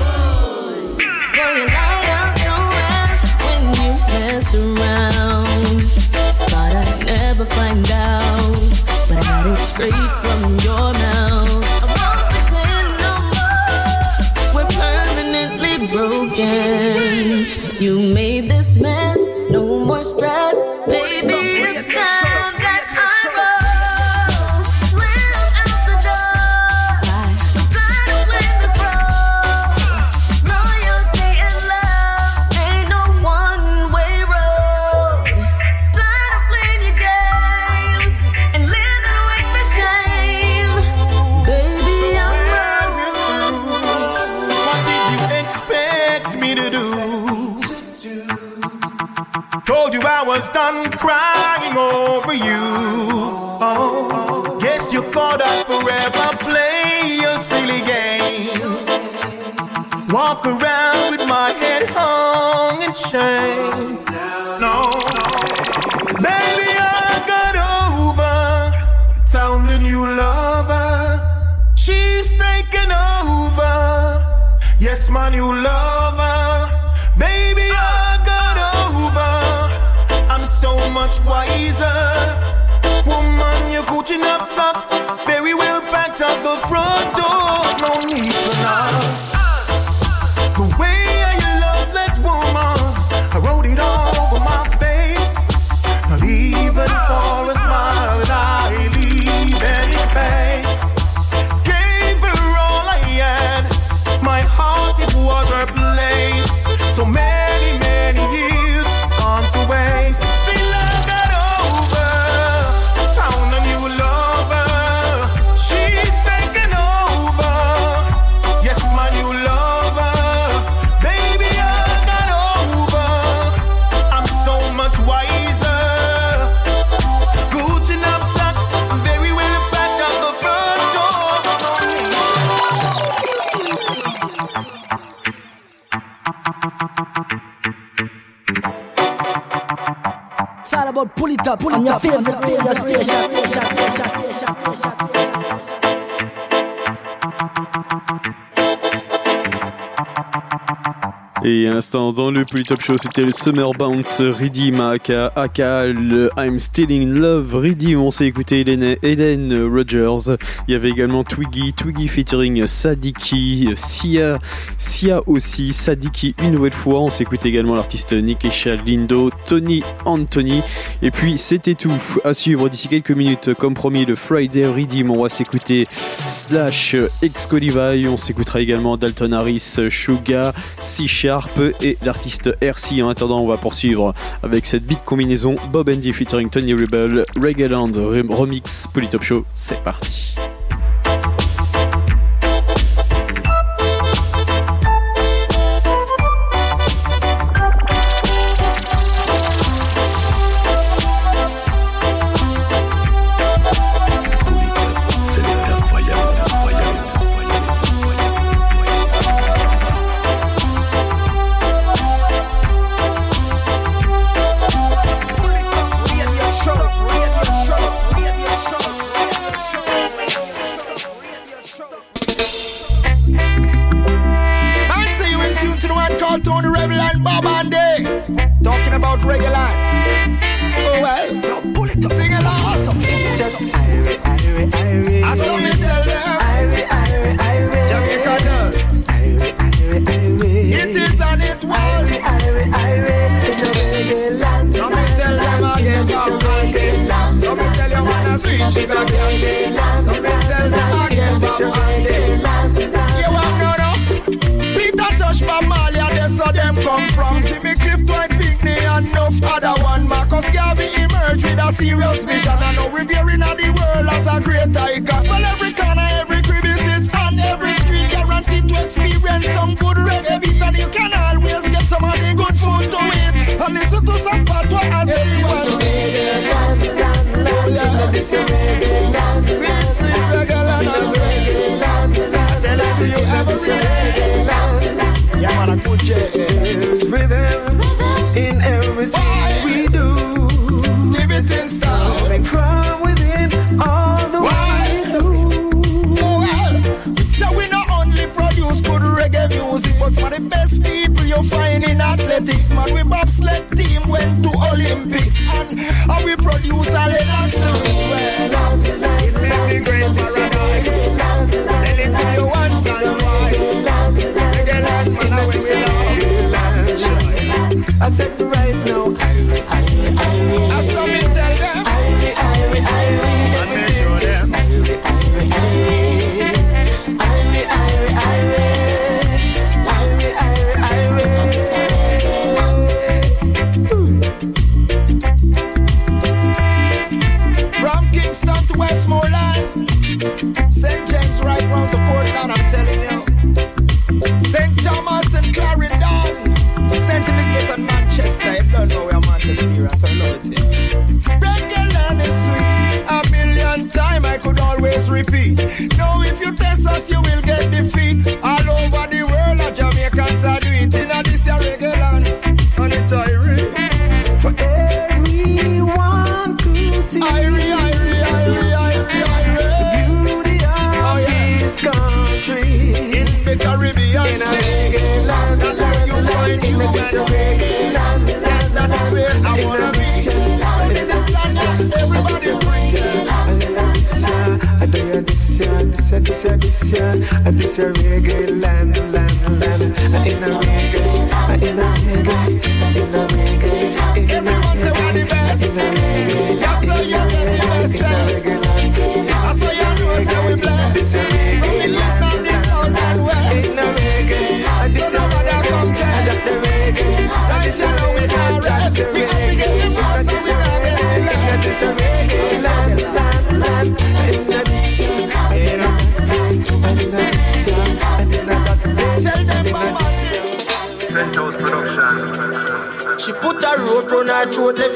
estão, 151.85 152.13
do 152.13 152.23
le 152.45 152.51
Polytop 152.51 152.81
Show, 152.83 152.99
c'était 152.99 153.23
le 153.23 153.33
Summer 153.33 153.71
Bounce 153.73 154.21
Redeem 154.21 154.81
aka, 154.81 155.33
aka 155.35 155.87
le 155.87 156.31
I'm 156.37 156.59
Stealing 156.59 157.11
in 157.11 157.19
Love 157.19 157.55
Redeem. 157.55 158.01
On 158.01 158.11
s'est 158.11 158.27
écouté 158.27 158.61
Hélène, 158.61 159.55
Rogers. 159.63 160.37
Il 160.69 160.73
y 160.73 160.75
avait 160.75 160.91
également 160.91 161.25
Twiggy, 161.25 161.73
Twiggy 161.73 162.07
featuring 162.09 162.67
Sadiki, 162.67 163.71
Sia, 163.75 164.39
Sia 164.77 165.23
aussi, 165.27 165.73
Sadiki 165.73 166.35
une 166.43 166.51
nouvelle 166.51 166.75
fois. 166.75 167.01
On 167.01 167.11
s'est 167.11 167.23
écouté 167.23 167.49
également 167.49 167.77
l'artiste 167.77 168.13
Nick 168.13 168.45
Echa, 168.45 168.75
Lindo, 168.75 169.31
Tony 169.47 169.83
Anthony. 170.05 170.63
Et 171.03 171.11
puis 171.11 171.39
c'était 171.39 171.75
tout. 171.75 171.93
À 172.25 172.35
suivre 172.35 172.69
d'ici 172.69 172.89
quelques 172.89 173.13
minutes, 173.13 173.55
comme 173.55 173.75
promis, 173.75 174.05
le 174.05 174.17
Friday 174.17 174.67
Redeem. 174.67 175.11
On 175.11 175.23
va 175.23 175.29
s'écouter 175.29 175.87
Slash 176.27 176.97
Excolivae. 177.23 178.07
On 178.09 178.17
s'écoutera 178.17 178.61
également 178.61 178.97
Dalton 178.97 179.33
Harris, 179.33 179.79
Suga, 179.89 180.53
C 180.79 181.07
Sharp 181.07 181.59
et 181.81 181.97
l'artiste 182.05 182.34
RC. 182.61 183.03
En 183.03 183.09
attendant, 183.09 183.41
on 183.41 183.49
va 183.49 183.57
poursuivre 183.57 184.15
avec 184.43 184.67
cette 184.67 184.85
beat 184.85 185.05
combinaison 185.05 185.55
Bob 185.73 185.89
Andy 185.89 186.13
featuring 186.13 186.51
Tony 186.51 186.75
Rebel, 186.75 187.25
Reggae 187.37 187.69
Land 187.69 187.93
remix 188.29 188.87
Polytop 188.93 189.23
Show. 189.23 189.45
C'est 189.51 189.83
parti. 189.83 190.35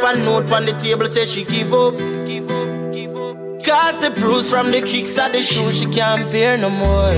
A 0.08 0.16
note 0.24 0.50
on 0.50 0.64
the 0.64 0.72
table 0.72 1.06
say 1.06 1.26
she 1.26 1.44
give 1.44 1.74
up. 1.74 1.92
Give 2.26 2.50
up, 2.50 2.92
give 2.94 3.14
up. 3.14 3.36
Cause 3.62 4.00
the 4.00 4.08
bruise 4.18 4.48
from 4.48 4.70
the 4.70 4.80
kicks 4.80 5.18
of 5.18 5.32
the 5.32 5.42
shoes 5.42 5.78
she 5.78 5.84
can't 5.84 6.32
bear 6.32 6.56
no 6.56 6.70
more. 6.70 7.12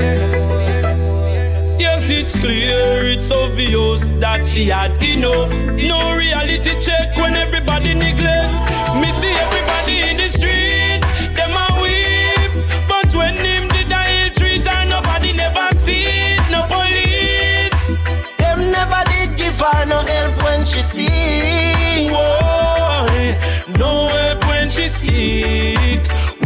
Yes, 1.79 2.11
it's 2.11 2.37
clear, 2.37 3.07
it's 3.07 3.31
obvious 3.31 4.09
that 4.19 4.45
she 4.45 4.65
had 4.65 5.01
enough. 5.01 5.53
No 5.53 6.17
reality 6.17 6.81
check 6.81 7.17
when 7.17 7.37
everybody 7.37 7.95
neglect. 7.95 8.51
Me 8.99 9.09
see 9.13 9.35
everybody 9.39 9.97
in 10.11 10.17
the 10.17 10.27
street, 10.27 11.01
them 11.37 11.55
a 11.55 11.69
weep. 11.81 12.51
But 12.89 13.15
when 13.15 13.37
him 13.37 13.69
did 13.69 13.93
I 13.93 14.25
ill 14.25 14.31
treat 14.35 14.67
her, 14.67 14.85
nobody 14.85 15.33
never 15.33 15.69
see 15.77 16.07
it, 16.07 16.43
no 16.51 16.67
police. 16.67 17.97
Them 18.39 18.73
never 18.73 19.01
did 19.13 19.37
give 19.37 19.61
her 19.61 19.87
no 19.87 20.01
help 20.01 20.43
when 20.43 20.65
she 20.65 20.83
see 20.83 21.60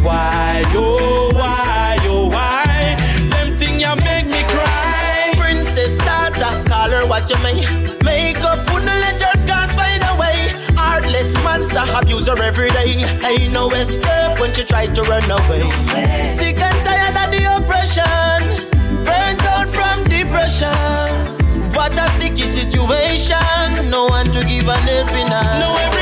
Why, 0.05 0.63
oh, 0.75 1.31
why, 1.33 1.97
oh, 2.03 2.29
why? 2.29 2.95
Them 3.31 3.57
thing 3.57 3.81
ya 3.81 3.95
make 3.95 4.27
me 4.27 4.43
cry. 4.53 5.33
Princess 5.39 5.97
daughter, 5.97 6.63
call 6.69 6.91
her 6.91 7.07
what 7.07 7.31
you 7.31 7.39
may. 7.43 7.65
Make 8.05 8.45
up, 8.45 8.71
wouldn't 8.71 9.01
let 9.01 9.19
your 9.19 9.33
scars 9.35 9.73
find 9.73 10.03
a 10.05 10.15
way. 10.21 10.53
Heartless 10.77 11.33
monster, 11.43 11.83
abuse 11.97 12.29
her 12.29 12.41
every 12.43 12.69
day. 12.71 13.01
Ain't 13.25 13.53
no 13.55 13.71
escape 13.71 14.39
when 14.41 14.53
she 14.53 14.65
tried 14.65 14.95
to 14.95 15.03
run 15.05 15.25
away. 15.31 15.65
Sick 16.37 16.61
and 16.61 16.79
tired 16.85 17.17
of 17.17 17.33
the 17.33 17.43
oppression. 17.57 19.05
Burnt 19.07 19.43
out 19.47 19.71
from 19.71 20.05
depression. 20.05 20.69
What 21.73 21.99
a 21.99 22.11
sticky 22.19 22.45
situation. 22.45 23.89
No 23.89 24.05
one 24.05 24.27
to 24.27 24.41
give 24.45 24.69
an 24.69 24.85
helping 24.85 25.29
hand. 25.29 25.61
Now 25.61 25.94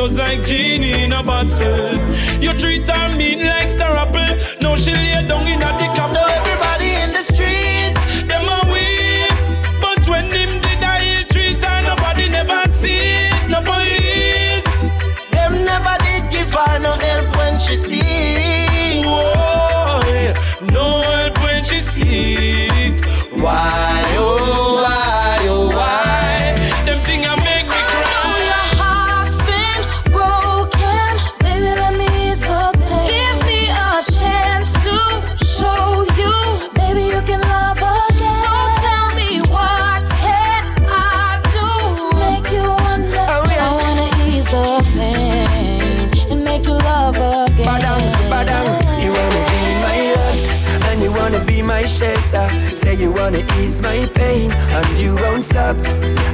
Precious 0.00 0.18
like 0.18 0.42
genie 0.46 1.04
in 1.04 1.12
a 1.12 1.22
bottle. 1.22 1.92
You 2.40 2.54
treat 2.58 2.88
her 2.88 3.14
mean 3.16 3.44
like 3.44 3.68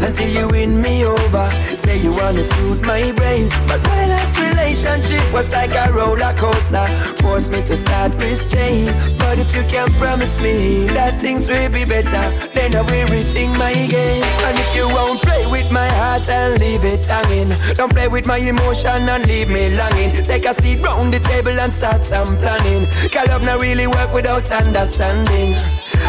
until 0.02 0.28
you 0.28 0.48
win 0.48 0.80
me 0.80 1.04
over. 1.04 1.48
Say 1.76 1.98
you 1.98 2.12
wanna 2.12 2.42
suit 2.42 2.80
my 2.86 3.12
brain, 3.12 3.48
but 3.66 3.82
my 3.82 4.06
last 4.06 4.38
relationship 4.38 5.24
was 5.32 5.50
like 5.52 5.74
a 5.74 5.92
roller 5.92 6.32
coaster. 6.34 6.86
Forced 7.22 7.52
me 7.52 7.62
to 7.62 7.76
start 7.76 8.12
restrain. 8.22 8.86
But 9.18 9.38
if 9.38 9.54
you 9.54 9.62
can 9.64 9.88
promise 9.94 10.40
me 10.40 10.86
that 10.88 11.20
things 11.20 11.48
will 11.48 11.70
be 11.70 11.84
better, 11.84 12.24
then 12.54 12.74
I 12.74 12.82
will 12.82 13.06
rethink 13.08 13.58
my 13.58 13.72
game. 13.74 14.24
And 14.46 14.58
if 14.58 14.76
you 14.76 14.88
won't 14.88 15.20
play 15.20 15.46
with 15.46 15.70
my 15.70 15.88
heart 15.88 16.28
and 16.28 16.58
leave 16.60 16.84
it 16.84 17.06
hanging, 17.06 17.54
don't 17.76 17.92
play 17.92 18.08
with 18.08 18.26
my 18.26 18.38
emotion 18.38 19.08
and 19.08 19.26
leave 19.26 19.48
me 19.48 19.76
longing. 19.76 20.22
Take 20.24 20.46
a 20.46 20.54
seat 20.54 20.82
round 20.82 21.12
the 21.12 21.20
table 21.20 21.58
and 21.58 21.72
start 21.72 22.04
some 22.04 22.36
planning. 22.38 22.86
Cause 23.10 23.28
love 23.28 23.42
not 23.42 23.60
really 23.60 23.86
work 23.86 24.12
without 24.12 24.50
understanding. 24.50 25.54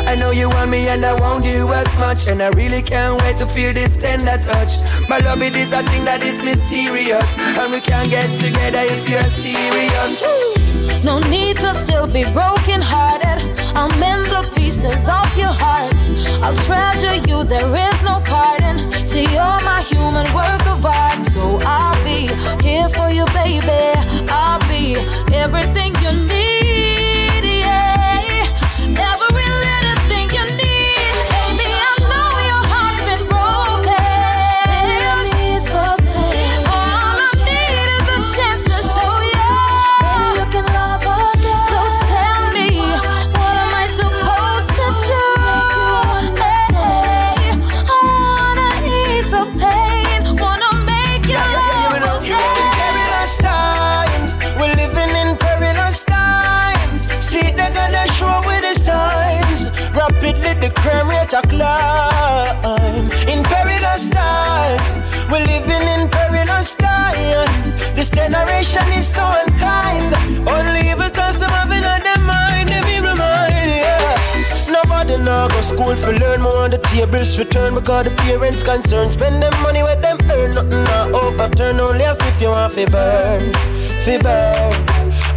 I 0.07 0.15
know 0.15 0.31
you 0.31 0.47
want 0.47 0.71
me 0.71 0.87
and 0.87 1.03
I 1.03 1.13
want 1.19 1.45
you 1.45 1.67
as 1.73 1.99
much 1.99 2.27
And 2.27 2.41
I 2.41 2.47
really 2.51 2.81
can't 2.81 3.21
wait 3.21 3.35
to 3.37 3.45
feel 3.45 3.73
this 3.73 3.97
tender 3.97 4.37
touch 4.41 4.77
My 5.09 5.19
love 5.19 5.41
it 5.41 5.53
is 5.55 5.73
a 5.73 5.83
thing 5.83 6.05
that 6.05 6.23
is 6.23 6.41
mysterious 6.41 7.37
And 7.37 7.73
we 7.73 7.81
can 7.81 8.07
get 8.07 8.29
together 8.39 8.83
if 8.95 9.09
you're 9.09 9.27
serious! 9.27 10.23
No 11.03 11.19
need 11.19 11.57
to 11.57 11.73
still 11.73 12.07
be 12.07 12.23
broken 12.31 12.81
hearted. 12.81 13.39
I'll 13.75 13.89
mend 13.99 14.25
the 14.25 14.49
pieces 14.55 15.07
of 15.07 15.27
your 15.37 15.53
heart. 15.63 15.95
I'll 16.41 16.55
treasure 16.65 17.15
you, 17.27 17.43
there 17.43 17.67
is 17.67 18.03
no 18.03 18.21
pardon. 18.25 18.91
See, 19.05 19.23
you're 19.23 19.61
my 19.67 19.81
human 19.81 20.25
work 20.33 20.65
of 20.67 20.85
art. 20.85 21.23
So 21.25 21.59
I'll 21.61 22.01
be 22.03 22.27
here 22.63 22.89
for 22.89 23.09
you, 23.09 23.25
baby. 23.27 23.93
I'll 24.29 24.59
be 24.67 24.95
everything 25.35 25.93
you 26.01 26.11
need. 26.27 26.36
School 75.67 75.95
for 75.97 76.13
learn 76.13 76.41
more 76.41 76.63
on 76.63 76.71
the 76.71 76.77
tables 76.77 77.37
return 77.37 77.75
because 77.75 78.05
the 78.05 78.11
parents 78.11 78.63
concerned. 78.63 79.11
Spend 79.11 79.43
them 79.43 79.53
money 79.61 79.83
with 79.83 80.01
them 80.01 80.17
earn 80.31 80.51
nothing 80.51 80.83
now 80.85 81.11
overturn. 81.11 81.79
Only 81.79 82.05
ask 82.05 82.21
if 82.23 82.41
you 82.41 82.49
want 82.49 82.73
fi 82.73 82.85
burn, 82.85 83.53
fi 84.03 84.17
burn. 84.17 84.73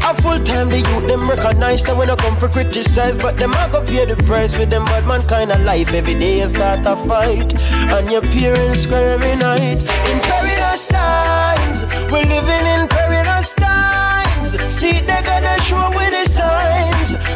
A 0.03 0.15
full 0.23 0.39
time 0.43 0.69
the 0.69 0.79
youth 0.79 1.07
them 1.07 1.29
recognize 1.29 1.85
so 1.85 1.95
when 1.97 2.11
I 2.11 2.17
come 2.17 2.37
for 2.37 2.49
criticize, 2.49 3.19
but 3.19 3.37
them 3.37 3.55
I 3.55 3.69
go 3.71 3.83
pay 3.85 4.05
the 4.05 4.17
price 4.25 4.55
for 4.57 4.65
them 4.65 4.85
bad 4.85 5.07
man 5.07 5.21
kind 5.23 5.51
of 5.51 5.61
life. 5.63 5.93
Every 5.93 6.15
day 6.15 6.41
is 6.41 6.51
start 6.51 6.87
a 6.87 6.97
fight, 7.09 7.55
and 7.91 8.11
your 8.11 8.23
parents 8.23 8.87
cry 8.87 9.03
every 9.17 9.37
night. 9.37 9.83
In 10.11 10.19
perilous 10.29 10.87
times, 10.87 11.83
we're 12.11 12.25
living 12.25 12.67
in 12.75 12.80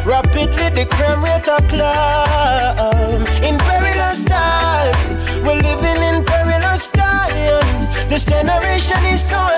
Rapidly 0.05 0.69
the 0.69 0.85
crime 0.85 1.23
rate 1.23 1.47
a 1.47 1.57
climb. 1.67 3.25
In 3.43 3.57
perilous 3.57 4.23
times, 4.23 5.09
we're 5.43 5.55
living 5.55 6.03
in 6.03 6.23
perilous 6.23 6.87
times. 6.89 7.89
This 8.07 8.23
generation 8.23 9.03
is 9.05 9.27
so 9.27 9.54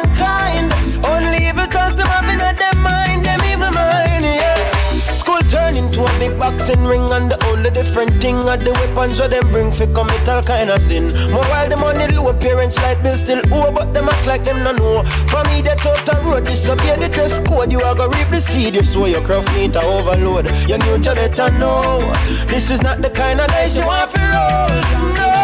boxing 6.67 6.85
ring 6.85 7.09
and 7.11 7.31
the 7.31 7.45
only 7.47 7.69
different 7.69 8.21
thing 8.21 8.35
at 8.47 8.59
the 8.59 8.71
weapons 8.71 9.19
where 9.19 9.29
them 9.29 9.47
bring 9.51 9.71
for 9.71 9.87
commit 9.87 10.27
all 10.27 10.41
kind 10.41 10.69
of 10.69 10.81
sin. 10.81 11.05
More 11.31 11.43
while 11.45 11.69
the 11.69 11.77
money 11.77 12.07
low, 12.13 12.33
parents 12.33 12.77
like 12.77 13.01
bill 13.03 13.17
still 13.17 13.41
owe, 13.53 13.71
but 13.71 13.93
them 13.93 14.09
act 14.09 14.27
like 14.27 14.43
them 14.43 14.63
no 14.63 14.71
know. 14.71 15.03
For 15.29 15.43
me, 15.45 15.61
the 15.61 15.75
road, 16.23 16.45
disobey 16.45 16.97
the 16.97 17.07
dress 17.07 17.39
code. 17.39 17.71
You 17.71 17.81
are 17.81 17.95
gonna 17.95 18.15
reap 18.17 18.29
the 18.29 18.41
seed, 18.41 18.75
you 18.75 18.83
sow 18.83 19.05
your 19.05 19.21
craft 19.21 19.53
need 19.55 19.73
to 19.73 19.81
overload. 19.81 20.49
You 20.67 20.77
need 20.77 21.03
to 21.03 21.13
better 21.15 21.51
know. 21.57 21.99
This 22.47 22.69
is 22.69 22.81
not 22.81 23.01
the 23.01 23.09
kind 23.09 23.39
of 23.39 23.47
dice 23.47 23.77
you 23.77 23.85
want 23.85 24.11
to 24.11 24.19
roll. 24.19 24.67
No. 25.15 25.37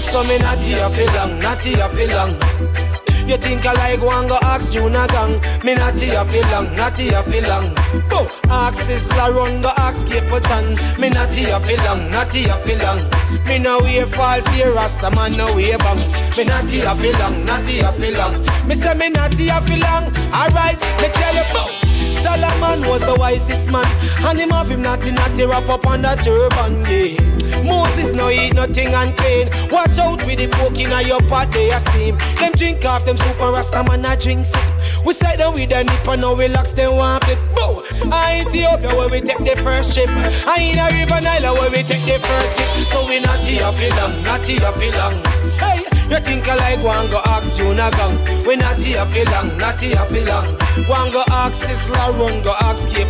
So 0.00 0.24
me 0.24 0.38
not 0.38 0.58
here 0.58 0.88
for 0.88 1.12
long, 1.14 1.38
not 1.40 1.60
here 1.60 1.88
for 1.88 2.06
long. 2.14 2.83
You 3.26 3.38
think 3.38 3.64
I 3.64 3.72
like 3.72 4.00
go 4.00 4.10
and 4.10 4.28
go 4.28 4.38
ask 4.42 4.72
Juna 4.72 5.06
gang. 5.08 5.40
Me 5.64 5.74
not 5.74 5.94
here 5.94 6.24
for 6.24 6.50
long, 6.50 6.74
not 6.74 6.98
here 6.98 7.22
for 7.22 7.40
long. 7.48 7.74
Go 8.08 8.28
ask 8.50 8.82
Sizzla 8.82 9.34
run, 9.34 9.62
go 9.62 9.70
ask 9.76 10.06
Cape 10.06 10.28
Town 10.44 10.76
Me 11.00 11.08
not 11.08 11.30
here 11.30 11.58
for 11.58 11.76
long, 11.84 12.10
not 12.10 12.32
here 12.34 12.52
for 12.52 12.76
long. 12.84 13.10
Me 13.46 13.58
no 13.58 13.80
way 13.80 14.04
false 14.04 14.46
here, 14.48 14.72
Rasta 14.72 15.10
man 15.10 15.36
no 15.36 15.54
way 15.54 15.76
bang. 15.76 16.12
Me 16.36 16.44
not 16.44 16.66
here 16.66 16.94
for 16.94 17.18
long, 17.18 17.44
not 17.46 17.62
here 17.62 17.90
for 17.92 18.10
long. 18.12 18.42
Me 18.68 18.74
say 18.74 18.94
me 18.94 19.08
not 19.08 19.32
here 19.34 19.60
for 19.62 19.76
long. 19.78 20.04
Alright, 20.32 20.78
me 21.00 21.08
tell 21.08 21.34
you 21.34 21.44
bout 21.52 21.84
Solomon 22.22 22.88
was 22.88 23.00
the 23.00 23.14
wisest 23.18 23.70
man. 23.70 23.86
And 24.24 24.38
him 24.38 24.50
have 24.50 24.68
him 24.68 24.82
natty 24.82 25.12
natty 25.12 25.46
wrap 25.46 25.68
up 25.68 25.86
on 25.86 26.02
that 26.02 26.22
turban, 26.22 26.84
yeah 26.90 27.43
Moses 27.64 28.14
no 28.14 28.30
eat 28.30 28.54
nothing 28.54 28.92
unclean 28.94 29.48
Watch 29.70 29.98
out 29.98 30.24
with 30.26 30.38
the 30.38 30.48
poke 30.52 30.78
in 30.78 30.92
your 31.06 31.20
pot, 31.28 31.50
they 31.52 31.70
a 31.70 31.80
steam. 31.80 32.16
Them 32.36 32.52
drink 32.52 32.84
off 32.84 33.04
them 33.04 33.16
soup 33.16 33.40
and 33.40 33.54
rasta 33.54 33.82
man 33.84 34.04
a 34.04 34.16
drink 34.16 34.46
sip 34.46 34.60
We 35.04 35.12
side 35.12 35.38
down 35.38 35.54
with 35.54 35.70
the 35.70 35.82
nip 35.82 36.08
and 36.08 36.20
now 36.20 36.34
we 36.34 36.48
locks 36.48 36.72
them 36.74 36.96
one 36.96 37.20
clip. 37.20 37.38
Bow! 37.54 37.82
I 38.12 38.44
Ethiopia 38.46 38.94
where 38.94 39.08
we 39.08 39.20
take 39.20 39.38
the 39.38 39.56
first 39.62 39.92
trip. 39.94 40.08
I 40.10 40.60
in 40.60 40.78
a 40.78 40.86
river 40.92 41.20
Nile 41.20 41.54
where 41.54 41.70
we 41.70 41.82
take 41.82 42.04
the 42.04 42.18
first 42.20 42.56
dip 42.56 42.68
So 42.86 43.06
we 43.08 43.20
not 43.20 43.40
here 43.40 43.70
for 43.72 43.90
long, 43.96 44.22
not 44.22 44.42
here 44.42 44.60
for 44.60 44.90
long. 44.98 45.24
Hey! 45.58 45.84
You 46.10 46.20
think 46.20 46.46
I 46.46 46.54
like 46.56 46.84
one 46.84 47.10
go 47.10 47.20
ask 47.24 47.56
Juna 47.56 47.90
gang? 47.92 48.20
We 48.46 48.56
not 48.56 48.76
here 48.76 49.04
for 49.06 49.24
long, 49.30 49.56
not 49.56 49.80
here 49.80 49.96
for 49.96 50.20
long. 50.26 50.58
One 50.86 51.10
go 51.12 51.24
ask 51.30 51.66
Sizzla 51.66 52.12
run, 52.18 52.42
go 52.42 52.52
ask 52.60 52.88
Cape 52.90 53.08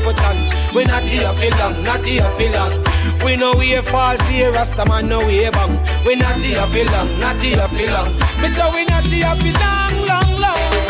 We 0.74 0.84
not 0.84 1.02
here 1.02 1.32
for 1.32 1.56
long, 1.58 1.82
not 1.82 2.04
here 2.04 2.30
for 2.30 2.50
long 2.52 2.84
we 3.24 3.36
know 3.36 3.54
we 3.54 3.74
false 3.82 4.20
here, 4.28 4.52
Rasta 4.52 4.84
man 4.86 5.08
no 5.08 5.18
way 5.20 5.50
bang. 5.50 5.80
We 6.04 6.14
not 6.14 6.40
here 6.40 6.60
for 6.66 6.84
long, 6.92 7.18
not 7.18 7.40
here 7.40 7.68
for 7.68 7.86
long. 7.92 8.14
Me 8.40 8.48
say 8.48 8.70
we 8.72 8.84
not 8.84 9.06
here 9.06 9.26
for 9.26 9.58
long, 9.58 10.06
long, 10.06 10.40
long. 10.40 10.83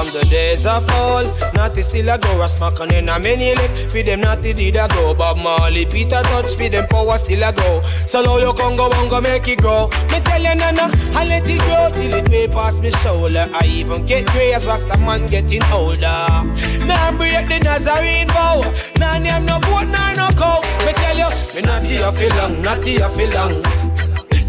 From 0.00 0.14
the 0.14 0.24
days 0.30 0.64
of 0.64 0.90
old, 0.92 1.28
naughty 1.52 1.82
still 1.82 2.08
a 2.08 2.16
go, 2.16 2.28
Rasmakan 2.40 2.90
in 2.90 3.10
a 3.10 3.18
many 3.20 3.54
leg. 3.54 3.92
Feed 3.92 4.06
them 4.06 4.22
naughty 4.22 4.54
did 4.54 4.76
a 4.76 4.88
go, 4.88 5.12
Bob 5.12 5.36
Marley, 5.36 5.84
Peter 5.84 6.22
Tosh, 6.22 6.54
feed 6.54 6.72
them 6.72 6.86
power 6.88 7.18
still 7.18 7.42
a 7.42 7.52
go. 7.52 7.82
So 8.06 8.22
now 8.22 8.38
you 8.38 8.54
can 8.54 8.76
go 8.76 8.90
and 8.90 9.10
go 9.10 9.20
make 9.20 9.46
it 9.46 9.58
grow. 9.58 9.88
Me 10.08 10.20
tell 10.20 10.40
you 10.40 10.54
nana, 10.54 10.88
I 11.12 11.26
let 11.26 11.46
it 11.46 11.60
grow 11.60 11.90
till 11.92 12.14
it 12.14 12.30
way 12.30 12.48
past 12.48 12.80
me 12.80 12.90
shoulder. 12.92 13.46
I 13.52 13.66
even 13.66 14.06
get 14.06 14.24
grey 14.28 14.54
as 14.54 14.66
Rasta 14.66 14.96
man 14.96 15.26
getting 15.26 15.62
older. 15.64 16.00
Now 16.00 17.14
break 17.18 17.46
the 17.50 17.60
Nazarene 17.62 18.28
vow. 18.28 18.62
Now 18.96 19.18
name 19.18 19.44
no 19.44 19.60
goat, 19.60 19.84
nor 19.84 20.14
no 20.16 20.30
cow. 20.32 20.62
Me 20.86 20.94
tell 20.94 21.18
you, 21.18 21.54
me 21.54 21.60
not 21.60 21.82
here 21.82 22.10
for 22.10 22.36
long, 22.36 22.62
not 22.62 22.82
here 22.82 23.06
for 23.10 23.26
long. 23.36 23.89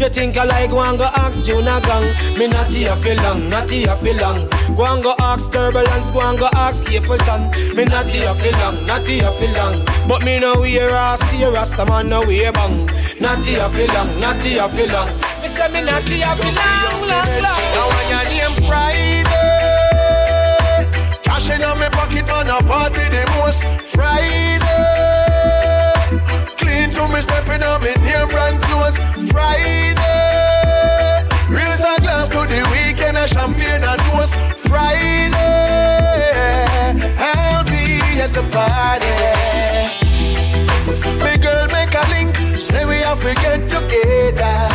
You 0.02 0.08
think 0.08 0.36
I 0.36 0.42
like 0.42 0.72
one 0.72 0.96
go 0.96 1.04
ask 1.04 1.46
Juna 1.46 1.80
gang. 1.84 2.12
Me 2.36 2.48
not 2.48 2.72
here 2.72 2.96
for 2.96 3.14
long, 3.22 3.48
not 3.48 3.70
here 3.70 3.94
for 3.94 4.12
long. 4.14 4.48
Go 4.74 4.84
and 4.84 5.00
go 5.00 5.14
ask 5.20 5.52
Turbulence, 5.52 6.10
go 6.10 6.20
and 6.22 6.36
go 6.40 6.48
ask 6.54 6.82
Capleton. 6.82 7.76
Me 7.76 7.84
not 7.84 8.06
here 8.06 8.34
for 8.34 8.50
long, 8.58 8.84
not 8.84 9.06
here 9.06 9.30
for 9.30 9.46
long. 9.52 9.84
But 10.08 10.24
me 10.24 10.40
no 10.40 10.58
wear 10.58 10.90
a 10.92 11.16
see 11.16 11.44
Rasta 11.44 11.86
man 11.86 12.08
no 12.08 12.18
wear 12.26 12.50
bang. 12.50 12.90
Not 13.20 13.44
here 13.44 13.68
for 13.68 13.86
long, 13.94 14.18
not 14.18 14.42
here 14.42 14.68
for 14.68 14.88
long. 14.88 15.06
Me 15.40 15.46
say 15.46 15.68
me 15.68 15.82
not 15.82 16.02
here 16.08 16.26
for 16.34 16.50
long, 16.50 17.02
long, 17.06 17.32
long. 17.38 17.62
Now 17.70 17.86
when 17.94 18.08
your 18.10 18.24
name 18.26 18.56
Friday. 18.66 19.22
Cash 21.22 21.50
in 21.50 21.62
on 21.62 21.78
me 21.78 21.88
pocket 21.90 22.26
man 22.26 22.50
a 22.50 22.58
party 22.66 23.08
the 23.08 23.24
most. 23.38 23.62
Friday 23.94 24.61
party. 38.50 39.12
Girl 41.42 41.66
make 41.72 41.92
a 41.92 42.04
link 42.10 42.36
Say 42.60 42.84
we 42.84 42.96
have 43.02 43.20
to 43.22 43.34
get 43.34 43.68
together. 43.68 44.70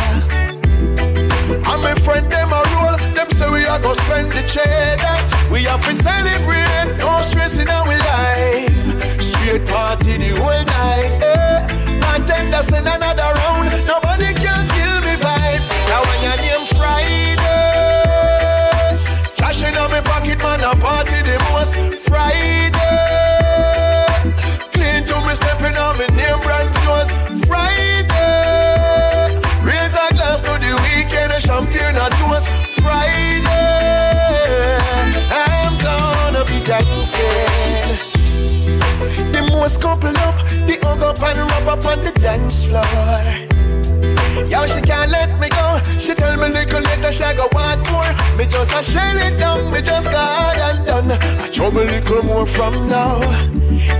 And 1.48 1.80
my 1.82 1.94
friend 2.04 2.30
them 2.30 2.52
a 2.52 2.62
roll 2.76 2.96
Them 3.14 3.30
say 3.30 3.48
we 3.50 3.64
are 3.64 3.78
gonna 3.78 3.94
spend 3.94 4.30
the 4.32 4.42
cheddar. 4.44 5.16
We 5.50 5.64
have 5.64 5.82
to 5.86 5.94
celebrate 5.96 6.98
No 6.98 7.20
stress 7.22 7.58
in 7.58 7.68
our 7.68 7.86
life. 7.86 9.22
Straight 9.22 9.66
party 9.66 10.18
the 10.18 10.36
whole 10.36 10.64
night 10.76 11.22
eh. 11.24 12.00
Bartender 12.00 12.62
send 12.62 12.86
another 12.86 13.32
round 13.40 13.72
Nobody 13.86 14.34
can 14.34 14.68
kill 14.68 15.00
me 15.00 15.16
vibes. 15.16 15.70
Now 15.88 16.04
when 16.04 16.20
your 16.20 16.36
name 16.44 16.66
Friday 16.76 17.48
Cash 19.36 19.62
in 19.62 19.72
me 19.72 20.00
pocket 20.02 20.38
man 20.42 20.60
a 20.60 20.76
party 20.76 21.22
the 21.22 21.38
most. 21.48 21.76
Friday 22.06 22.77
dancing 37.16 38.18
the 39.32 39.42
most 39.50 39.80
couple 39.80 40.16
up, 40.18 40.36
the 40.66 40.78
hug 40.82 41.02
up 41.02 41.22
and 41.22 41.38
rub 41.50 41.68
up 41.78 41.84
on 41.86 42.04
the 42.04 42.12
dance 42.20 42.66
floor. 42.66 42.84
Yo, 44.48 44.66
she 44.66 44.80
can't 44.80 45.10
let 45.10 45.38
me 45.40 45.48
go. 45.48 45.80
She 45.98 46.14
tell 46.14 46.36
me 46.36 46.48
little 46.48 46.80
later 46.80 47.12
she 47.12 47.24
go 47.34 47.48
want 47.52 47.90
more. 47.90 48.12
Me 48.36 48.46
just 48.46 48.72
a 48.72 48.82
shell 48.82 49.16
it 49.16 49.38
down, 49.38 49.70
me 49.72 49.80
just 49.80 50.10
got 50.10 50.56
and 50.56 50.86
done. 50.86 51.12
I 51.12 51.48
trouble 51.48 51.84
little 51.84 52.22
more 52.22 52.46
from 52.46 52.88
now. 52.88 53.20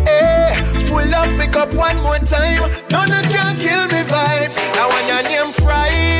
Hey, 0.06 0.55
full 0.86 1.14
up, 1.14 1.28
pick 1.40 1.56
up 1.56 1.72
one 1.74 2.01
more 2.02 2.18
time. 2.18 2.70
None 2.90 3.12
of 3.12 3.22
can 3.32 3.56
kill 3.56 3.86
me 3.86 4.02
vibes. 4.05 4.56
Now 4.74 4.89
when 4.89 5.06
your 5.09 5.22
name 5.22 5.52
Friday. 5.52 6.18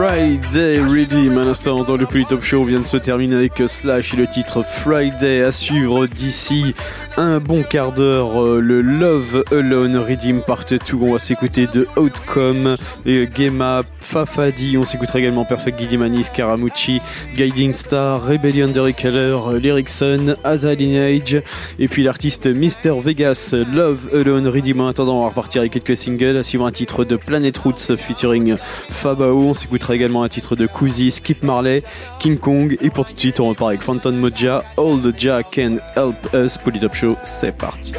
Friday 0.00 0.78
Redeem 0.78 1.38
à 1.38 1.44
l'instant 1.44 1.82
dans 1.82 1.96
le 1.96 2.06
Polytop 2.06 2.40
Show. 2.44 2.62
Vient 2.62 2.78
de 2.78 2.86
se 2.86 2.98
terminer 2.98 3.34
avec 3.34 3.60
Slash 3.66 4.14
et 4.14 4.16
le 4.16 4.28
titre 4.28 4.62
Friday 4.62 5.42
à 5.42 5.50
suivre 5.50 6.06
d'ici 6.06 6.72
un 7.16 7.40
bon 7.40 7.64
quart 7.64 7.90
d'heure. 7.90 8.40
euh, 8.40 8.60
Le 8.60 8.80
Love 8.80 9.42
Alone 9.50 9.96
Redeem 9.96 10.40
Part 10.40 10.66
2. 10.70 10.78
On 11.00 11.14
va 11.14 11.18
s'écouter 11.18 11.66
de 11.66 11.88
Outcome, 11.96 12.76
et 13.06 13.28
Gema, 13.34 13.82
Fafadi. 13.98 14.78
On 14.78 14.84
s'écoutera 14.84 15.18
également 15.18 15.44
Perfect 15.44 15.80
Guidimani, 15.80 16.22
Scaramucci, 16.22 17.00
Guiding 17.34 17.72
Star, 17.72 18.24
Rebellion 18.24 18.68
Derek 18.68 18.94
Keller, 18.94 19.36
Lyricson, 19.60 20.36
Lineage. 20.78 21.42
Et 21.80 21.88
puis 21.88 22.04
l'artiste 22.04 22.46
Mr. 22.46 23.00
Vegas, 23.02 23.52
Love 23.74 24.10
Alone 24.14 24.46
Redeem. 24.46 24.80
En 24.80 24.86
attendant, 24.86 25.18
on 25.18 25.22
va 25.22 25.30
repartir 25.30 25.62
avec 25.62 25.72
quelques 25.72 25.96
singles. 25.96 26.36
À 26.36 26.44
suivre 26.44 26.66
un 26.66 26.72
titre 26.72 27.04
de 27.04 27.16
Planet 27.16 27.58
Roots 27.58 27.96
featuring 27.96 28.54
Fabao. 28.90 29.40
On 29.42 29.54
s'écoutera 29.54 29.87
également 29.94 30.22
un 30.22 30.28
titre 30.28 30.56
de 30.56 30.66
Kuzi, 30.66 31.10
Skip 31.10 31.42
Marley, 31.42 31.82
King 32.18 32.38
Kong. 32.38 32.76
Et 32.80 32.90
pour 32.90 33.04
tout 33.04 33.14
de 33.14 33.20
suite, 33.20 33.40
on 33.40 33.48
repart 33.48 33.70
avec 33.70 33.82
Phantom 33.82 34.14
Moja, 34.16 34.64
All 34.76 35.00
the 35.00 35.18
Jack 35.18 35.54
Can 35.54 35.78
Help 35.96 36.16
Us. 36.34 36.58
Polytop 36.58 36.94
Show, 36.94 37.16
c'est 37.22 37.56
parti. 37.56 37.92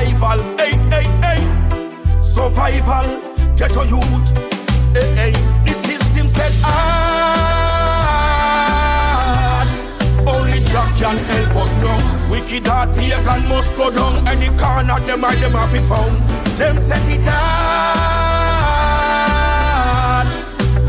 Survival, 0.00 0.40
hey, 0.56 0.72
hey, 0.88 1.04
hey. 1.20 1.40
Survival, 2.22 3.20
get 3.54 3.76
a 3.76 3.84
youth. 3.84 4.30
Hey, 4.94 5.14
hey. 5.14 5.32
The 5.66 5.74
system 5.74 6.26
said 6.26 6.52
hard. 6.62 7.60
Only 10.26 10.60
Jah 10.60 10.90
can 10.96 11.18
help 11.18 11.56
us 11.56 11.74
now. 11.76 12.30
Wicked 12.30 12.66
heart 12.66 12.96
pagan 12.96 13.46
must 13.48 13.76
go 13.76 13.90
down. 13.90 14.26
Any 14.26 14.48
corner 14.56 15.00
them 15.00 15.24
are 15.24 15.36
them 15.36 15.52
have 15.52 15.86
found. 15.86 16.22
Them 16.56 16.78
set 16.78 17.06
it 17.06 17.28
ah, 17.28 18.39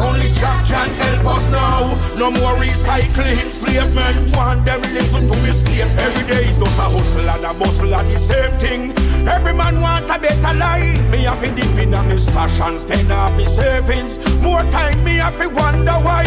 Only 0.01 0.31
Jah 0.31 0.63
can 0.65 0.89
help 1.01 1.25
us 1.35 1.47
now. 1.49 1.95
No 2.15 2.31
more 2.31 2.55
recycling, 2.55 3.37
enslavement. 3.45 4.35
Want 4.35 4.65
them 4.65 4.81
listen 4.93 5.27
to 5.27 5.35
me 5.43 5.51
state. 5.51 5.91
Every 5.97 6.25
day 6.27 6.43
is 6.45 6.57
just 6.57 6.79
a 6.79 6.87
hustle 6.95 7.29
and 7.29 7.45
a 7.45 7.53
bustle 7.53 7.93
and 7.93 8.09
the 8.11 8.19
same 8.19 8.57
thing. 8.59 8.81
Every 9.27 9.53
man 9.53 9.79
want 9.81 10.09
a 10.09 10.17
better 10.19 10.53
life. 10.57 10.99
Me 11.11 11.19
have 11.29 11.41
to 11.41 11.51
dip 11.51 11.77
in 11.77 11.93
a 11.93 12.19
stash 12.19 12.59
and 12.61 12.79
spend 12.79 13.11
off 13.11 13.35
me 13.37 13.45
savings. 13.45 14.17
More 14.41 14.63
time 14.71 15.03
me 15.03 15.15
have 15.17 15.37
to 15.39 15.47
wonder 15.47 15.97
why. 16.07 16.25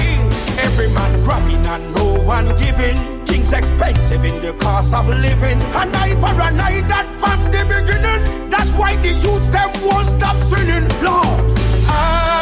Every 0.59 0.89
man 0.91 1.23
grabbing 1.25 1.67
and 1.67 1.95
no 1.95 2.21
one 2.23 2.55
giving. 2.57 2.97
Things 3.27 3.53
expensive 3.53 4.25
in 4.25 4.41
the 4.41 4.53
cost 4.55 4.95
of 4.95 5.09
living. 5.09 5.61
And 5.81 5.97
I 5.97 6.15
paranoid 6.15 6.89
that 6.89 7.07
from 7.21 7.41
the 7.51 7.63
beginning. 7.67 8.51
That's 8.51 8.71
why 8.73 8.97
the 8.97 9.09
youths 9.09 9.49
them 9.49 9.71
won't 9.83 10.11
stop 10.11 10.37
sinning. 10.39 10.89
Lord, 11.03 11.53
ah, 11.89 12.34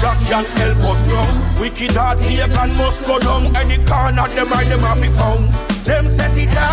Jah 0.00 0.14
can 0.22 0.44
help 0.44 0.78
us 0.84 1.04
now. 1.06 1.26
Wicked 1.58 1.90
heart 1.96 2.18
pagan 2.20 2.76
must 2.76 3.04
go 3.04 3.18
down. 3.18 3.56
Any 3.56 3.78
corner 3.84 4.28
them 4.28 4.48
right 4.48 4.68
them 4.68 4.80
have 4.80 5.02
found. 5.16 5.52
Them 5.84 6.06
set 6.06 6.36
it 6.36 6.52
down. 6.52 6.68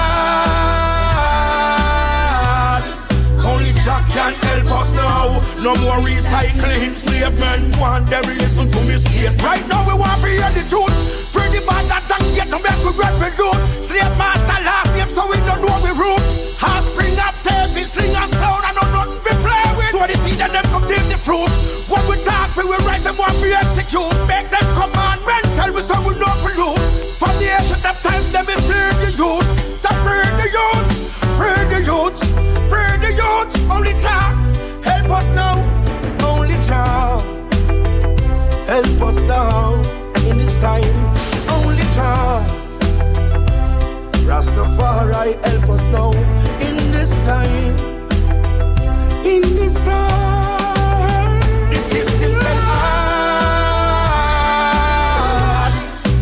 Only 3.43 3.73
Jah 3.81 4.05
can 4.13 4.33
help 4.45 4.69
us 4.77 4.91
now. 4.93 5.41
No 5.57 5.73
more 5.81 6.05
recycling, 6.05 6.83
enslavement. 6.85 7.75
Want 7.79 8.11
them 8.11 8.23
listen 8.37 8.69
to 8.69 8.81
me 8.83 8.97
state. 8.97 9.41
Right 9.41 9.67
now 9.67 9.81
we 9.87 9.95
want 9.97 10.21
to 10.21 10.27
hear 10.27 10.51
the 10.53 10.61
truth. 10.69 10.93
Free 11.33 11.49
the 11.49 11.65
bandits 11.65 12.11
and 12.13 12.35
get 12.35 12.49
no 12.49 12.59
back 12.61 12.77
with 12.85 12.95
revenue. 12.95 13.53
Slave 13.81 14.17
master 14.21 14.61
last 14.61 14.93
name 14.95 15.09
so 15.09 15.24
Rastafari 45.25 45.35
help 45.45 45.69
us 45.69 45.85
now 45.85 46.11
in 46.61 46.75
this 46.91 47.21
time. 47.21 47.75
In 49.25 49.41
this 49.41 49.81
time, 49.81 51.39
the 51.69 51.77
system 51.77 52.33
said 52.33 52.59
hard. 52.69 52.83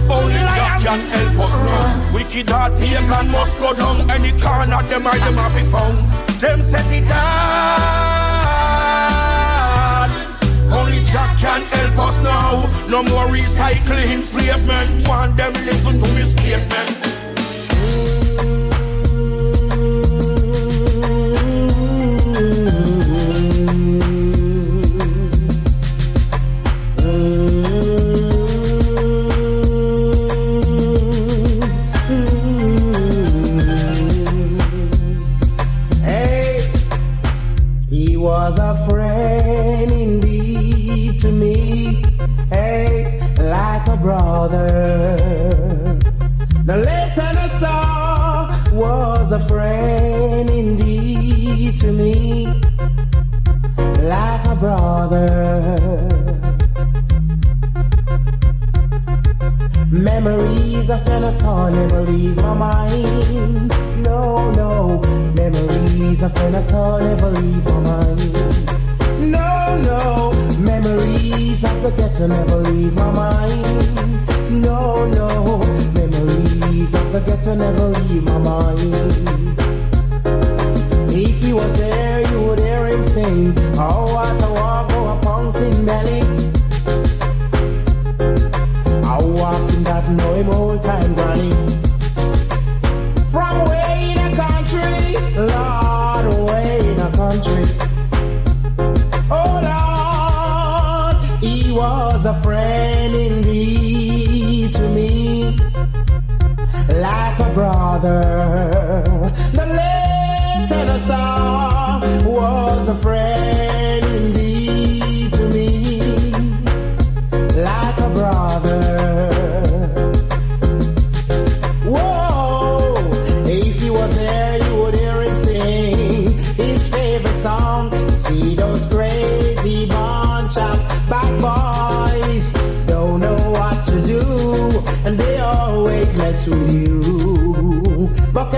Only 0.09 0.39
God 0.39 0.81
can 0.81 1.01
help 1.01 1.39
us 1.39 1.55
now. 1.65 2.11
Wicked 2.13 2.49
heart 2.49 2.73
pagan 2.79 3.29
must 3.29 3.57
go 3.59 3.73
down. 3.73 4.09
Any 4.11 4.31
corner 4.39 4.83
them 4.83 5.07
I 5.07 5.17
them 5.17 5.37
have 5.37 5.67
found. 5.69 5.97
Them 6.39 6.61
set 6.61 6.91
it 6.91 7.09
hard. 7.09 7.23
Only 10.71 11.03
Jah 11.03 11.35
can 11.37 11.63
help 11.63 11.97
us 12.07 12.19
now. 12.21 12.69
No 12.87 13.03
more 13.03 13.27
recycling, 13.27 14.11
enslavement. 14.13 15.07
Want 15.07 15.35
them 15.37 15.53
listen 15.65 15.99
to 15.99 16.07
me 16.13 16.23
statement. 16.23 17.02
Memories 61.05 61.41
of 61.41 61.43
Tennessee 61.43 61.75
never 61.75 62.01
leave 62.01 62.35
my 62.37 62.53
mind. 62.53 63.69
No, 64.03 64.51
no. 64.51 65.01
Memories 65.35 66.23
of 66.23 66.33
Tennessee 66.33 66.99
never 67.01 67.29
leave 67.29 67.65
my 67.65 67.79
mind. 67.79 68.33
No, 69.19 69.81
no. 69.83 70.31
Memories 70.59 71.63
of 71.63 71.83
the 71.83 71.91
ghetto 71.97 72.27
never 72.27 72.57
leave 72.57 72.93
my 72.95 73.11
mind. 73.11 74.61
No, 74.61 75.05
no. 75.07 75.57
Memories 75.93 76.93
of 76.93 77.11
the 77.11 77.21
ghetto 77.25 77.55
never 77.55 77.87
leave 77.87 78.23
my 78.23 78.37
mind. 78.37 78.93
If 81.09 81.41
he 81.43 81.53
was 81.53 81.77
there, 81.77 82.21
you 82.31 82.41
would 82.43 82.59
hear 82.59 82.87
him 82.87 83.03
sing. 83.03 83.53
Oh, 83.77 84.05
what 84.13 84.41
a 84.41 84.53
walk, 84.53 84.91
oh, 84.91 85.17
a 85.17 85.21
pumpkin 85.21 85.85
belly. 85.85 86.22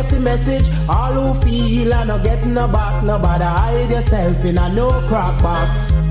The 0.04 0.20
message, 0.20 0.68
all 0.90 1.14
who 1.14 1.46
feel 1.46 1.94
and 1.94 2.10
not 2.10 2.24
get 2.24 2.46
no 2.46 2.68
back, 2.68 3.04
nobody 3.04 3.44
hide 3.44 3.90
yourself 3.90 4.44
in 4.44 4.58
a 4.58 4.74
no 4.74 4.90
crack 5.08 5.42
box. 5.42 6.05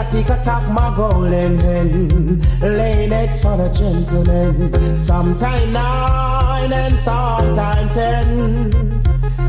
a 0.00 0.10
tick-a-tack, 0.10 0.68
my 0.72 0.94
golden 0.96 1.58
hen, 1.58 2.40
laying 2.60 3.12
eggs 3.12 3.44
on 3.44 3.60
a 3.60 3.72
gentleman. 3.72 4.98
Sometime 4.98 5.72
nine 5.72 6.72
and 6.72 6.98
sometime 6.98 7.88
ten. 7.90 8.70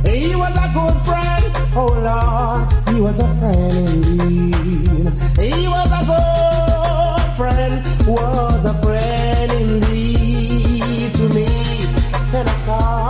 He 0.03 0.35
was 0.35 0.55
a 0.65 0.67
good 0.73 0.97
friend, 1.07 1.43
oh 1.75 1.93
Lord, 2.07 2.93
he 2.93 3.01
was 3.01 3.19
a 3.19 3.27
friend 3.39 3.89
indeed. 3.95 5.21
He 5.39 5.67
was 5.67 5.91
a 5.99 6.03
good 6.11 7.33
friend, 7.37 7.85
was 8.07 8.65
a 8.65 8.73
friend 8.83 9.51
indeed 9.51 11.13
to 11.15 11.29
me. 11.35 11.47
Tell 12.31 12.49
us 12.49 12.67
all. 12.67 13.00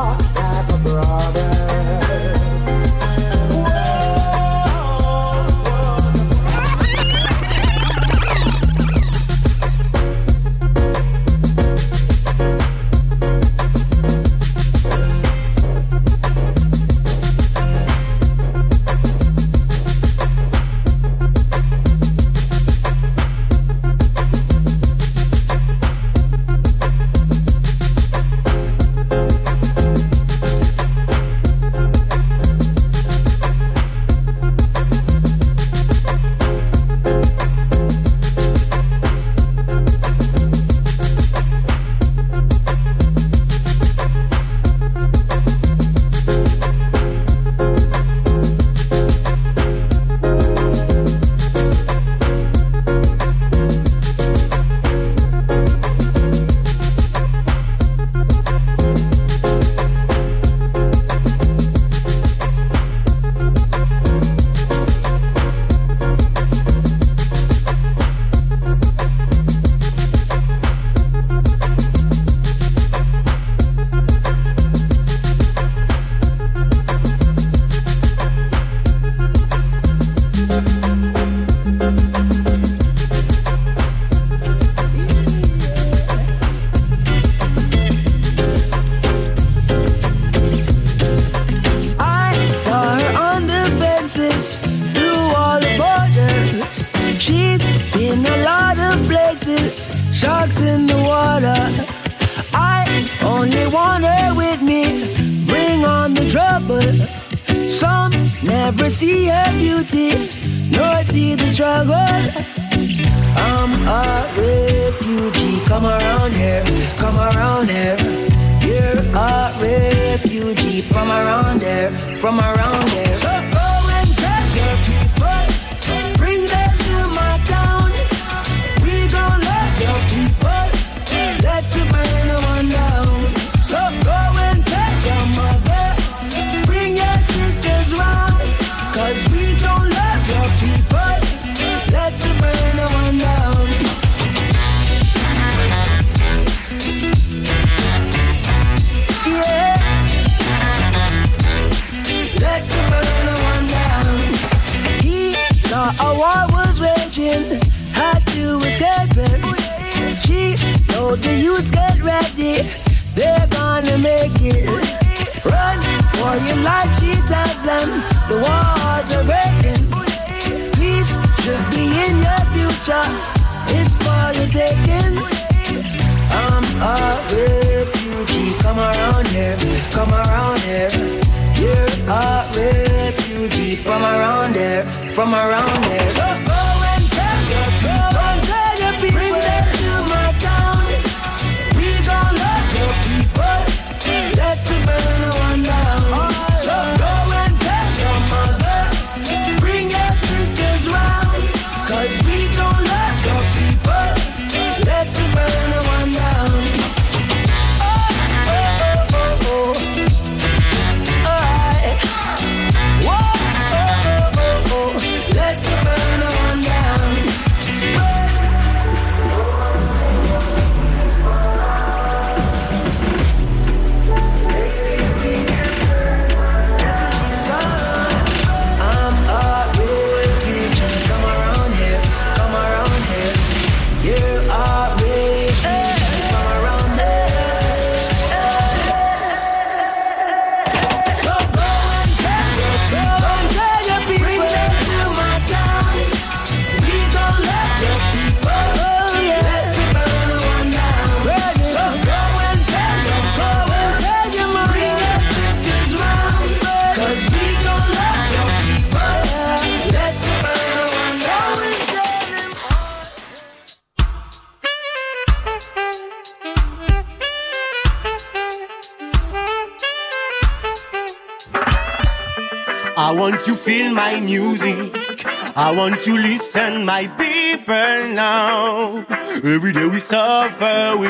want 275.81 276.05
you 276.05 276.17
listen, 276.17 276.85
my 276.85 277.07
people 277.17 278.13
now. 278.13 279.03
Every 279.43 279.73
day 279.73 279.87
we 279.87 279.99
suffer, 279.99 280.95
we 281.01 281.09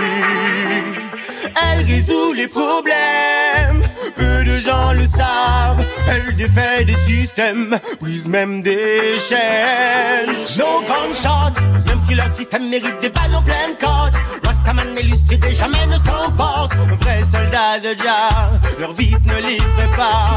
live. 0.00 0.98
Elle 1.62 1.84
résout 1.84 2.32
les 2.32 2.48
problèmes, 2.48 3.82
peu 4.16 4.44
de 4.44 4.56
gens 4.56 4.92
le 4.92 5.04
savent. 5.04 5.84
Elle 6.08 6.34
défait 6.34 6.84
des 6.84 7.00
systèmes, 7.10 7.78
brise 8.00 8.26
même 8.26 8.62
des 8.62 9.18
chaînes. 9.28 10.34
No 10.58 10.80
gunshot, 10.88 11.54
même 11.86 12.00
si 12.04 12.14
leur 12.14 12.30
système 12.34 12.68
mérite 12.68 13.00
des 13.00 13.10
balles 13.10 13.34
en 13.34 13.42
pleine 13.42 13.74
côte. 13.78 14.16
Rastaman 14.44 14.98
et 14.98 15.04
lucide 15.04 15.44
jamais 15.52 15.86
ne 15.86 15.96
s'emporte. 15.96 16.74
Vrai 17.02 17.20
soldat 17.32 17.78
de 17.78 17.92
Jah, 18.02 18.50
leur 18.80 18.92
vice 18.92 19.24
ne 19.24 19.38
livre 19.48 19.96
pas. 19.96 20.30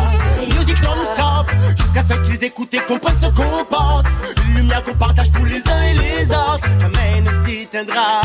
Music 0.56 0.78
non-stop, 0.84 1.48
jusqu'à 1.94 2.16
ce 2.16 2.20
qu'ils 2.22 2.44
écoutent 2.44 2.74
et 2.74 2.80
comprennent 2.80 3.20
ce 3.20 3.28
qu'on 3.28 3.66
porte. 3.66 4.08
Une 4.48 4.56
lumière 4.56 4.84
qu'on 4.84 4.96
partage 4.96 5.32
tous 5.32 5.46
les 5.46 5.62
uns 5.70 5.84
et 5.84 5.94
les 5.94 6.26
autres. 6.32 6.68
Jamais 6.80 7.22
ne 7.22 7.32
s'éteindra, 7.44 8.22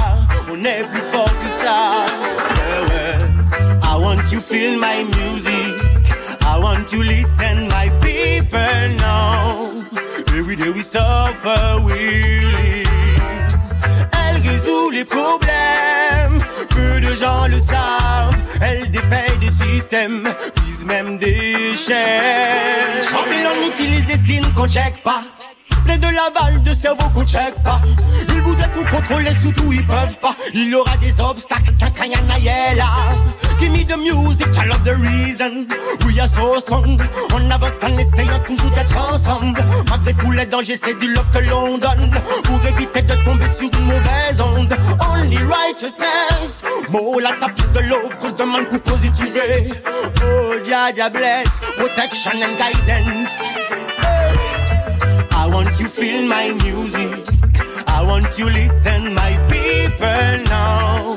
on 0.51 0.63
est 0.65 0.85
plus 0.91 1.03
fort 1.13 1.25
que 1.25 1.49
ça. 1.49 2.07
I 3.83 4.01
want 4.01 4.31
you 4.33 4.41
feel 4.41 4.79
my 4.79 5.05
music. 5.05 5.83
I 6.43 6.59
want 6.59 6.93
you 6.93 7.03
listen 7.03 7.69
my 7.69 7.91
people 8.01 8.61
now. 8.99 9.73
Every 10.37 10.57
day 10.57 10.71
we 10.71 10.83
suffer, 10.83 11.81
we 11.85 12.41
live. 12.41 12.89
Elle 14.13 14.41
résout 14.49 14.91
les 14.91 15.05
problèmes, 15.05 16.39
de 17.09 17.15
gens 17.15 17.47
le 17.49 17.59
savent. 17.59 18.37
Elle 18.61 18.91
défait 18.91 19.37
des 19.41 19.51
systèmes, 19.51 20.25
brise 20.57 20.85
même 20.85 21.19
des 21.19 21.75
chaînes. 21.75 23.05
Babylone 23.13 23.73
utilise 23.73 24.07
des 24.07 24.27
signes 24.27 24.53
qu'on 24.55 24.69
check 24.69 25.03
pas. 25.03 25.23
Plein 25.89 25.97
de 25.97 26.15
laval 26.15 26.63
de 26.63 26.71
cerveau 26.75 27.09
qu'on 27.15 27.25
check 27.25 27.55
pas. 27.65 27.81
Ils 28.29 28.43
voudraient 28.43 28.69
tout 28.75 28.85
contrôler, 28.95 29.31
surtout 29.41 29.73
ils 29.73 29.87
peuvent 29.87 30.19
pas. 30.21 30.37
Il 30.53 30.69
y 30.69 30.75
aura 30.75 30.95
des 30.99 31.19
obstacles, 31.19 31.73
kakayana 31.79 32.39
yella. 32.39 32.91
Give 33.59 33.73
me 33.73 33.85
the 33.87 33.97
music, 33.97 34.49
I 34.55 34.69
love 34.69 34.85
the 34.85 34.95
reason. 34.97 35.67
We 36.05 36.21
are 36.21 36.29
so 36.29 36.59
strong. 36.59 37.01
On 37.33 37.51
avance 37.51 37.73
en 37.83 37.97
essayant 37.97 38.39
toujours 38.47 38.71
d'être 38.73 38.99
ensemble. 38.99 39.65
Malgré 39.89 40.13
tous 40.13 40.33
les 40.33 40.45
dangers, 40.45 40.79
c'est 40.85 40.99
du 40.99 41.15
love 41.15 41.25
que 41.33 41.39
l'on 41.39 41.79
donne. 41.79 42.11
Pour 42.45 42.61
éviter 42.67 43.01
de 43.01 43.15
tomber 43.25 43.47
sur 43.49 43.71
une 43.73 43.87
mauvaise 43.87 44.43
onde. 44.43 44.77
Only 45.11 45.39
righteousness. 45.39 46.65
Mola 46.91 47.31
t'as 47.41 47.49
plus 47.49 47.73
de 47.73 47.89
love 47.89 48.19
qu'on 48.21 48.33
demande 48.33 48.69
pour 48.69 48.81
positiver. 48.81 49.73
Oh, 50.23 50.53
Jah 50.63 50.93
Jah 50.95 51.09
bless. 51.09 51.49
Protection 51.79 52.33
and 52.43 52.59
guidance. 52.59 53.88
I 55.41 55.47
want 55.47 55.79
you 55.79 55.87
feel 55.87 56.23
my 56.27 56.51
music. 56.65 57.25
I 57.87 58.03
want 58.03 58.27
you 58.39 58.51
listen 58.51 59.15
my 59.15 59.33
people 59.49 60.45
now. 60.51 61.17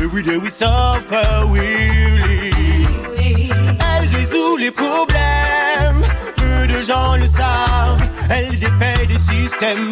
Every 0.00 0.22
day 0.22 0.38
we 0.38 0.48
suffer, 0.48 1.44
live. 1.52 2.88
Elle 3.18 4.08
résout 4.16 4.56
les 4.58 4.70
problèmes, 4.70 6.02
peu 6.36 6.68
de 6.72 6.80
gens 6.82 7.16
le 7.16 7.26
savent. 7.26 8.08
Elle 8.30 8.58
défait 8.60 9.06
des 9.06 9.18
systèmes, 9.18 9.90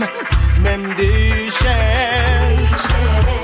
même 0.63 0.95
des 0.95 1.51
chaînes. 1.51 3.36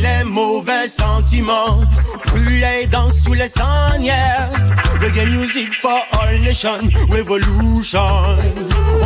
Les 0.00 0.24
mauvais 0.24 0.86
sentiments, 0.88 1.80
brûle 2.26 2.60
les 2.60 2.86
dents 2.86 3.10
sous 3.10 3.34
les 3.34 3.48
sanières. 3.48 4.50
Reggae 5.00 5.26
music 5.28 5.68
for 5.80 6.00
all 6.12 6.40
nations, 6.42 6.78
revolution. 7.10 8.00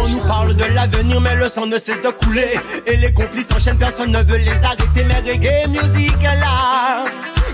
On 0.03 0.09
nous 0.09 0.27
parle 0.29 0.55
de 0.55 0.65
l'avenir, 0.75 1.21
mais 1.21 1.37
le 1.37 1.49
sang 1.49 1.67
ne 1.67 1.79
cesse 1.79 2.03
de 2.03 2.11
couler. 2.11 2.55
Et 2.87 2.97
les 2.97 3.13
conflits 3.13 3.43
s'enchaînent, 3.43 3.79
personne 3.79 4.13
ne 4.13 4.23
veut 4.23 4.39
les 4.39 4.65
arrêter. 4.65 5.05
Mais 5.05 5.21
reggae 5.21 5.69
music 5.69 6.15
est 6.23 6.41
là. 6.41 7.05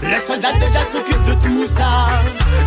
Les 0.02 0.18
soldats 0.26 0.52
de 0.54 0.72
jazz 0.72 0.86
s'occupent 0.92 1.24
de 1.24 1.34
tout 1.46 1.66
ça. 1.66 2.08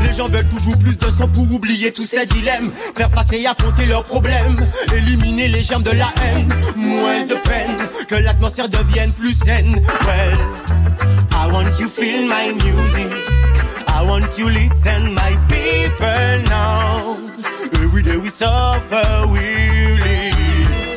Les 0.03 0.15
gens 0.15 0.27
veulent 0.27 0.49
toujours 0.49 0.77
plus 0.77 0.97
de 0.97 1.09
sang 1.09 1.27
pour 1.27 1.51
oublier 1.51 1.91
tous 1.91 2.05
ces 2.05 2.25
dilemmes. 2.25 2.71
Faire 2.95 3.09
passer 3.09 3.41
et 3.41 3.47
affronter 3.47 3.85
leurs 3.85 4.03
problèmes. 4.03 4.55
Éliminer 4.95 5.47
les 5.47 5.63
germes 5.63 5.83
de 5.83 5.91
la 5.91 6.09
haine. 6.23 6.47
Moins 6.75 7.25
de 7.25 7.35
peine. 7.35 7.77
Que 8.07 8.15
l'atmosphère 8.15 8.69
devienne 8.69 9.11
plus 9.13 9.33
saine. 9.33 9.71
Well, 9.71 10.37
I 11.33 11.51
want 11.51 11.79
you 11.79 11.87
feel 11.87 12.27
my 12.27 12.53
music. 12.53 13.11
I 13.87 14.03
want 14.03 14.37
you 14.37 14.49
listen 14.49 15.13
my 15.13 15.37
people 15.47 16.43
now. 16.49 17.17
Every 17.73 18.03
day 18.03 18.17
we 18.17 18.29
suffer, 18.29 19.27
we 19.27 19.39
live. 19.97 20.31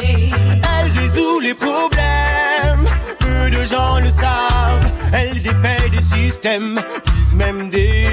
Elle 0.03 0.91
résout 0.99 1.41
les 1.41 1.55
problèmes, 1.55 2.87
peu 3.19 3.51
de 3.51 3.63
gens 3.65 3.99
le 4.01 4.09
savent. 4.09 4.91
Elle 5.13 5.43
défait 5.43 5.84
des 6.13 6.29
systèmes, 6.29 6.75
brise 7.05 7.35
même 7.35 7.71
des 7.71 8.04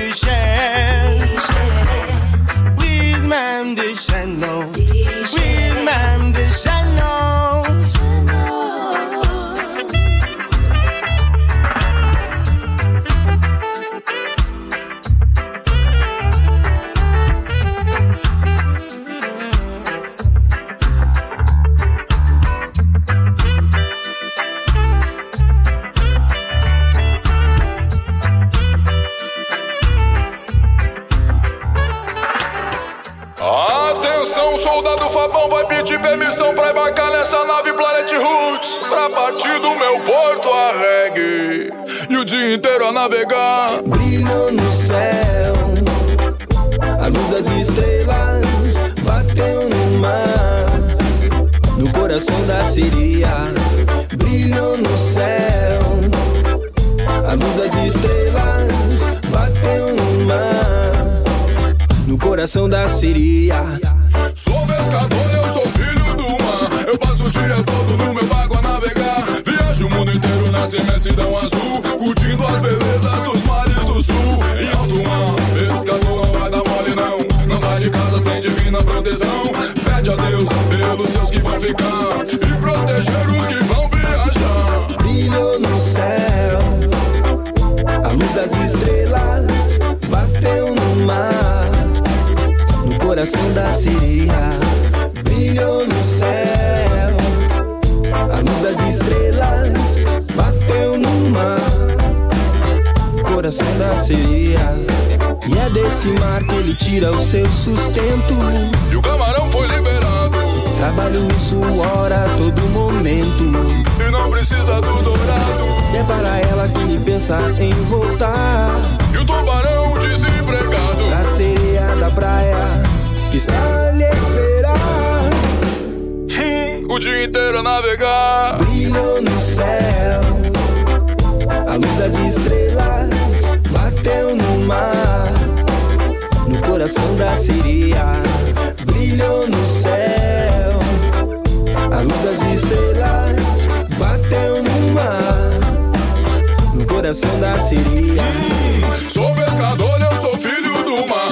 Sou 149.10 149.34
pescador, 149.34 150.02
eu 150.02 150.22
sou 150.22 150.38
filho 150.38 150.84
do 150.84 151.08
mar 151.08 151.32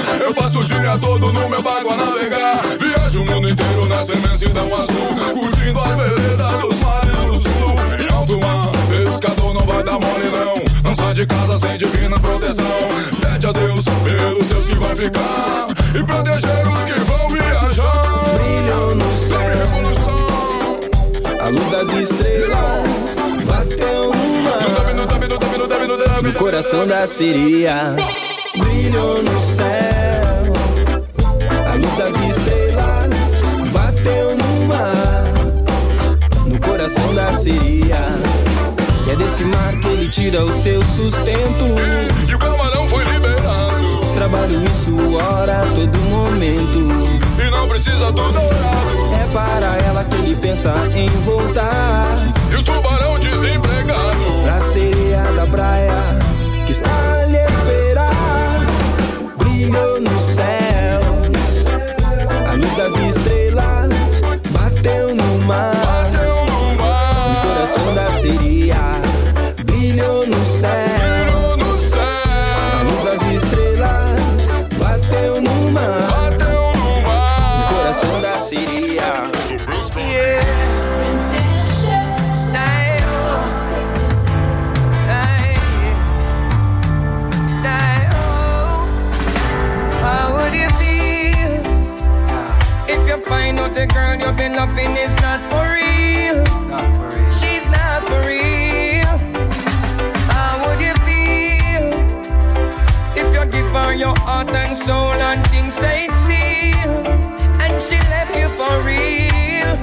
Gasto 0.49 0.59
o 0.59 0.63
dia 0.63 0.97
todo 0.97 1.31
no 1.31 1.47
meu 1.47 1.61
barco 1.61 1.93
a 1.93 1.95
navegar. 1.95 2.61
Viajo 2.79 3.21
o 3.21 3.25
mundo 3.25 3.49
inteiro 3.49 3.85
nessa 3.85 4.13
imensidão 4.13 4.73
azul. 4.75 5.33
Curtindo 5.33 5.79
as 5.79 5.95
belezas 5.95 6.61
dos 6.61 6.79
mares 6.79 7.25
do 7.25 7.35
sul. 7.35 7.75
Em 7.99 8.13
alto 8.13 8.39
mar, 8.39 8.71
pescador 8.89 9.53
não 9.53 9.61
vai 9.61 9.83
dar 9.83 9.93
mole 9.93 10.29
não. 10.31 10.89
Não 10.89 10.95
sai 10.95 11.13
de 11.13 11.25
casa 11.27 11.59
sem 11.59 11.77
divina 11.77 12.19
proteção. 12.19 12.65
Pede 13.21 13.45
a 13.45 13.51
Deus 13.51 13.85
pelos 14.03 14.47
seus 14.47 14.65
que 14.65 14.75
vão 14.75 14.95
ficar. 14.95 15.58
Coração 26.69 26.87
da 26.87 27.07
sereia. 27.07 27.95
Brilhou 28.55 29.23
no 29.23 29.41
céu. 29.55 30.53
A 31.67 31.73
luz 31.73 31.97
das 31.97 32.15
estrelas 32.29 33.71
bateu 33.71 34.37
no 34.37 34.67
mar. 34.67 35.23
No 36.45 36.59
coração 36.59 37.15
da 37.15 37.33
sereia. 37.33 38.09
E 39.07 39.09
é 39.09 39.15
desse 39.15 39.43
mar 39.45 39.79
que 39.79 39.87
ele 39.87 40.09
tira 40.09 40.43
o 40.43 40.61
seu 40.61 40.79
sustento. 40.85 41.65
E 42.27 42.35
o 42.35 42.37
camarão 42.37 42.87
foi 42.87 43.03
liberado. 43.03 44.13
Trabalho 44.13 44.63
e 44.63 44.69
suor 44.85 45.49
a 45.49 45.61
todo 45.73 45.97
momento. 46.09 46.79
E 47.43 47.49
não 47.49 47.67
precisa 47.67 48.11
do 48.11 48.31
dourado. 48.31 49.15
É 49.23 49.33
para 49.33 49.77
ela 49.87 50.03
que 50.03 50.15
ele 50.17 50.35
pensa 50.35 50.75
em 50.95 51.09
voltar. 51.21 52.05
E 52.51 52.55
o 52.55 52.63
tubarão 52.63 53.17
desempregado. 53.17 54.43
Pra 54.43 54.61
sereia 54.71 55.23
da 55.35 55.47
praia 55.47 56.28
que 56.69 56.73
está 56.73 57.25
lhe 57.25 57.37
esperar. 57.37 58.59
Brilhou 59.37 59.99
no 60.01 60.21
céu. 60.21 61.01
A 62.47 62.53
luz 62.53 62.77
das 62.77 62.95
estrelas 62.95 63.38
soul 104.79 105.19
and 105.29 105.45
things 105.47 105.75
ain't 105.83 106.13
seal 106.23 106.91
and 107.63 107.75
she 107.83 107.97
left 108.07 108.31
you 108.35 108.47
for 108.55 108.73
real? 108.87 109.75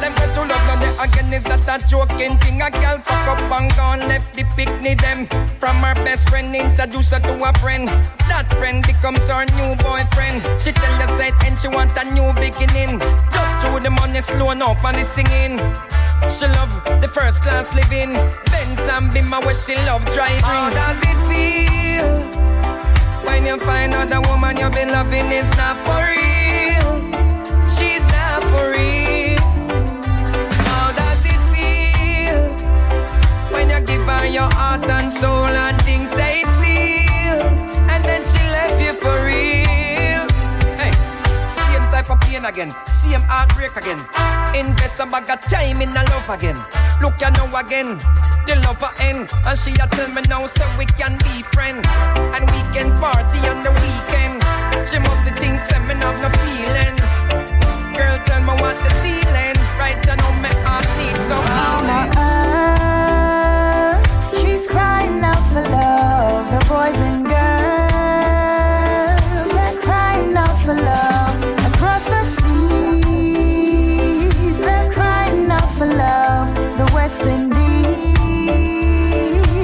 Them 0.00 0.14
say 0.14 0.30
to 0.34 0.42
love 0.46 0.78
they 0.78 0.92
again 1.02 1.32
is 1.32 1.44
not 1.44 1.66
a 1.66 1.76
joking 1.88 2.38
thing. 2.38 2.62
A 2.62 2.70
girl 2.70 2.98
fuck 3.02 3.26
up 3.26 3.40
and 3.58 3.74
gone 3.74 4.00
left 4.06 4.34
the 4.34 4.44
picnic 4.54 5.00
them. 5.00 5.26
From 5.58 5.76
her 5.82 5.94
best 6.04 6.28
friend 6.28 6.54
introduce 6.54 7.10
her 7.10 7.20
to 7.20 7.34
a 7.42 7.52
friend. 7.58 7.88
That 8.30 8.46
friend 8.58 8.86
becomes 8.86 9.24
her 9.26 9.44
new 9.58 9.74
boyfriend. 9.82 10.38
She 10.62 10.70
tell 10.70 10.96
us 11.02 11.12
that 11.18 11.34
and 11.44 11.58
she 11.58 11.68
want 11.68 11.90
a 11.98 12.04
new 12.14 12.28
beginning. 12.38 13.00
Just 13.32 13.54
through 13.66 13.80
the 13.80 13.90
money 13.90 14.20
slow 14.20 14.54
up 14.54 14.84
and 14.84 14.98
the 14.98 15.04
singing. 15.04 15.58
She 16.30 16.46
love 16.46 16.72
the 17.02 17.08
first 17.08 17.42
class 17.42 17.74
living. 17.74 18.12
Benz 18.52 18.80
and 18.94 19.10
Bimmer 19.10 19.42
where 19.44 19.54
she 19.54 19.74
love 19.88 20.04
driving. 20.14 20.44
How 20.44 20.70
does 20.70 21.00
it 21.02 21.18
feel 21.26 22.35
when 23.26 23.44
you 23.46 23.58
find 23.58 23.92
out 23.94 24.08
the 24.08 24.20
woman 24.28 24.56
you've 24.56 24.72
been 24.72 24.88
loving 24.88 25.30
is 25.30 25.48
not 25.56 25.76
for 25.84 26.00
real? 26.12 26.90
She's 27.76 28.04
not 28.16 28.42
for 28.50 28.64
real. 28.76 29.44
How 30.68 30.86
does 31.00 31.22
it 31.34 31.40
feel 31.52 32.40
when 33.52 33.70
you 33.70 33.80
give 33.80 34.04
her 34.06 34.26
your 34.26 34.50
heart 34.58 34.84
and 34.88 35.10
soul 35.12 35.46
and 35.64 35.76
things 35.82 36.10
say 36.10 36.42
seal, 36.44 36.65
again, 42.46 42.72
same 42.86 43.20
heartbreak 43.26 43.76
again. 43.76 43.98
Invest 44.54 45.00
a 45.00 45.06
bag 45.06 45.28
of 45.28 45.40
time 45.42 45.82
in 45.82 45.90
a 45.90 46.02
love 46.14 46.30
again. 46.30 46.56
Look 47.02 47.20
you 47.20 47.30
know 47.34 47.50
again, 47.58 47.98
the 48.46 48.54
love 48.64 48.82
a 48.82 48.90
end, 49.02 49.28
and 49.46 49.58
she 49.58 49.74
a 49.82 49.86
tell 49.90 50.08
me 50.14 50.22
now 50.30 50.46
so 50.46 50.64
we 50.78 50.86
can 50.86 51.18
be 51.18 51.42
friends, 51.50 51.86
and 52.34 52.46
we 52.46 52.60
can 52.70 52.94
party 53.02 53.40
on 53.50 53.66
the 53.66 53.72
weekend. 53.82 54.42
She 54.86 54.98
must 55.02 55.28
things 55.42 55.62
say 55.66 55.78
me 55.90 55.94
have 55.98 56.16
no 56.22 56.30
feeling. 56.46 56.96
Girl, 57.98 58.18
tell 58.24 58.40
me 58.46 58.54
what 58.62 58.78
the 58.78 58.90
feeling. 59.02 59.58
Right, 59.76 59.98
you 60.06 60.16
know 60.16 60.32
me 60.40 60.50
heart 60.62 60.86
needs 61.02 61.26
some 61.26 61.46
healing. 61.58 62.14
She's 64.40 64.66
crying 64.70 65.20
out 65.20 65.42
for 65.50 65.62
love. 65.66 66.46
The 66.54 66.60
boys 66.70 67.00
and 67.10 67.26
girls 67.26 67.34
are 69.52 69.76
crying 69.82 70.36
out 70.36 70.56
for 70.64 70.74
love. 70.74 71.15
West 77.06 77.24
Indies, 77.24 78.12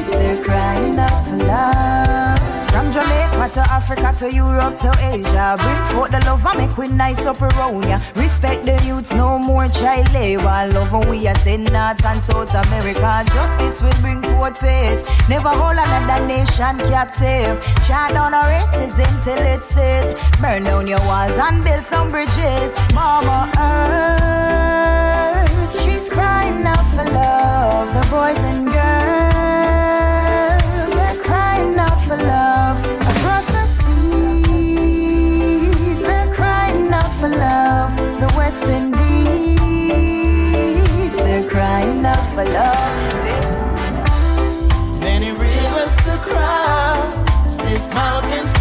they're 0.07 0.45
crying 0.45 0.97
out 0.97 1.25
for 1.27 1.37
love. 1.39 2.39
From 2.71 2.93
Jamaica 2.93 3.49
to 3.55 3.61
Africa 3.69 4.15
to 4.21 4.33
Europe 4.33 4.79
to 4.79 4.91
Asia, 5.11 5.57
bring 5.59 5.83
forth 5.91 6.13
the 6.13 6.21
love 6.25 6.47
and 6.47 6.59
make 6.61 6.79
we 6.79 6.87
nice 6.95 7.27
up 7.27 7.43
around 7.43 7.83
ya. 7.83 7.99
Respect 8.15 8.65
the 8.65 8.81
youths, 8.87 9.13
no 9.13 9.41
more 9.41 9.67
child 9.67 10.13
labor. 10.13 10.69
Love 10.73 10.93
when 10.93 11.09
we 11.09 11.27
are 11.27 11.35
send 11.39 11.65
North 11.73 12.05
and 12.05 12.23
South 12.23 12.55
America. 12.55 13.25
Justice 13.35 13.83
will 13.83 14.01
bring 14.03 14.23
forth 14.23 14.61
peace. 14.61 15.03
Never 15.29 15.49
hold 15.49 15.79
another 15.83 16.25
nation 16.25 16.79
captive. 16.95 17.59
Shut 17.89 18.13
down 18.13 18.35
our 18.35 18.47
races 18.55 18.97
until 18.97 19.39
it 19.55 19.65
says, 19.65 20.15
burn 20.41 20.63
down 20.63 20.87
your 20.87 21.01
walls 21.11 21.37
and 21.37 21.61
build 21.65 21.85
some 21.87 22.09
bridges. 22.09 22.73
Mama 22.95 23.51
Earth, 23.59 24.82
she's 26.03 26.11
crying 26.13 26.67
out 26.67 26.85
for 26.97 27.05
love. 27.05 27.95
The 27.95 28.01
boys 28.11 28.39
and 28.51 28.67
girls 28.67 28.83
are 31.07 31.17
crying 31.23 31.79
out 31.79 32.01
for 32.07 32.17
love. 32.17 32.79
Across 33.13 33.47
the 33.57 33.67
seas, 33.83 34.83
they're 36.03 36.35
crying 36.35 36.93
out 36.93 37.13
for 37.21 37.29
love. 37.29 37.95
The 38.21 38.33
West 38.37 38.69
Indies, 38.69 39.57
they're 41.17 41.49
crying 41.49 42.05
out 42.05 42.27
for 42.35 42.45
love. 42.45 43.25
Many 45.01 45.31
rivers 45.31 45.97
to 46.07 46.19
cross, 46.23 47.55
stiff 47.55 47.95
mountains 47.95 48.52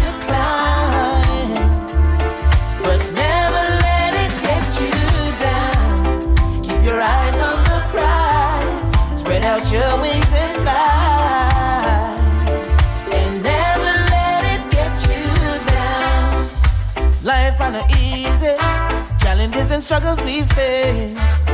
and 19.72 19.82
struggles 19.82 20.22
we 20.24 20.42
face. 20.42 21.46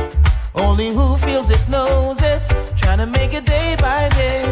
Only 0.53 0.89
who 0.89 1.15
feels 1.17 1.49
it 1.49 1.63
knows 1.69 2.21
it. 2.21 2.41
Trying 2.75 2.97
to 2.97 3.05
make 3.05 3.33
it 3.33 3.45
day 3.45 3.77
by 3.79 4.09
day. 4.09 4.43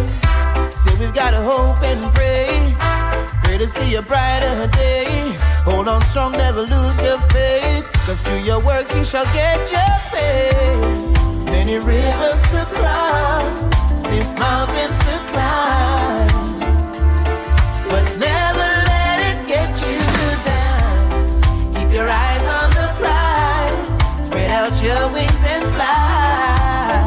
Still, 0.72 0.98
we've 1.00 1.14
got 1.14 1.32
to 1.32 1.42
hope 1.42 1.82
and 1.84 2.00
pray. 2.14 2.48
Pray 3.44 3.58
to 3.58 3.68
see 3.68 3.96
a 3.96 4.02
brighter 4.02 4.68
day. 4.68 5.36
Hold 5.66 5.88
on 5.90 6.02
strong, 6.04 6.32
never 6.32 6.62
lose 6.62 7.02
your 7.02 7.20
faith. 7.36 7.92
Cause 8.06 8.22
through 8.22 8.40
your 8.40 8.64
works, 8.64 8.96
you 8.96 9.04
shall 9.04 9.26
get 9.34 9.60
your 9.70 9.94
pay. 10.12 10.52
Many 11.46 11.76
rivers 11.76 12.42
to 12.54 12.66
cross, 12.72 14.02
steep 14.02 14.28
mountains 14.40 14.67
Out 24.68 24.84
your 24.84 25.10
wings 25.14 25.44
and 25.46 25.64
fly. 25.76 27.00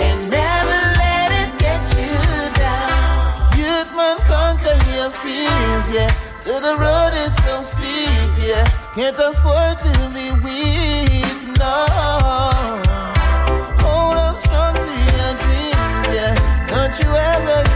And 0.00 0.30
never 0.30 0.80
let 0.96 1.30
it 1.42 1.50
get 1.58 1.82
you 2.00 2.08
down. 2.56 3.58
Youth 3.58 3.92
man, 3.94 4.16
conquer 4.24 4.78
your 4.96 5.10
fears, 5.10 5.90
yeah. 5.92 6.10
Though 6.46 6.60
the 6.60 6.74
road 6.80 7.12
is 7.12 7.36
so 7.44 7.60
steep, 7.60 8.32
yeah, 8.40 8.64
can't 8.94 9.18
afford 9.18 9.76
to 9.84 9.92
be 10.16 10.32
weak, 10.40 11.58
no. 11.58 11.86
Hold 13.84 14.16
on 14.16 14.34
strong 14.36 14.72
to 14.72 14.94
your 15.20 15.32
dreams, 15.44 16.08
yeah. 16.16 16.32
Don't 16.70 16.98
you 16.98 17.10
ever 17.12 17.67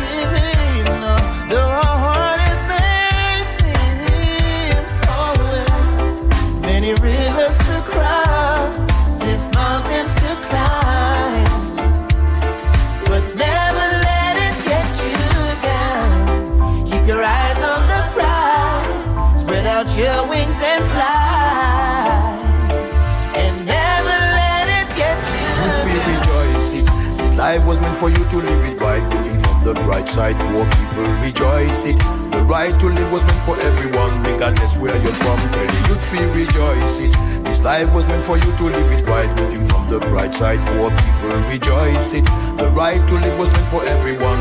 life 27.52 27.66
was 27.66 27.80
meant 27.80 27.96
for 27.96 28.08
you 28.08 28.24
to 28.32 28.36
live 28.36 28.64
it 28.64 28.80
right. 28.80 29.04
Looking 29.12 29.38
from 29.44 29.56
the 29.64 29.74
bright 29.84 30.08
side, 30.08 30.36
poor 30.48 30.64
people 30.64 31.08
rejoice 31.20 31.84
it. 31.84 31.98
The 32.32 32.40
right 32.48 32.72
to 32.80 32.86
live 32.86 33.10
was 33.12 33.22
meant 33.28 33.42
for 33.44 33.56
everyone, 33.60 34.22
regardless 34.22 34.74
where 34.76 34.96
you're 34.96 35.18
from. 35.20 35.38
Tell 35.52 35.68
the 35.74 35.80
youth 35.88 36.04
feel 36.10 36.28
rejoicing. 36.32 37.12
This 37.44 37.60
life 37.60 37.92
was 37.92 38.06
meant 38.08 38.22
for 38.22 38.38
you 38.38 38.50
to 38.60 38.64
live 38.64 38.90
it 38.96 39.06
right. 39.06 39.30
Looking 39.36 39.64
from 39.66 39.82
the 39.90 39.98
bright 40.08 40.34
side, 40.34 40.60
poor 40.72 40.88
people 41.02 41.36
rejoicing. 41.52 42.24
The 42.56 42.72
right 42.72 43.02
to 43.08 43.14
live 43.24 43.38
was 43.38 43.50
meant 43.50 43.68
for 43.68 43.84
everyone. 43.84 44.40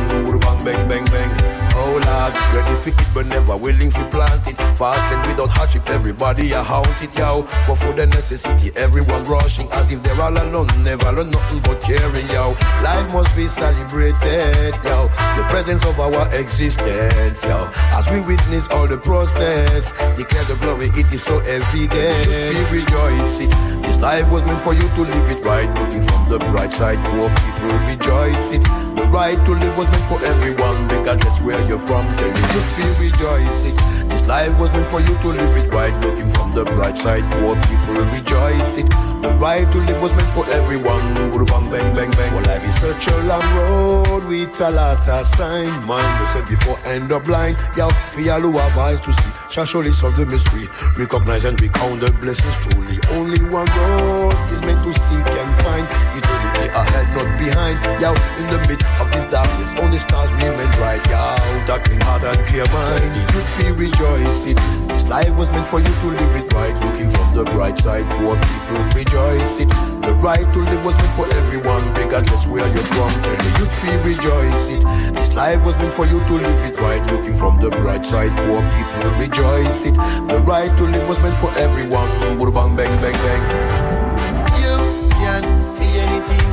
Bang, 0.64 0.88
bang, 0.88 1.06
bang. 1.06 1.51
Oh 1.84 1.98
Lord, 1.98 2.34
ready 2.54 2.76
for 2.78 2.90
it 2.90 3.10
but 3.14 3.26
never 3.26 3.58
willing 3.58 3.92
to 3.92 4.04
plant 4.14 4.48
it. 4.48 4.56
Fast 4.78 5.02
and 5.14 5.22
without 5.28 5.50
hardship, 5.50 5.90
everybody 5.90 6.52
a 6.52 6.62
haunt 6.62 6.88
it, 7.02 7.10
yo. 7.18 7.42
For 7.66 7.76
food 7.76 7.98
and 8.00 8.12
necessity, 8.14 8.72
everyone 8.76 9.24
rushing 9.24 9.68
as 9.72 9.92
if 9.92 10.02
they're 10.04 10.22
all 10.22 10.32
alone, 10.32 10.68
never 10.84 11.12
learn 11.12 11.32
nothing 11.32 11.60
but 11.66 11.82
caring, 11.82 12.28
yo. 12.30 12.54
Life 12.86 13.12
must 13.14 13.36
be 13.36 13.48
celebrated, 13.48 14.76
yo. 14.86 15.10
The 15.38 15.44
presence 15.50 15.84
of 15.86 16.00
our 16.00 16.28
existence, 16.36 17.44
yo. 17.44 17.70
As 17.98 18.10
we 18.10 18.20
witness 18.22 18.68
all 18.70 18.88
the 18.88 18.98
process, 18.98 19.92
declare 20.18 20.44
the 20.46 20.56
glory, 20.60 20.88
it 20.94 21.12
is 21.14 21.24
so 21.24 21.40
evident. 21.40 22.28
We 22.28 22.82
rejoice 22.82 23.40
it. 23.40 23.52
This 23.84 24.00
life 24.00 24.30
was 24.32 24.44
meant 24.46 24.62
for 24.62 24.74
you 24.74 24.88
to 24.88 25.02
live 25.02 25.32
it 25.32 25.44
right. 25.46 25.70
Looking 25.80 26.04
from 26.04 26.30
the 26.30 26.40
bright 26.52 26.74
side, 26.74 27.00
poor 27.12 27.30
people 27.30 27.78
rejoice 27.88 28.54
it. 28.54 28.64
The 28.96 29.08
right 29.12 29.38
to 29.46 29.52
live 29.52 29.78
was 29.78 29.88
meant 29.88 30.06
for 30.06 30.20
everyone, 30.24 30.88
regardless 30.88 31.40
where 31.42 31.60
you're 31.68 31.78
from. 31.80 32.06
Tell 32.20 32.32
me 32.32 32.42
you 32.42 32.62
feel 32.76 32.94
rejoice 33.00 33.66
it. 33.66 33.76
This 34.12 34.28
life 34.28 34.60
was 34.60 34.72
meant 34.74 34.88
for 34.88 35.00
you 35.00 35.18
to 35.24 35.28
live 35.30 35.58
it 35.58 35.74
right. 35.74 35.96
Looking 36.06 36.30
from 36.30 36.54
the 36.54 36.66
bright 36.66 37.00
side, 37.00 37.24
poor 37.40 37.56
people 37.56 38.04
rejoice 38.12 38.78
it. 38.78 38.90
The 39.22 39.30
right 39.40 39.66
to 39.72 39.78
live 39.80 40.02
was 40.02 40.12
meant 40.12 40.32
for 40.32 40.46
everyone. 40.50 41.32
Bang, 41.72 41.72
bang, 41.72 41.96
bang, 41.96 42.12
bang. 42.12 42.32
For 42.32 42.42
life 42.50 42.68
is 42.68 42.76
such 42.82 43.08
a 43.08 43.18
long 43.24 43.48
road 43.56 44.26
with 44.26 44.60
a 44.60 44.70
lot 44.72 45.08
of 45.08 45.26
sign. 45.26 45.72
Mind 45.88 46.20
you 46.20 46.28
said 46.28 46.46
before 46.48 46.78
end 46.86 47.12
up 47.14 47.24
blind. 47.24 47.56
Yo, 47.78 47.88
for 47.90 48.20
who 48.20 48.58
have 48.58 48.78
eyes 48.78 49.00
to 49.02 49.14
see, 49.14 49.32
shall 49.50 49.66
surely 49.66 49.92
solve 49.92 50.18
the 50.18 50.26
mystery. 50.26 50.68
Recognize 50.98 51.46
and 51.46 51.60
recount 51.62 52.02
the 52.02 52.12
blessings 52.20 52.56
truly. 52.66 53.00
Only 53.14 53.40
one 53.50 53.68
road 53.80 54.36
is 54.52 54.60
meant 54.62 54.84
to 54.84 54.92
seek 55.00 55.26
and 55.26 55.52
find 55.64 55.88
eternity 56.18 56.41
ahead, 56.74 57.08
not 57.16 57.28
behind. 57.38 57.78
Yo, 58.02 58.12
in 58.40 58.48
the 58.48 58.60
midst 58.68 58.88
of 59.00 59.12
this 59.12 59.26
darkness, 59.32 59.72
only 59.80 59.98
stars 59.98 60.32
remain 60.34 60.70
bright. 60.80 61.04
Yo, 61.08 61.22
darkening 61.68 62.02
heart 62.02 62.24
and 62.24 62.40
clear 62.48 62.66
mind. 62.72 63.14
You 63.34 63.42
feel 63.56 63.76
rejoice 63.76 64.46
it. 64.48 64.58
This 64.88 65.08
life 65.08 65.32
was 65.38 65.50
meant 65.52 65.68
for 65.68 65.80
you 65.80 65.94
to 65.94 66.08
live 66.08 66.36
it 66.36 66.52
right. 66.54 66.76
Looking 66.86 67.10
from 67.10 67.28
the 67.36 67.44
bright 67.52 67.78
side, 67.80 68.06
poor 68.18 68.36
people 68.36 68.84
rejoice 68.96 69.60
it. 69.60 69.70
The 70.02 70.14
right 70.20 70.42
to 70.42 70.60
live 70.60 70.86
was 70.86 70.96
meant 70.96 71.14
for 71.16 71.28
everyone, 71.30 71.94
regardless 71.94 72.48
where 72.48 72.68
you're 72.68 72.90
from. 72.96 73.12
Tell 73.22 73.38
the 73.38 73.52
youth 73.60 73.76
feel 73.82 74.00
rejoice 74.04 74.66
it. 74.70 74.82
This 75.14 75.36
life 75.36 75.64
was 75.64 75.76
meant 75.78 75.94
for 75.94 76.06
you 76.06 76.20
to 76.20 76.34
live 76.34 76.62
it 76.66 76.80
right. 76.80 77.04
Looking 77.12 77.38
from 77.38 77.62
the 77.62 77.70
bright 77.70 78.06
side, 78.06 78.32
poor 78.46 78.62
people 78.74 79.12
rejoice 79.20 79.86
it. 79.86 79.96
The 80.28 80.42
right 80.46 80.72
to 80.78 80.84
live 80.84 81.08
was 81.08 81.20
meant 81.20 81.38
for 81.38 81.52
everyone. 81.54 82.10
Bang, 82.52 82.76
bang, 82.76 83.02
bang, 83.02 83.14
bang. 83.14 83.91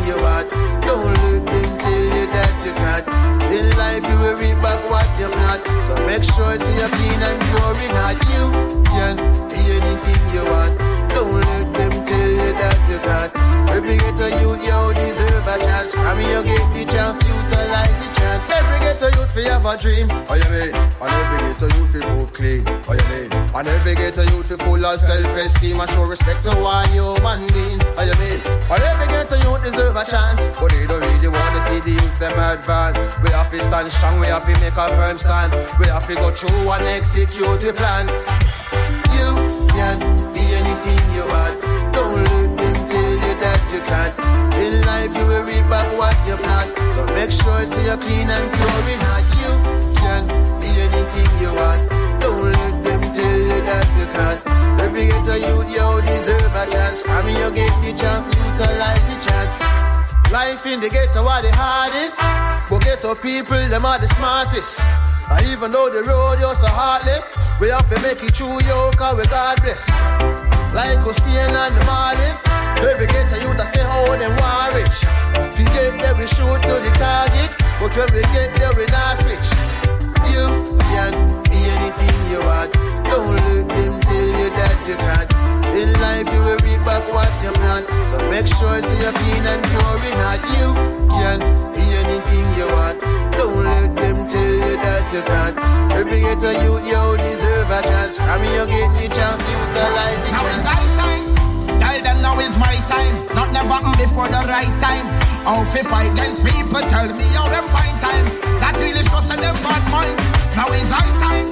You 0.09 0.17
want. 0.17 0.49
Don't 0.89 1.05
let 1.05 1.45
them 1.45 1.71
tell 1.85 2.07
you 2.17 2.25
that 2.33 2.55
you 2.65 2.73
can't. 2.73 3.07
In 3.53 3.69
life 3.77 4.05
you 4.09 4.17
will 4.17 4.37
reap 4.41 4.59
back 4.65 4.81
what 4.89 5.09
you 5.21 5.29
plant. 5.29 5.61
So 5.87 5.95
make 6.09 6.25
sure 6.25 6.57
so 6.57 6.71
you're 6.81 6.93
clean 6.97 7.21
and 7.29 7.39
pure 7.53 7.77
in 7.85 7.93
heart. 8.01 8.19
You 8.33 8.45
can 8.89 9.17
be 9.53 9.61
anything 9.77 10.23
you 10.33 10.45
want. 10.49 10.73
Don't 11.13 11.45
tell 11.77 11.88
you 12.49 12.55
that 12.57 12.79
you 12.89 12.99
can't. 13.05 13.33
Every 13.69 13.97
ghetto 14.01 14.27
youth, 14.41 14.63
you 14.65 14.81
deserve 14.97 15.45
a 15.45 15.57
chance. 15.61 15.93
From 15.93 16.19
you 16.21 16.41
get 16.49 16.67
the 16.73 16.83
chance, 16.89 17.21
utilize 17.21 17.97
the 18.01 18.09
chance. 18.17 18.49
Every 18.49 18.79
ghetto 18.81 19.09
youth 19.17 19.33
fi 19.35 19.43
have 19.53 19.67
a 19.69 19.77
dream. 19.77 20.09
Oh 20.29 20.35
you 20.35 20.49
mean? 20.49 20.73
And 20.73 21.13
every 21.13 21.39
ghetto 21.45 21.67
youth 21.77 21.93
fi 21.93 22.01
move 22.17 22.33
clean. 22.33 22.65
Oh 22.89 22.97
you 22.97 23.07
mean? 23.13 23.29
And 23.53 23.69
every 23.69 23.95
ghetto 23.95 24.25
youth 24.33 24.49
fi 24.49 24.57
full 24.65 24.85
of 24.85 24.97
self-esteem 24.97 25.81
and 25.81 25.91
show 25.93 26.05
respect 26.05 26.43
to 26.49 26.57
one 26.57 26.89
human 26.89 27.45
being. 27.53 27.81
Oh 28.01 28.05
you 28.09 28.17
mean? 28.17 28.41
And 28.73 28.83
every 28.83 29.09
ghetto 29.13 29.37
youth 29.45 29.63
deserve 29.65 29.97
a 29.97 30.05
chance, 30.09 30.49
but 30.57 30.73
they 30.73 30.87
don't 30.89 31.05
really 31.05 31.29
wanna 31.29 31.61
see 31.69 31.81
the 31.85 31.93
youth 32.01 32.17
them 32.19 32.39
advance. 32.41 33.05
We 33.21 33.31
have 33.37 33.51
to 33.53 33.61
stand 33.61 33.93
strong, 33.93 34.21
we 34.21 34.33
have 34.33 34.49
to 34.49 34.55
make 34.65 34.77
a 34.77 34.89
firm 34.97 35.19
stance. 35.21 35.57
We 35.77 35.87
have 35.93 36.07
to 36.09 36.15
go 36.17 36.33
through 36.33 36.73
and 36.73 36.85
execute 36.97 37.61
the 37.61 37.77
plans. 37.77 38.25
You 39.21 39.37
can 39.77 40.01
be 40.33 40.45
anything 40.57 41.03
you 41.13 41.29
want. 41.29 41.78
You 43.79 43.85
can't. 43.87 44.15
In 44.59 44.83
life 44.83 45.15
you 45.15 45.25
will 45.31 45.45
reap 45.47 45.67
back 45.71 45.87
what 45.95 46.17
you 46.27 46.35
plant. 46.37 46.75
So 46.75 47.07
make 47.15 47.31
sure 47.31 47.63
so 47.63 47.79
you're 47.87 48.01
clean 48.03 48.27
and 48.27 48.51
pure 48.51 48.87
in 48.91 49.01
heart. 49.07 49.27
You 49.39 49.53
can 50.03 50.23
be 50.59 50.71
anything 50.83 51.31
you 51.39 51.55
want. 51.55 51.87
Don't 52.19 52.51
let 52.51 52.75
them 52.83 53.03
tell 53.15 53.39
you 53.39 53.61
that 53.63 53.87
you 53.95 54.07
can't. 54.11 54.41
Every 54.83 55.07
ghetto 55.07 55.35
youth, 55.39 55.71
you 55.71 55.87
deserve 56.03 56.55
a 56.59 56.65
chance. 56.67 57.03
From 57.07 57.29
you 57.31 57.49
get 57.55 57.71
the 57.87 57.95
chance, 57.95 58.27
utilize 58.35 59.07
the 59.11 59.17
chance. 59.23 59.57
Life 60.33 60.67
in 60.67 60.81
the 60.81 60.89
ghetto 60.91 61.23
are 61.23 61.43
the 61.43 61.55
hardest, 61.55 62.19
but 62.69 62.83
ghetto 62.83 63.15
people 63.15 63.63
them 63.69 63.87
are 63.87 63.99
the 63.99 64.09
smartest. 64.19 64.83
And 65.31 65.47
even 65.47 65.71
though 65.71 65.89
the 65.89 66.03
road 66.03 66.41
is 66.43 66.59
so 66.59 66.67
heartless, 66.67 67.39
we 67.61 67.69
have 67.69 67.89
to 67.91 68.01
make 68.03 68.23
it 68.25 68.35
through 68.35 68.61
yo, 68.67 68.91
cause 68.97 69.17
we 69.17 69.25
God 69.27 69.61
bless. 69.63 70.58
Like 70.79 71.01
Usain 71.01 71.51
and 71.51 71.77
the 71.77 71.81
Marleys, 71.91 72.39
every 72.89 73.09
ghetto 73.09 73.35
youth 73.43 73.61
I 73.61 73.65
say 73.65 73.83
how 73.83 74.15
them 74.15 74.31
war 74.39 74.71
rich. 74.79 75.03
If 75.51 75.59
you 75.59 75.65
get 75.75 75.99
there, 76.01 76.15
we 76.15 76.29
shoot 76.29 76.63
to 76.71 76.75
the 76.79 76.93
target, 76.95 77.51
but 77.81 77.91
when 77.97 78.07
we 78.15 78.23
get 78.31 78.55
there, 78.55 78.73
we 78.79 78.87
not 78.87 79.19
switch. 79.19 80.08
You 80.35 80.45
can 80.93 81.13
be 81.49 81.59
anything 81.77 82.19
you 82.33 82.41
want. 82.43 82.73
Don't 83.11 83.35
let 83.37 83.69
them 83.69 83.95
tell 84.01 84.29
you 84.41 84.49
that 84.51 84.79
you 84.89 84.97
can't. 84.97 85.31
In 85.79 85.93
life 86.01 86.29
you 86.33 86.41
will 86.41 86.61
reap 86.67 86.83
back 86.85 87.05
what 87.13 87.31
you 87.43 87.53
plant. 87.53 87.89
So 87.89 88.17
make 88.31 88.49
sure 88.49 88.79
so 88.83 88.95
you're 89.03 89.13
clean 89.13 89.47
and. 89.47 89.69
You 90.59 90.75
can 90.75 91.41
be 91.73 91.85
anything 91.97 92.47
you 92.59 92.67
want. 92.73 93.01
Don't 93.01 93.65
let 93.65 93.95
them 93.97 94.29
tell 94.29 94.55
you 94.55 94.77
that 94.77 95.13
you 95.13 95.23
can't. 95.23 95.93
Every 95.93 96.21
ghetto 96.21 96.51
you, 96.63 96.79
you 96.85 97.17
deserve 97.17 97.71
a 97.71 97.83
chance. 97.83 98.17
From 98.17 98.43
you 98.45 98.67
get 98.67 98.91
the 98.99 99.15
chance, 99.15 99.51
utilize 99.51 100.31
the 100.31 100.37
chance. 100.39 101.08
Now 102.29 102.39
is 102.41 102.57
my 102.59 102.77
time. 102.93 103.15
Not 103.35 103.49
never 103.57 103.81
mm, 103.81 103.97
before 103.97 104.29
the 104.29 104.43
right 104.53 104.75
time. 104.85 105.07
How 105.49 105.65
fi 105.65 105.81
fight 105.81 106.13
against 106.13 106.45
people? 106.45 106.83
Tell 106.93 107.09
me 107.09 107.27
how 107.33 107.49
them 107.49 107.65
find 107.73 107.97
time. 108.05 108.25
That 108.61 108.77
really 108.77 109.03
shows 109.09 109.29
them 109.33 109.57
bad 109.65 109.85
mind. 109.89 110.13
Now 110.53 110.69
is 110.77 110.91
my 110.93 111.07
time. 111.25 111.47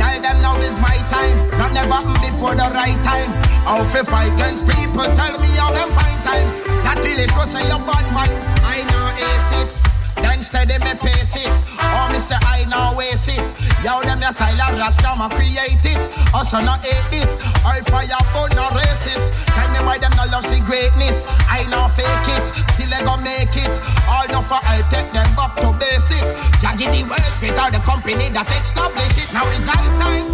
Tell 0.00 0.16
them 0.24 0.36
now 0.40 0.56
is 0.64 0.76
my 0.80 0.96
time. 1.12 1.36
Not 1.60 1.72
never 1.76 2.00
mm, 2.00 2.16
before 2.24 2.54
the 2.56 2.68
right 2.72 2.98
time. 3.04 3.30
How 3.68 3.84
fi 3.84 4.00
fight 4.02 4.32
against 4.32 4.64
people? 4.64 5.04
Tell 5.20 5.34
me 5.44 5.50
how 5.60 5.70
them 5.76 5.90
find 5.92 6.18
time. 6.24 6.48
That 6.84 6.96
really 7.04 7.28
shows 7.28 7.52
your 7.52 7.82
bad 7.84 8.06
mind. 8.16 8.32
I 8.64 8.80
know 8.88 9.06
ace 9.28 9.52
it. 9.60 9.83
Then 10.16 10.42
steady 10.42 10.78
me 10.84 10.94
pace 10.94 11.36
it. 11.36 11.50
Oh, 11.78 12.08
me 12.12 12.18
say 12.18 12.38
I 12.46 12.64
now 12.70 12.96
waste 12.96 13.28
it. 13.28 13.42
Yo, 13.82 14.00
them 14.02 14.20
your 14.20 14.32
style 14.32 14.60
of 14.62 14.78
rasta, 14.78 15.14
ma 15.18 15.28
create 15.28 15.84
it. 15.84 15.98
Oh, 16.32 16.44
also 16.44 16.60
not 16.60 16.84
hate 16.84 17.08
this. 17.10 17.40
I 17.64 17.80
fire 17.88 18.20
but 18.36 18.52
no 18.54 18.68
racist. 18.76 19.32
Tell 19.56 19.68
me 19.72 19.80
why 19.80 19.96
them 19.98 20.12
no 20.16 20.28
love 20.28 20.44
see 20.44 20.60
greatness. 20.60 21.24
I 21.48 21.64
now 21.72 21.88
fake 21.88 22.28
it. 22.36 22.44
Till 22.76 22.90
they 22.92 23.00
go 23.00 23.16
make 23.24 23.56
it. 23.56 23.72
All 24.04 24.28
no 24.28 24.44
for 24.44 24.60
I 24.60 24.84
take 24.92 25.08
them 25.08 25.24
back 25.32 25.56
to 25.64 25.72
basic. 25.80 26.20
Jaggy 26.60 26.86
the 26.92 27.08
world 27.08 27.24
all 27.58 27.70
the 27.70 27.80
company 27.80 28.28
that 28.36 28.44
establish 28.60 29.16
it. 29.16 29.32
Now 29.32 29.48
is 29.56 29.64
our 29.64 29.88
time. 29.96 30.26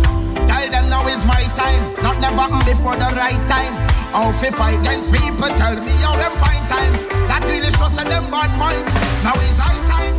Tell 0.50 0.66
them 0.66 0.90
now 0.90 1.06
is 1.06 1.22
my 1.24 1.46
time. 1.54 1.94
Not 2.02 2.18
never 2.18 2.50
before 2.66 2.96
the 2.98 3.10
right 3.14 3.40
time. 3.46 3.74
How 4.10 4.32
fi 4.32 4.50
fight 4.50 4.80
against 4.82 5.12
people? 5.14 5.46
Tell 5.62 5.78
me 5.78 5.94
how 6.02 6.18
them 6.18 6.34
find 6.42 6.64
time. 6.66 6.92
That 7.30 7.46
really 7.46 7.70
shows 7.78 7.94
them 7.94 8.26
bad 8.34 8.50
mind. 8.58 8.82
Now 9.22 9.38
is 9.38 9.58
our 9.62 9.69
time. 9.90 10.14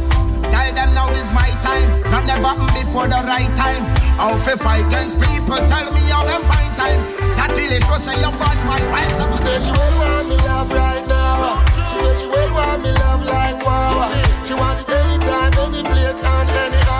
Tell 0.51 0.69
them 0.73 0.89
now 0.93 1.09
is 1.13 1.31
my 1.31 1.49
time. 1.65 1.87
Not 2.11 2.25
never 2.25 2.53
mm, 2.59 2.69
before 2.75 3.07
the 3.07 3.21
right 3.25 3.51
time. 3.55 3.83
How 4.19 4.37
fi 4.37 4.55
fight 4.55 4.85
against 4.87 5.17
people, 5.19 5.57
tell 5.71 5.87
me 5.93 6.03
how 6.11 6.25
them 6.25 6.41
find 6.43 6.71
time. 6.77 7.01
That 7.37 7.53
really 7.55 7.79
shows 7.81 8.03
say 8.03 8.15
you 8.19 8.31
got 8.41 8.57
my 8.69 8.79
why 8.91 9.07
some 9.17 9.33
said 9.43 9.63
she 9.63 9.71
will 9.71 9.93
want 9.99 10.29
me 10.29 10.37
love 10.45 10.69
right 10.69 11.05
now. 11.07 11.63
She 11.65 11.97
said 12.03 12.15
she 12.19 12.27
will 12.27 12.51
want 12.53 12.83
me 12.83 12.91
love 12.91 13.23
like 13.25 13.57
wow. 13.65 14.11
She 14.45 14.53
want 14.53 14.79
it 14.81 14.89
anytime, 14.89 15.53
any 15.57 15.81
place 15.83 16.23
and 16.23 16.49
anyhow. 16.49 16.90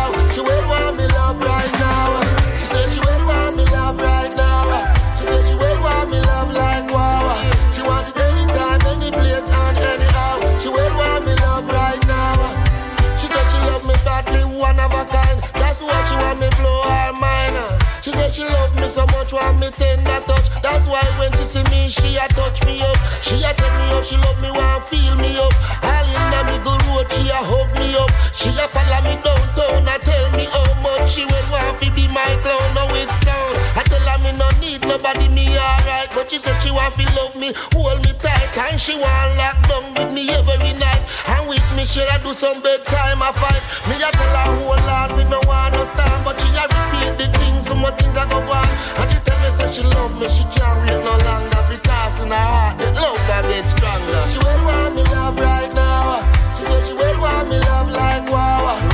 She 18.32 18.46
love 18.46 18.74
me 18.80 18.88
so 18.88 19.06
much, 19.12 19.34
want 19.34 19.60
me 19.60 19.70
tender 19.70 20.20
touch. 20.24 20.48
That's 20.64 20.88
why 20.88 21.04
when 21.20 21.34
she 21.34 21.44
see 21.44 21.64
me, 21.68 21.90
she 21.90 22.16
a 22.16 22.28
touch 22.32 22.64
me 22.66 22.80
up. 22.82 22.96
She 23.20 23.36
a 23.44 23.52
tell 23.52 23.74
me 23.76 23.86
how 23.92 24.02
she 24.02 24.16
love 24.16 24.40
me, 24.42 24.52
want 24.52 24.88
feel 24.88 25.16
me 25.20 25.36
up. 25.36 25.52
All 25.84 26.08
in 26.08 26.24
the 26.32 26.40
middle 26.48 26.80
road, 26.88 27.12
she 27.12 27.28
a 27.28 27.36
hug 27.36 27.68
me 27.76 27.92
up. 28.00 28.08
She 28.32 28.50
a 28.56 28.66
follow 28.72 29.04
me 29.04 29.20
downtown, 29.20 29.84
and 29.84 30.02
tell 30.02 30.32
me 30.32 30.48
how 30.48 30.64
much 30.80 31.12
she 31.12 31.28
will 31.28 31.48
want 31.52 31.76
to 31.84 31.92
be 31.92 32.08
my 32.08 32.24
clown. 32.40 32.64
Now 32.72 32.88
it's 32.96 33.12
sound. 33.20 33.56
I 33.76 33.84
tell 33.84 34.00
her 34.00 34.18
me 34.24 34.32
no 34.40 34.48
need 34.64 34.88
nobody, 34.88 35.28
me 35.28 35.52
alright. 35.60 36.08
But 36.16 36.32
she 36.32 36.40
said 36.40 36.56
she 36.64 36.72
want 36.72 36.96
to 36.96 37.04
love 37.20 37.36
me, 37.36 37.52
hold 37.76 38.00
me 38.00 38.16
tight, 38.16 38.56
and 38.72 38.80
she 38.80 38.96
want 38.96 39.36
lock 39.36 39.60
down 39.68 39.92
with 39.92 40.16
me 40.16 40.32
every 40.32 40.72
night. 40.80 41.04
And 41.28 41.52
with 41.52 41.68
me, 41.76 41.84
she 41.84 42.00
a 42.00 42.16
do 42.24 42.32
some 42.32 42.64
bedtime 42.64 43.20
I 43.20 43.36
fight. 43.36 43.60
Me 43.92 44.00
a 44.00 44.08
tell 44.08 44.32
her 44.40 44.56
hold 44.64 44.88
on, 44.88 45.20
we 45.20 45.28
no 45.28 45.44
want 45.44 45.76
no 45.76 45.84
stand, 45.84 46.24
but 46.24 46.40
she 46.40 46.48
a 46.56 46.64
repeat 46.64 47.12
the 47.20 47.28
things, 47.38 47.68
some 47.68 47.80
more 47.84 47.92
things 48.12 48.18
I 48.18 48.30
go 48.30 48.40
on. 48.40 48.68
And 49.00 49.12
she 49.12 49.20
tell 49.24 49.40
me 49.42 49.50
say 49.58 49.68
she 49.72 49.84
love 49.84 50.20
me, 50.20 50.28
she 50.30 50.44
can't 50.56 50.78
wait 50.84 51.00
no 51.04 51.16
longer 51.18 51.64
because 51.70 52.24
in 52.24 52.30
her 52.30 52.36
heart 52.36 52.78
the 52.78 52.86
love 53.00 53.18
a 53.18 53.40
get 53.48 53.68
stronger. 53.68 54.22
She 54.32 54.38
will 54.40 54.64
want 54.66 54.96
me 54.96 55.04
love 55.04 55.38
right 55.38 55.74
now. 55.74 56.24
She 56.58 56.66
said 56.66 56.84
she 56.88 56.94
will 56.94 57.20
want 57.20 57.50
me 57.50 57.58
love 57.60 57.90
like 57.90 58.30
wow. 58.30 58.91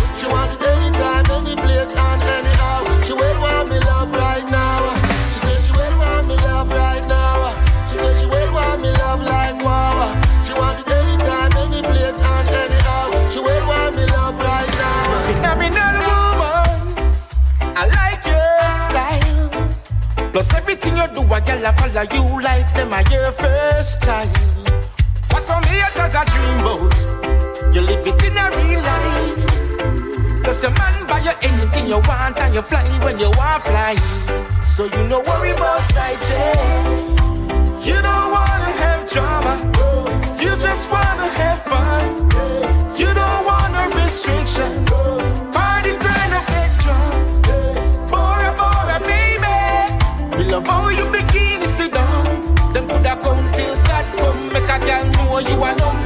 Plus 20.37 20.53
everything 20.53 20.95
you 20.95 21.07
do, 21.15 21.21
a 21.33 21.41
girl 21.41 21.65
I 21.65 21.73
follow 21.73 22.05
you 22.13 22.41
like 22.43 22.71
them 22.75 22.93
are 22.93 23.01
your 23.09 23.31
first 23.31 24.03
child. 24.03 24.29
What's 25.31 25.49
on 25.49 25.63
the 25.63 25.69
haters 25.69 26.13
a 26.13 26.23
dream 26.29 26.61
boat? 26.61 27.73
You 27.73 27.81
live 27.81 28.05
it 28.05 28.23
in 28.23 28.37
a 28.37 28.45
real 28.53 28.81
life. 28.85 30.43
Plus 30.43 30.63
a 30.63 30.69
man 30.69 31.07
buy 31.07 31.21
you 31.21 31.31
anything 31.41 31.87
you 31.87 31.97
want 32.05 32.37
and 32.37 32.53
you 32.53 32.61
fly 32.61 32.85
when 33.03 33.17
you 33.17 33.31
want 33.31 33.63
fly. 33.63 33.95
So 34.61 34.85
you 34.85 35.07
no 35.07 35.21
worry 35.21 35.53
about 35.53 35.83
side 35.87 36.21
check. 36.29 36.57
You 37.83 37.99
don't 37.99 38.29
wanna 38.29 38.71
have 38.83 39.09
drama. 39.09 39.55
You 40.39 40.51
just 40.61 40.91
wanna 40.91 41.29
have 41.39 41.63
fun. 41.63 42.29
You 42.95 43.11
don't 43.11 43.43
wanna 43.43 43.89
restrictions. 43.95 45.36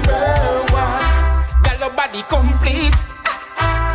Number 0.08 0.74
one. 0.74 1.04
Girl 1.64 1.80
your 1.80 1.94
body 1.94 2.24
complete, 2.28 2.98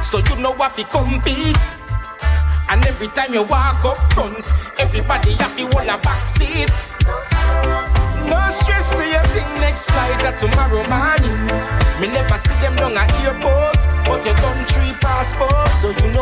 so 0.03 0.19
you 0.19 0.37
know 0.43 0.53
what 0.53 0.73
fi 0.73 0.83
compete. 0.85 1.63
And 2.69 2.85
every 2.87 3.09
time 3.09 3.33
you 3.33 3.43
walk 3.45 3.85
up 3.85 3.97
front, 4.13 4.51
everybody 4.79 5.37
to 5.37 5.67
hold 5.71 5.89
a 5.89 5.99
back 5.99 6.27
seat. 6.27 6.71
No 8.27 8.51
stress 8.51 8.91
to 8.91 9.05
your 9.07 9.23
thing 9.31 9.47
next 9.63 9.87
flight 9.87 10.19
that 10.27 10.39
tomorrow 10.39 10.83
morning. 10.91 11.47
Me 12.01 12.09
never 12.09 12.37
see 12.39 12.55
them 12.59 12.75
down 12.75 12.99
at 12.99 13.07
airport, 13.23 13.79
but 14.05 14.25
you 14.27 14.35
done 14.35 14.67
three 14.67 14.93
passport, 14.99 15.69
so 15.71 15.91
you 15.91 16.13
no 16.13 16.16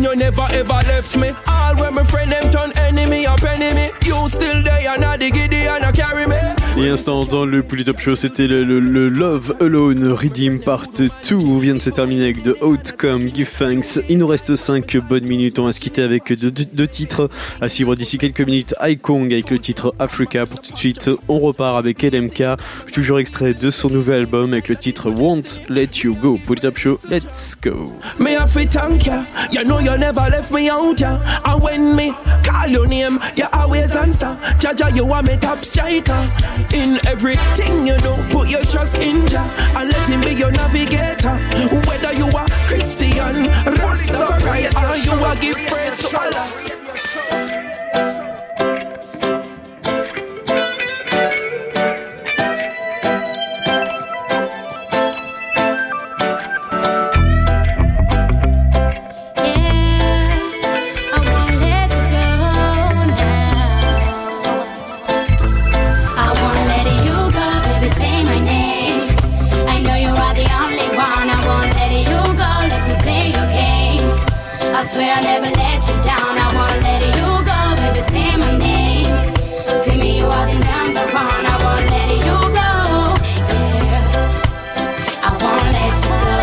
and 0.00 0.18
you 0.18 0.24
never 0.24 0.46
ever 0.50 0.80
left 0.88 1.16
me. 1.16 1.30
All 1.46 1.76
when 1.76 1.94
my 1.94 2.04
friend 2.04 2.30
them 2.30 2.50
turn 2.50 2.72
enemy 2.78 3.26
up 3.26 3.42
enemy. 3.42 3.90
You 4.04 4.28
still 4.28 4.62
there 4.62 4.88
and 4.88 5.04
I 5.04 5.16
dig 5.16 5.36
it 5.36 5.52
and 5.52 5.84
I 5.84 5.92
carry 5.92 6.26
me. 6.26 6.59
Et 6.78 6.88
instant 6.88 7.24
dans 7.24 7.44
le 7.44 7.62
Polytop 7.62 7.98
Show, 7.98 8.14
c'était 8.16 8.46
le, 8.46 8.62
Love 9.10 9.56
Alone 9.60 10.12
Redeem 10.12 10.60
Part 10.60 10.86
2 10.96 11.10
vient 11.58 11.74
de 11.74 11.80
se 11.80 11.90
terminer 11.90 12.24
avec 12.24 12.42
The 12.42 12.62
Outcome, 12.62 13.28
Give 13.34 13.50
Thanks. 13.58 14.00
Il 14.08 14.18
nous 14.18 14.26
reste 14.26 14.56
5 14.56 14.96
bonnes 14.98 15.24
minutes, 15.26 15.58
on 15.58 15.64
va 15.64 15.72
se 15.72 15.80
quitter 15.80 16.02
avec 16.02 16.32
deux, 16.32 16.50
deux- 16.50 16.86
titres 16.86 17.28
à 17.60 17.68
suivre 17.68 17.94
d'ici 17.96 18.16
quelques 18.18 18.40
minutes. 18.40 18.74
Kong 19.02 19.30
avec 19.32 19.50
le 19.50 19.58
titre 19.58 19.94
Africa 19.98 20.46
pour 20.46 20.60
tout 20.62 20.72
de 20.72 20.78
suite. 20.78 21.10
On 21.28 21.38
repart 21.38 21.76
avec 21.76 22.02
LMK, 22.02 22.42
toujours 22.92 23.18
extrait 23.18 23.52
de 23.52 23.70
son 23.70 23.88
nouvel 23.90 24.20
album 24.20 24.52
avec 24.52 24.68
le 24.68 24.76
titre 24.76 25.10
Won't 25.10 25.60
Let 25.68 25.88
You 26.04 26.14
Go. 26.14 26.38
Polytop 26.46 26.78
Show, 26.78 26.98
let's 27.10 27.56
go. 27.62 27.92
Me 28.18 28.38
me 35.22 35.36
top. 35.38 35.58
In 36.72 36.98
everything 37.06 37.86
you 37.86 37.96
do, 37.98 38.14
put 38.30 38.48
your 38.50 38.62
trust 38.64 38.96
in 38.96 39.26
Jah 39.26 39.44
and 39.76 39.90
let 39.90 40.08
Him 40.08 40.20
be 40.20 40.32
your 40.32 40.50
navigator. 40.50 41.34
Whether 41.88 42.12
you 42.12 42.26
are 42.36 42.46
Christian, 42.68 43.46
Rastafari, 43.64 44.68
or 44.76 44.96
you 44.96 45.24
are 45.24 45.36
give 45.36 45.56
praise 45.68 45.98
to 45.98 46.18
Allah. 46.18 46.89
I'll 75.20 75.26
never 75.26 75.50
let 75.54 75.86
you 75.86 75.94
down. 76.02 76.32
I 76.38 76.48
won't 76.56 76.80
let 76.80 77.02
you 77.04 77.28
go, 77.44 77.58
baby. 77.76 78.00
Say 78.08 78.34
my 78.38 78.56
name. 78.56 79.04
For 79.84 79.92
me, 79.92 80.16
you 80.16 80.24
are 80.24 80.46
the 80.46 80.54
number 80.54 81.04
one. 81.12 81.44
I 81.44 81.56
won't 81.62 81.84
let 81.92 82.08
you 82.24 82.38
go. 82.56 82.70
Yeah. 83.52 85.28
I 85.28 85.30
won't 85.42 85.68
let 85.76 85.96
you 86.00 86.12
go. 86.24 86.36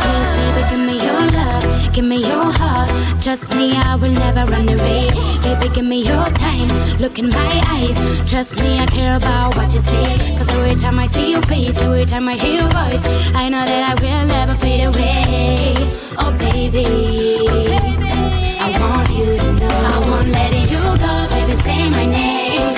Please, 0.00 0.32
baby, 0.40 0.62
give 0.70 0.82
me 0.88 0.96
your 1.04 1.20
love, 1.36 1.92
give 1.92 2.04
me 2.06 2.16
your 2.26 2.50
heart. 2.50 2.88
Trust 3.20 3.54
me, 3.56 3.76
I 3.76 3.94
will 3.96 4.12
never 4.12 4.50
run 4.50 4.70
away. 4.70 5.10
Baby, 5.42 5.68
give 5.74 5.84
me 5.84 6.00
your 6.02 6.24
time. 6.30 6.68
Look 6.98 7.18
in 7.18 7.28
my 7.28 7.62
eyes. 7.68 7.98
Trust 8.30 8.56
me, 8.56 8.78
I 8.78 8.86
care 8.86 9.16
about 9.16 9.54
what 9.56 9.74
you 9.74 9.80
say. 9.80 10.34
Cause 10.38 10.48
every 10.48 10.76
time 10.76 10.98
I 10.98 11.04
see 11.04 11.30
your 11.32 11.42
face, 11.42 11.78
every 11.78 12.06
time 12.06 12.26
I 12.30 12.36
hear 12.36 12.62
your 12.62 12.70
voice, 12.70 13.04
I 13.34 13.50
know 13.50 13.66
that 13.66 13.82
I 13.90 13.94
will 14.02 14.26
never 14.28 14.54
fade 14.54 14.84
away. 14.86 15.74
Oh, 16.16 16.34
baby. 16.38 17.83
I 18.64 18.70
want 18.80 19.10
you 19.10 19.36
to 19.36 19.52
know 19.60 19.68
I 19.68 19.96
won't 20.08 20.28
let 20.28 20.54
you 20.72 20.80
go, 20.80 21.12
baby. 21.28 21.54
Say 21.60 21.84
my 21.90 22.06
name. 22.06 22.72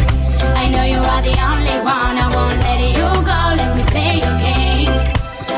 I 0.58 0.68
know 0.68 0.82
you 0.82 0.98
are 0.98 1.22
the 1.22 1.30
only 1.46 1.78
one. 1.86 2.18
I 2.18 2.26
won't 2.34 2.58
let 2.58 2.80
you 2.90 3.06
go. 3.22 3.38
Let 3.54 3.70
me 3.76 3.84
play 3.94 4.18
your 4.18 4.36
game. 4.42 4.90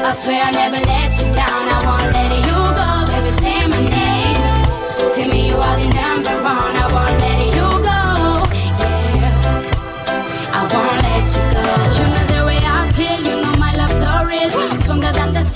I 0.05 0.13
swear 0.13 0.45
I'll 0.45 0.53
never 0.53 0.85
let 0.85 1.17
you 1.17 1.33
down. 1.33 1.65
I 1.73 1.81
won't 1.81 2.13
let 2.13 2.31
you 2.45 2.61
go, 2.77 2.89
baby. 3.09 3.33
Say 3.41 3.57
my 3.73 3.81
name. 3.89 4.65
For 5.17 5.25
me, 5.33 5.49
you 5.49 5.57
are 5.57 5.77
the 5.81 5.89
number 5.97 6.35
one. 6.45 6.77
I 6.77 6.87
won't 6.93 7.17
let 7.25 7.38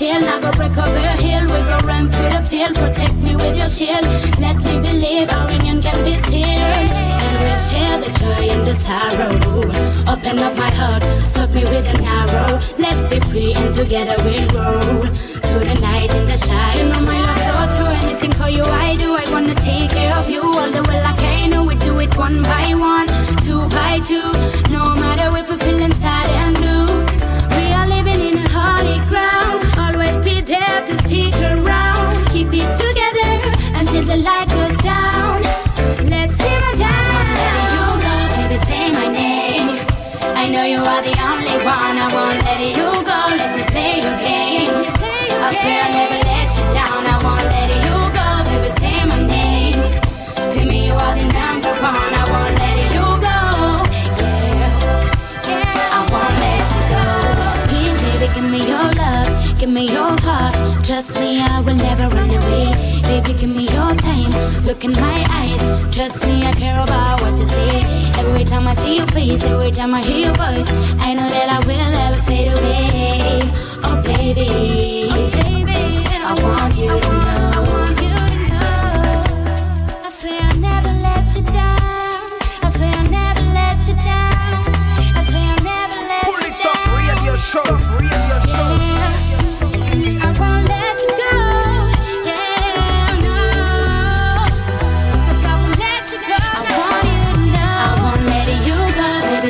Than. 0.03 0.19
Now 0.19 0.37
go 0.41 0.51
break 0.51 0.75
over 0.75 0.99
your 0.99 1.15
hill. 1.15 1.43
We 1.43 1.59
go 1.63 1.77
run 1.87 2.11
through 2.11 2.31
the 2.35 2.43
field. 2.43 2.75
Protect 2.75 3.15
me 3.23 3.37
with 3.37 3.55
your 3.55 3.69
shield. 3.69 4.03
Let 4.37 4.57
me 4.57 4.75
believe 4.83 5.31
our 5.31 5.49
union 5.49 5.81
can 5.81 5.95
be 6.03 6.17
sealed. 6.27 6.91
And 7.23 7.39
we'll 7.39 7.63
share 7.69 7.97
the 8.03 8.11
joy 8.19 8.51
and 8.51 8.67
the 8.67 8.75
sorrow. 8.75 9.31
Open 10.11 10.39
up 10.39 10.57
my 10.57 10.69
heart. 10.75 11.03
Struck 11.25 11.51
me 11.55 11.63
with 11.63 11.87
an 11.87 12.03
arrow. 12.03 12.59
Let's 12.77 13.05
be 13.07 13.21
free 13.31 13.53
and 13.53 13.73
together 13.73 14.15
we'll 14.25 14.47
grow. 14.49 15.07
Through 15.47 15.65
the 15.71 15.77
night 15.79 16.13
in 16.13 16.25
the 16.25 16.35
shine. 16.35 16.77
You 16.77 16.83
know 16.91 16.99
my 17.07 17.19
love 17.23 17.41
so 17.47 17.55
true. 17.77 17.93
Anything 18.03 18.33
for 18.33 18.49
you 18.49 18.63
I 18.63 18.95
do. 18.97 19.15
I 19.15 19.23
wanna 19.31 19.55
take 19.55 19.91
care 19.91 20.13
of 20.17 20.29
you 20.29 20.41
all 20.43 20.69
the 20.69 20.83
way 20.89 21.01
like 21.01 21.21
I 21.21 21.47
know. 21.47 21.63
We 21.63 21.75
do 21.75 21.97
it 21.99 22.13
one 22.17 22.43
by 22.43 22.75
one, 22.75 23.07
two 23.39 23.63
by 23.69 24.01
two. 24.03 24.29
No 24.69 24.95
matter 24.95 25.31
if 25.37 25.49
we 25.49 25.55
feel 25.63 25.79
inside 25.79 26.29
and 26.43 26.62
give 59.63 59.73
me 59.73 59.87
your 59.87 60.19
heart. 60.19 60.53
Trust 60.83 61.15
me, 61.21 61.39
I 61.39 61.61
will 61.61 61.75
never 61.75 62.09
run 62.09 62.29
away. 62.31 62.73
Baby, 63.03 63.31
give 63.39 63.49
me 63.49 63.63
your 63.63 63.95
time. 63.95 64.31
Look 64.63 64.83
in 64.83 64.91
my 64.91 65.25
eyes. 65.29 65.61
Trust 65.95 66.25
me, 66.25 66.45
I 66.45 66.51
care 66.51 66.81
about 66.83 67.21
what 67.21 67.39
you 67.39 67.45
say. 67.45 67.75
Every 68.19 68.43
time 68.43 68.67
I 68.67 68.73
see 68.73 68.97
your 68.97 69.07
face, 69.07 69.41
every 69.45 69.71
time 69.71 69.93
I 69.93 70.01
hear 70.03 70.19
your 70.27 70.35
voice, 70.35 70.69
I 70.99 71.13
know 71.13 71.29
that 71.29 71.47
I 71.55 71.59
will 71.67 71.91
never 71.99 72.21
fade 72.23 72.49
away. 72.51 73.39
Oh, 73.87 74.01
baby. 74.03 74.49
Oh, 75.11 75.29
baby. 75.39 75.79
I 76.29 76.33
want 76.43 76.75
you 76.75 76.99
to 76.99 77.11
know. 77.25 77.51
I 77.55 77.61
want 77.71 78.01
you 78.03 78.09
to 78.35 78.41
know. 78.51 79.23
I 80.03 80.09
swear 80.09 80.41
I'll 80.41 80.59
never 80.59 80.93
let 81.07 81.25
you 81.35 81.43
down. 81.55 82.23
I 82.65 82.69
swear 82.75 82.93
I'll 82.99 83.09
never 83.19 83.45
let 83.59 83.79
you 83.87 83.95
down. 84.11 84.59
I 85.15 85.23
swear 85.23 85.47
I'll 85.55 85.63
never 85.71 85.99
let 86.11 86.27
you 86.43 86.51
down. 86.63 86.97
Radio 86.99 87.35
show, 87.37 87.63
radio 87.95 88.37
show. 88.51 88.59
I 88.59 88.61
won't 88.61 88.81
let 88.81 88.81
you 88.81 88.89
go. 88.89 88.92
Yeah, 88.92 88.92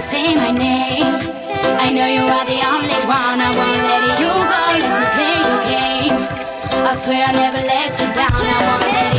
Say 0.03 0.35
my 0.35 0.51
name. 0.51 1.15
I 1.79 1.89
know 1.89 2.05
you 2.05 2.23
are 2.23 2.45
the 2.45 2.59
only 2.73 2.99
one. 3.07 3.39
I 3.39 3.49
won't 3.55 3.81
let 3.87 4.03
you 4.19 4.33
go. 4.51 4.63
Let 4.83 4.93
me 4.99 5.07
play 5.15 5.35
your 5.47 5.61
game. 5.63 6.17
I 6.85 6.93
swear 6.93 7.25
I'll 7.25 7.33
never 7.33 7.61
let 7.65 7.97
you 7.99 8.07
down. 8.13 8.29
I 8.29 8.59
won't 8.67 8.83
let 8.91 9.12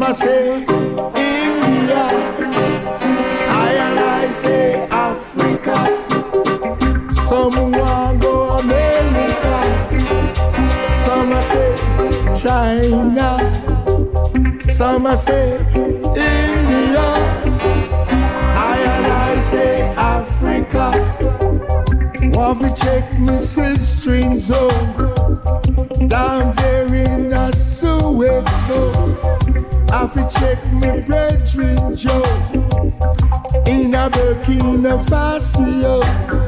Some 0.00 0.10
a 0.10 0.14
say 0.14 0.52
India. 0.54 2.04
I 3.50 3.72
and 3.86 4.00
I 4.00 4.26
say 4.28 4.88
Africa. 4.90 5.76
Some 7.10 7.70
want 7.70 8.22
go 8.22 8.48
America. 8.60 9.56
Some 11.04 11.32
say 11.50 12.40
China. 12.40 13.28
Some 14.62 15.06
say 15.16 15.58
India. 16.16 17.08
I 18.56 18.78
and 18.94 19.06
I 19.06 19.34
say 19.34 19.82
Africa. 19.98 20.86
Want 22.38 22.62
to 22.62 22.74
check 22.74 23.04
Mrs. 23.20 23.76
String 23.76 24.38
Zone 24.38 24.70
oh. 24.98 26.08
down 26.08 26.54
there 26.56 26.86
in 26.86 27.34
a 27.34 27.50
Soweto. 27.52 28.49
I 29.92 30.06
fi 30.06 30.22
check 30.28 30.72
me 30.74 31.00
brethren 31.04 31.96
Joe 31.96 32.22
in 33.66 33.94
a 33.94 34.08
Burkina 34.08 34.96
Faso. 35.06 36.39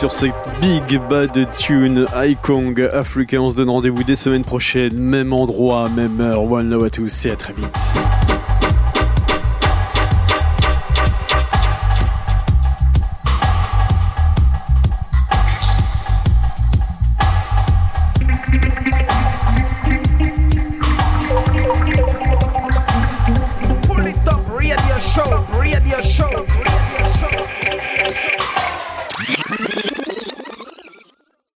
Sur 0.00 0.14
cette 0.14 0.32
big 0.62 0.98
bad 1.10 1.30
tune 1.58 2.06
Kong 2.42 2.88
Africa. 2.90 3.38
On 3.38 3.50
se 3.50 3.56
donne 3.56 3.68
rendez-vous 3.68 4.02
des 4.02 4.16
semaines 4.16 4.46
prochaines, 4.46 4.96
même 4.96 5.34
endroit, 5.34 5.90
même 5.90 6.18
heure. 6.22 6.50
One 6.50 6.70
love 6.70 6.84
à 6.84 6.90
tous 6.90 7.26
et 7.26 7.30
à 7.32 7.36
très 7.36 7.52
vite. 7.52 8.19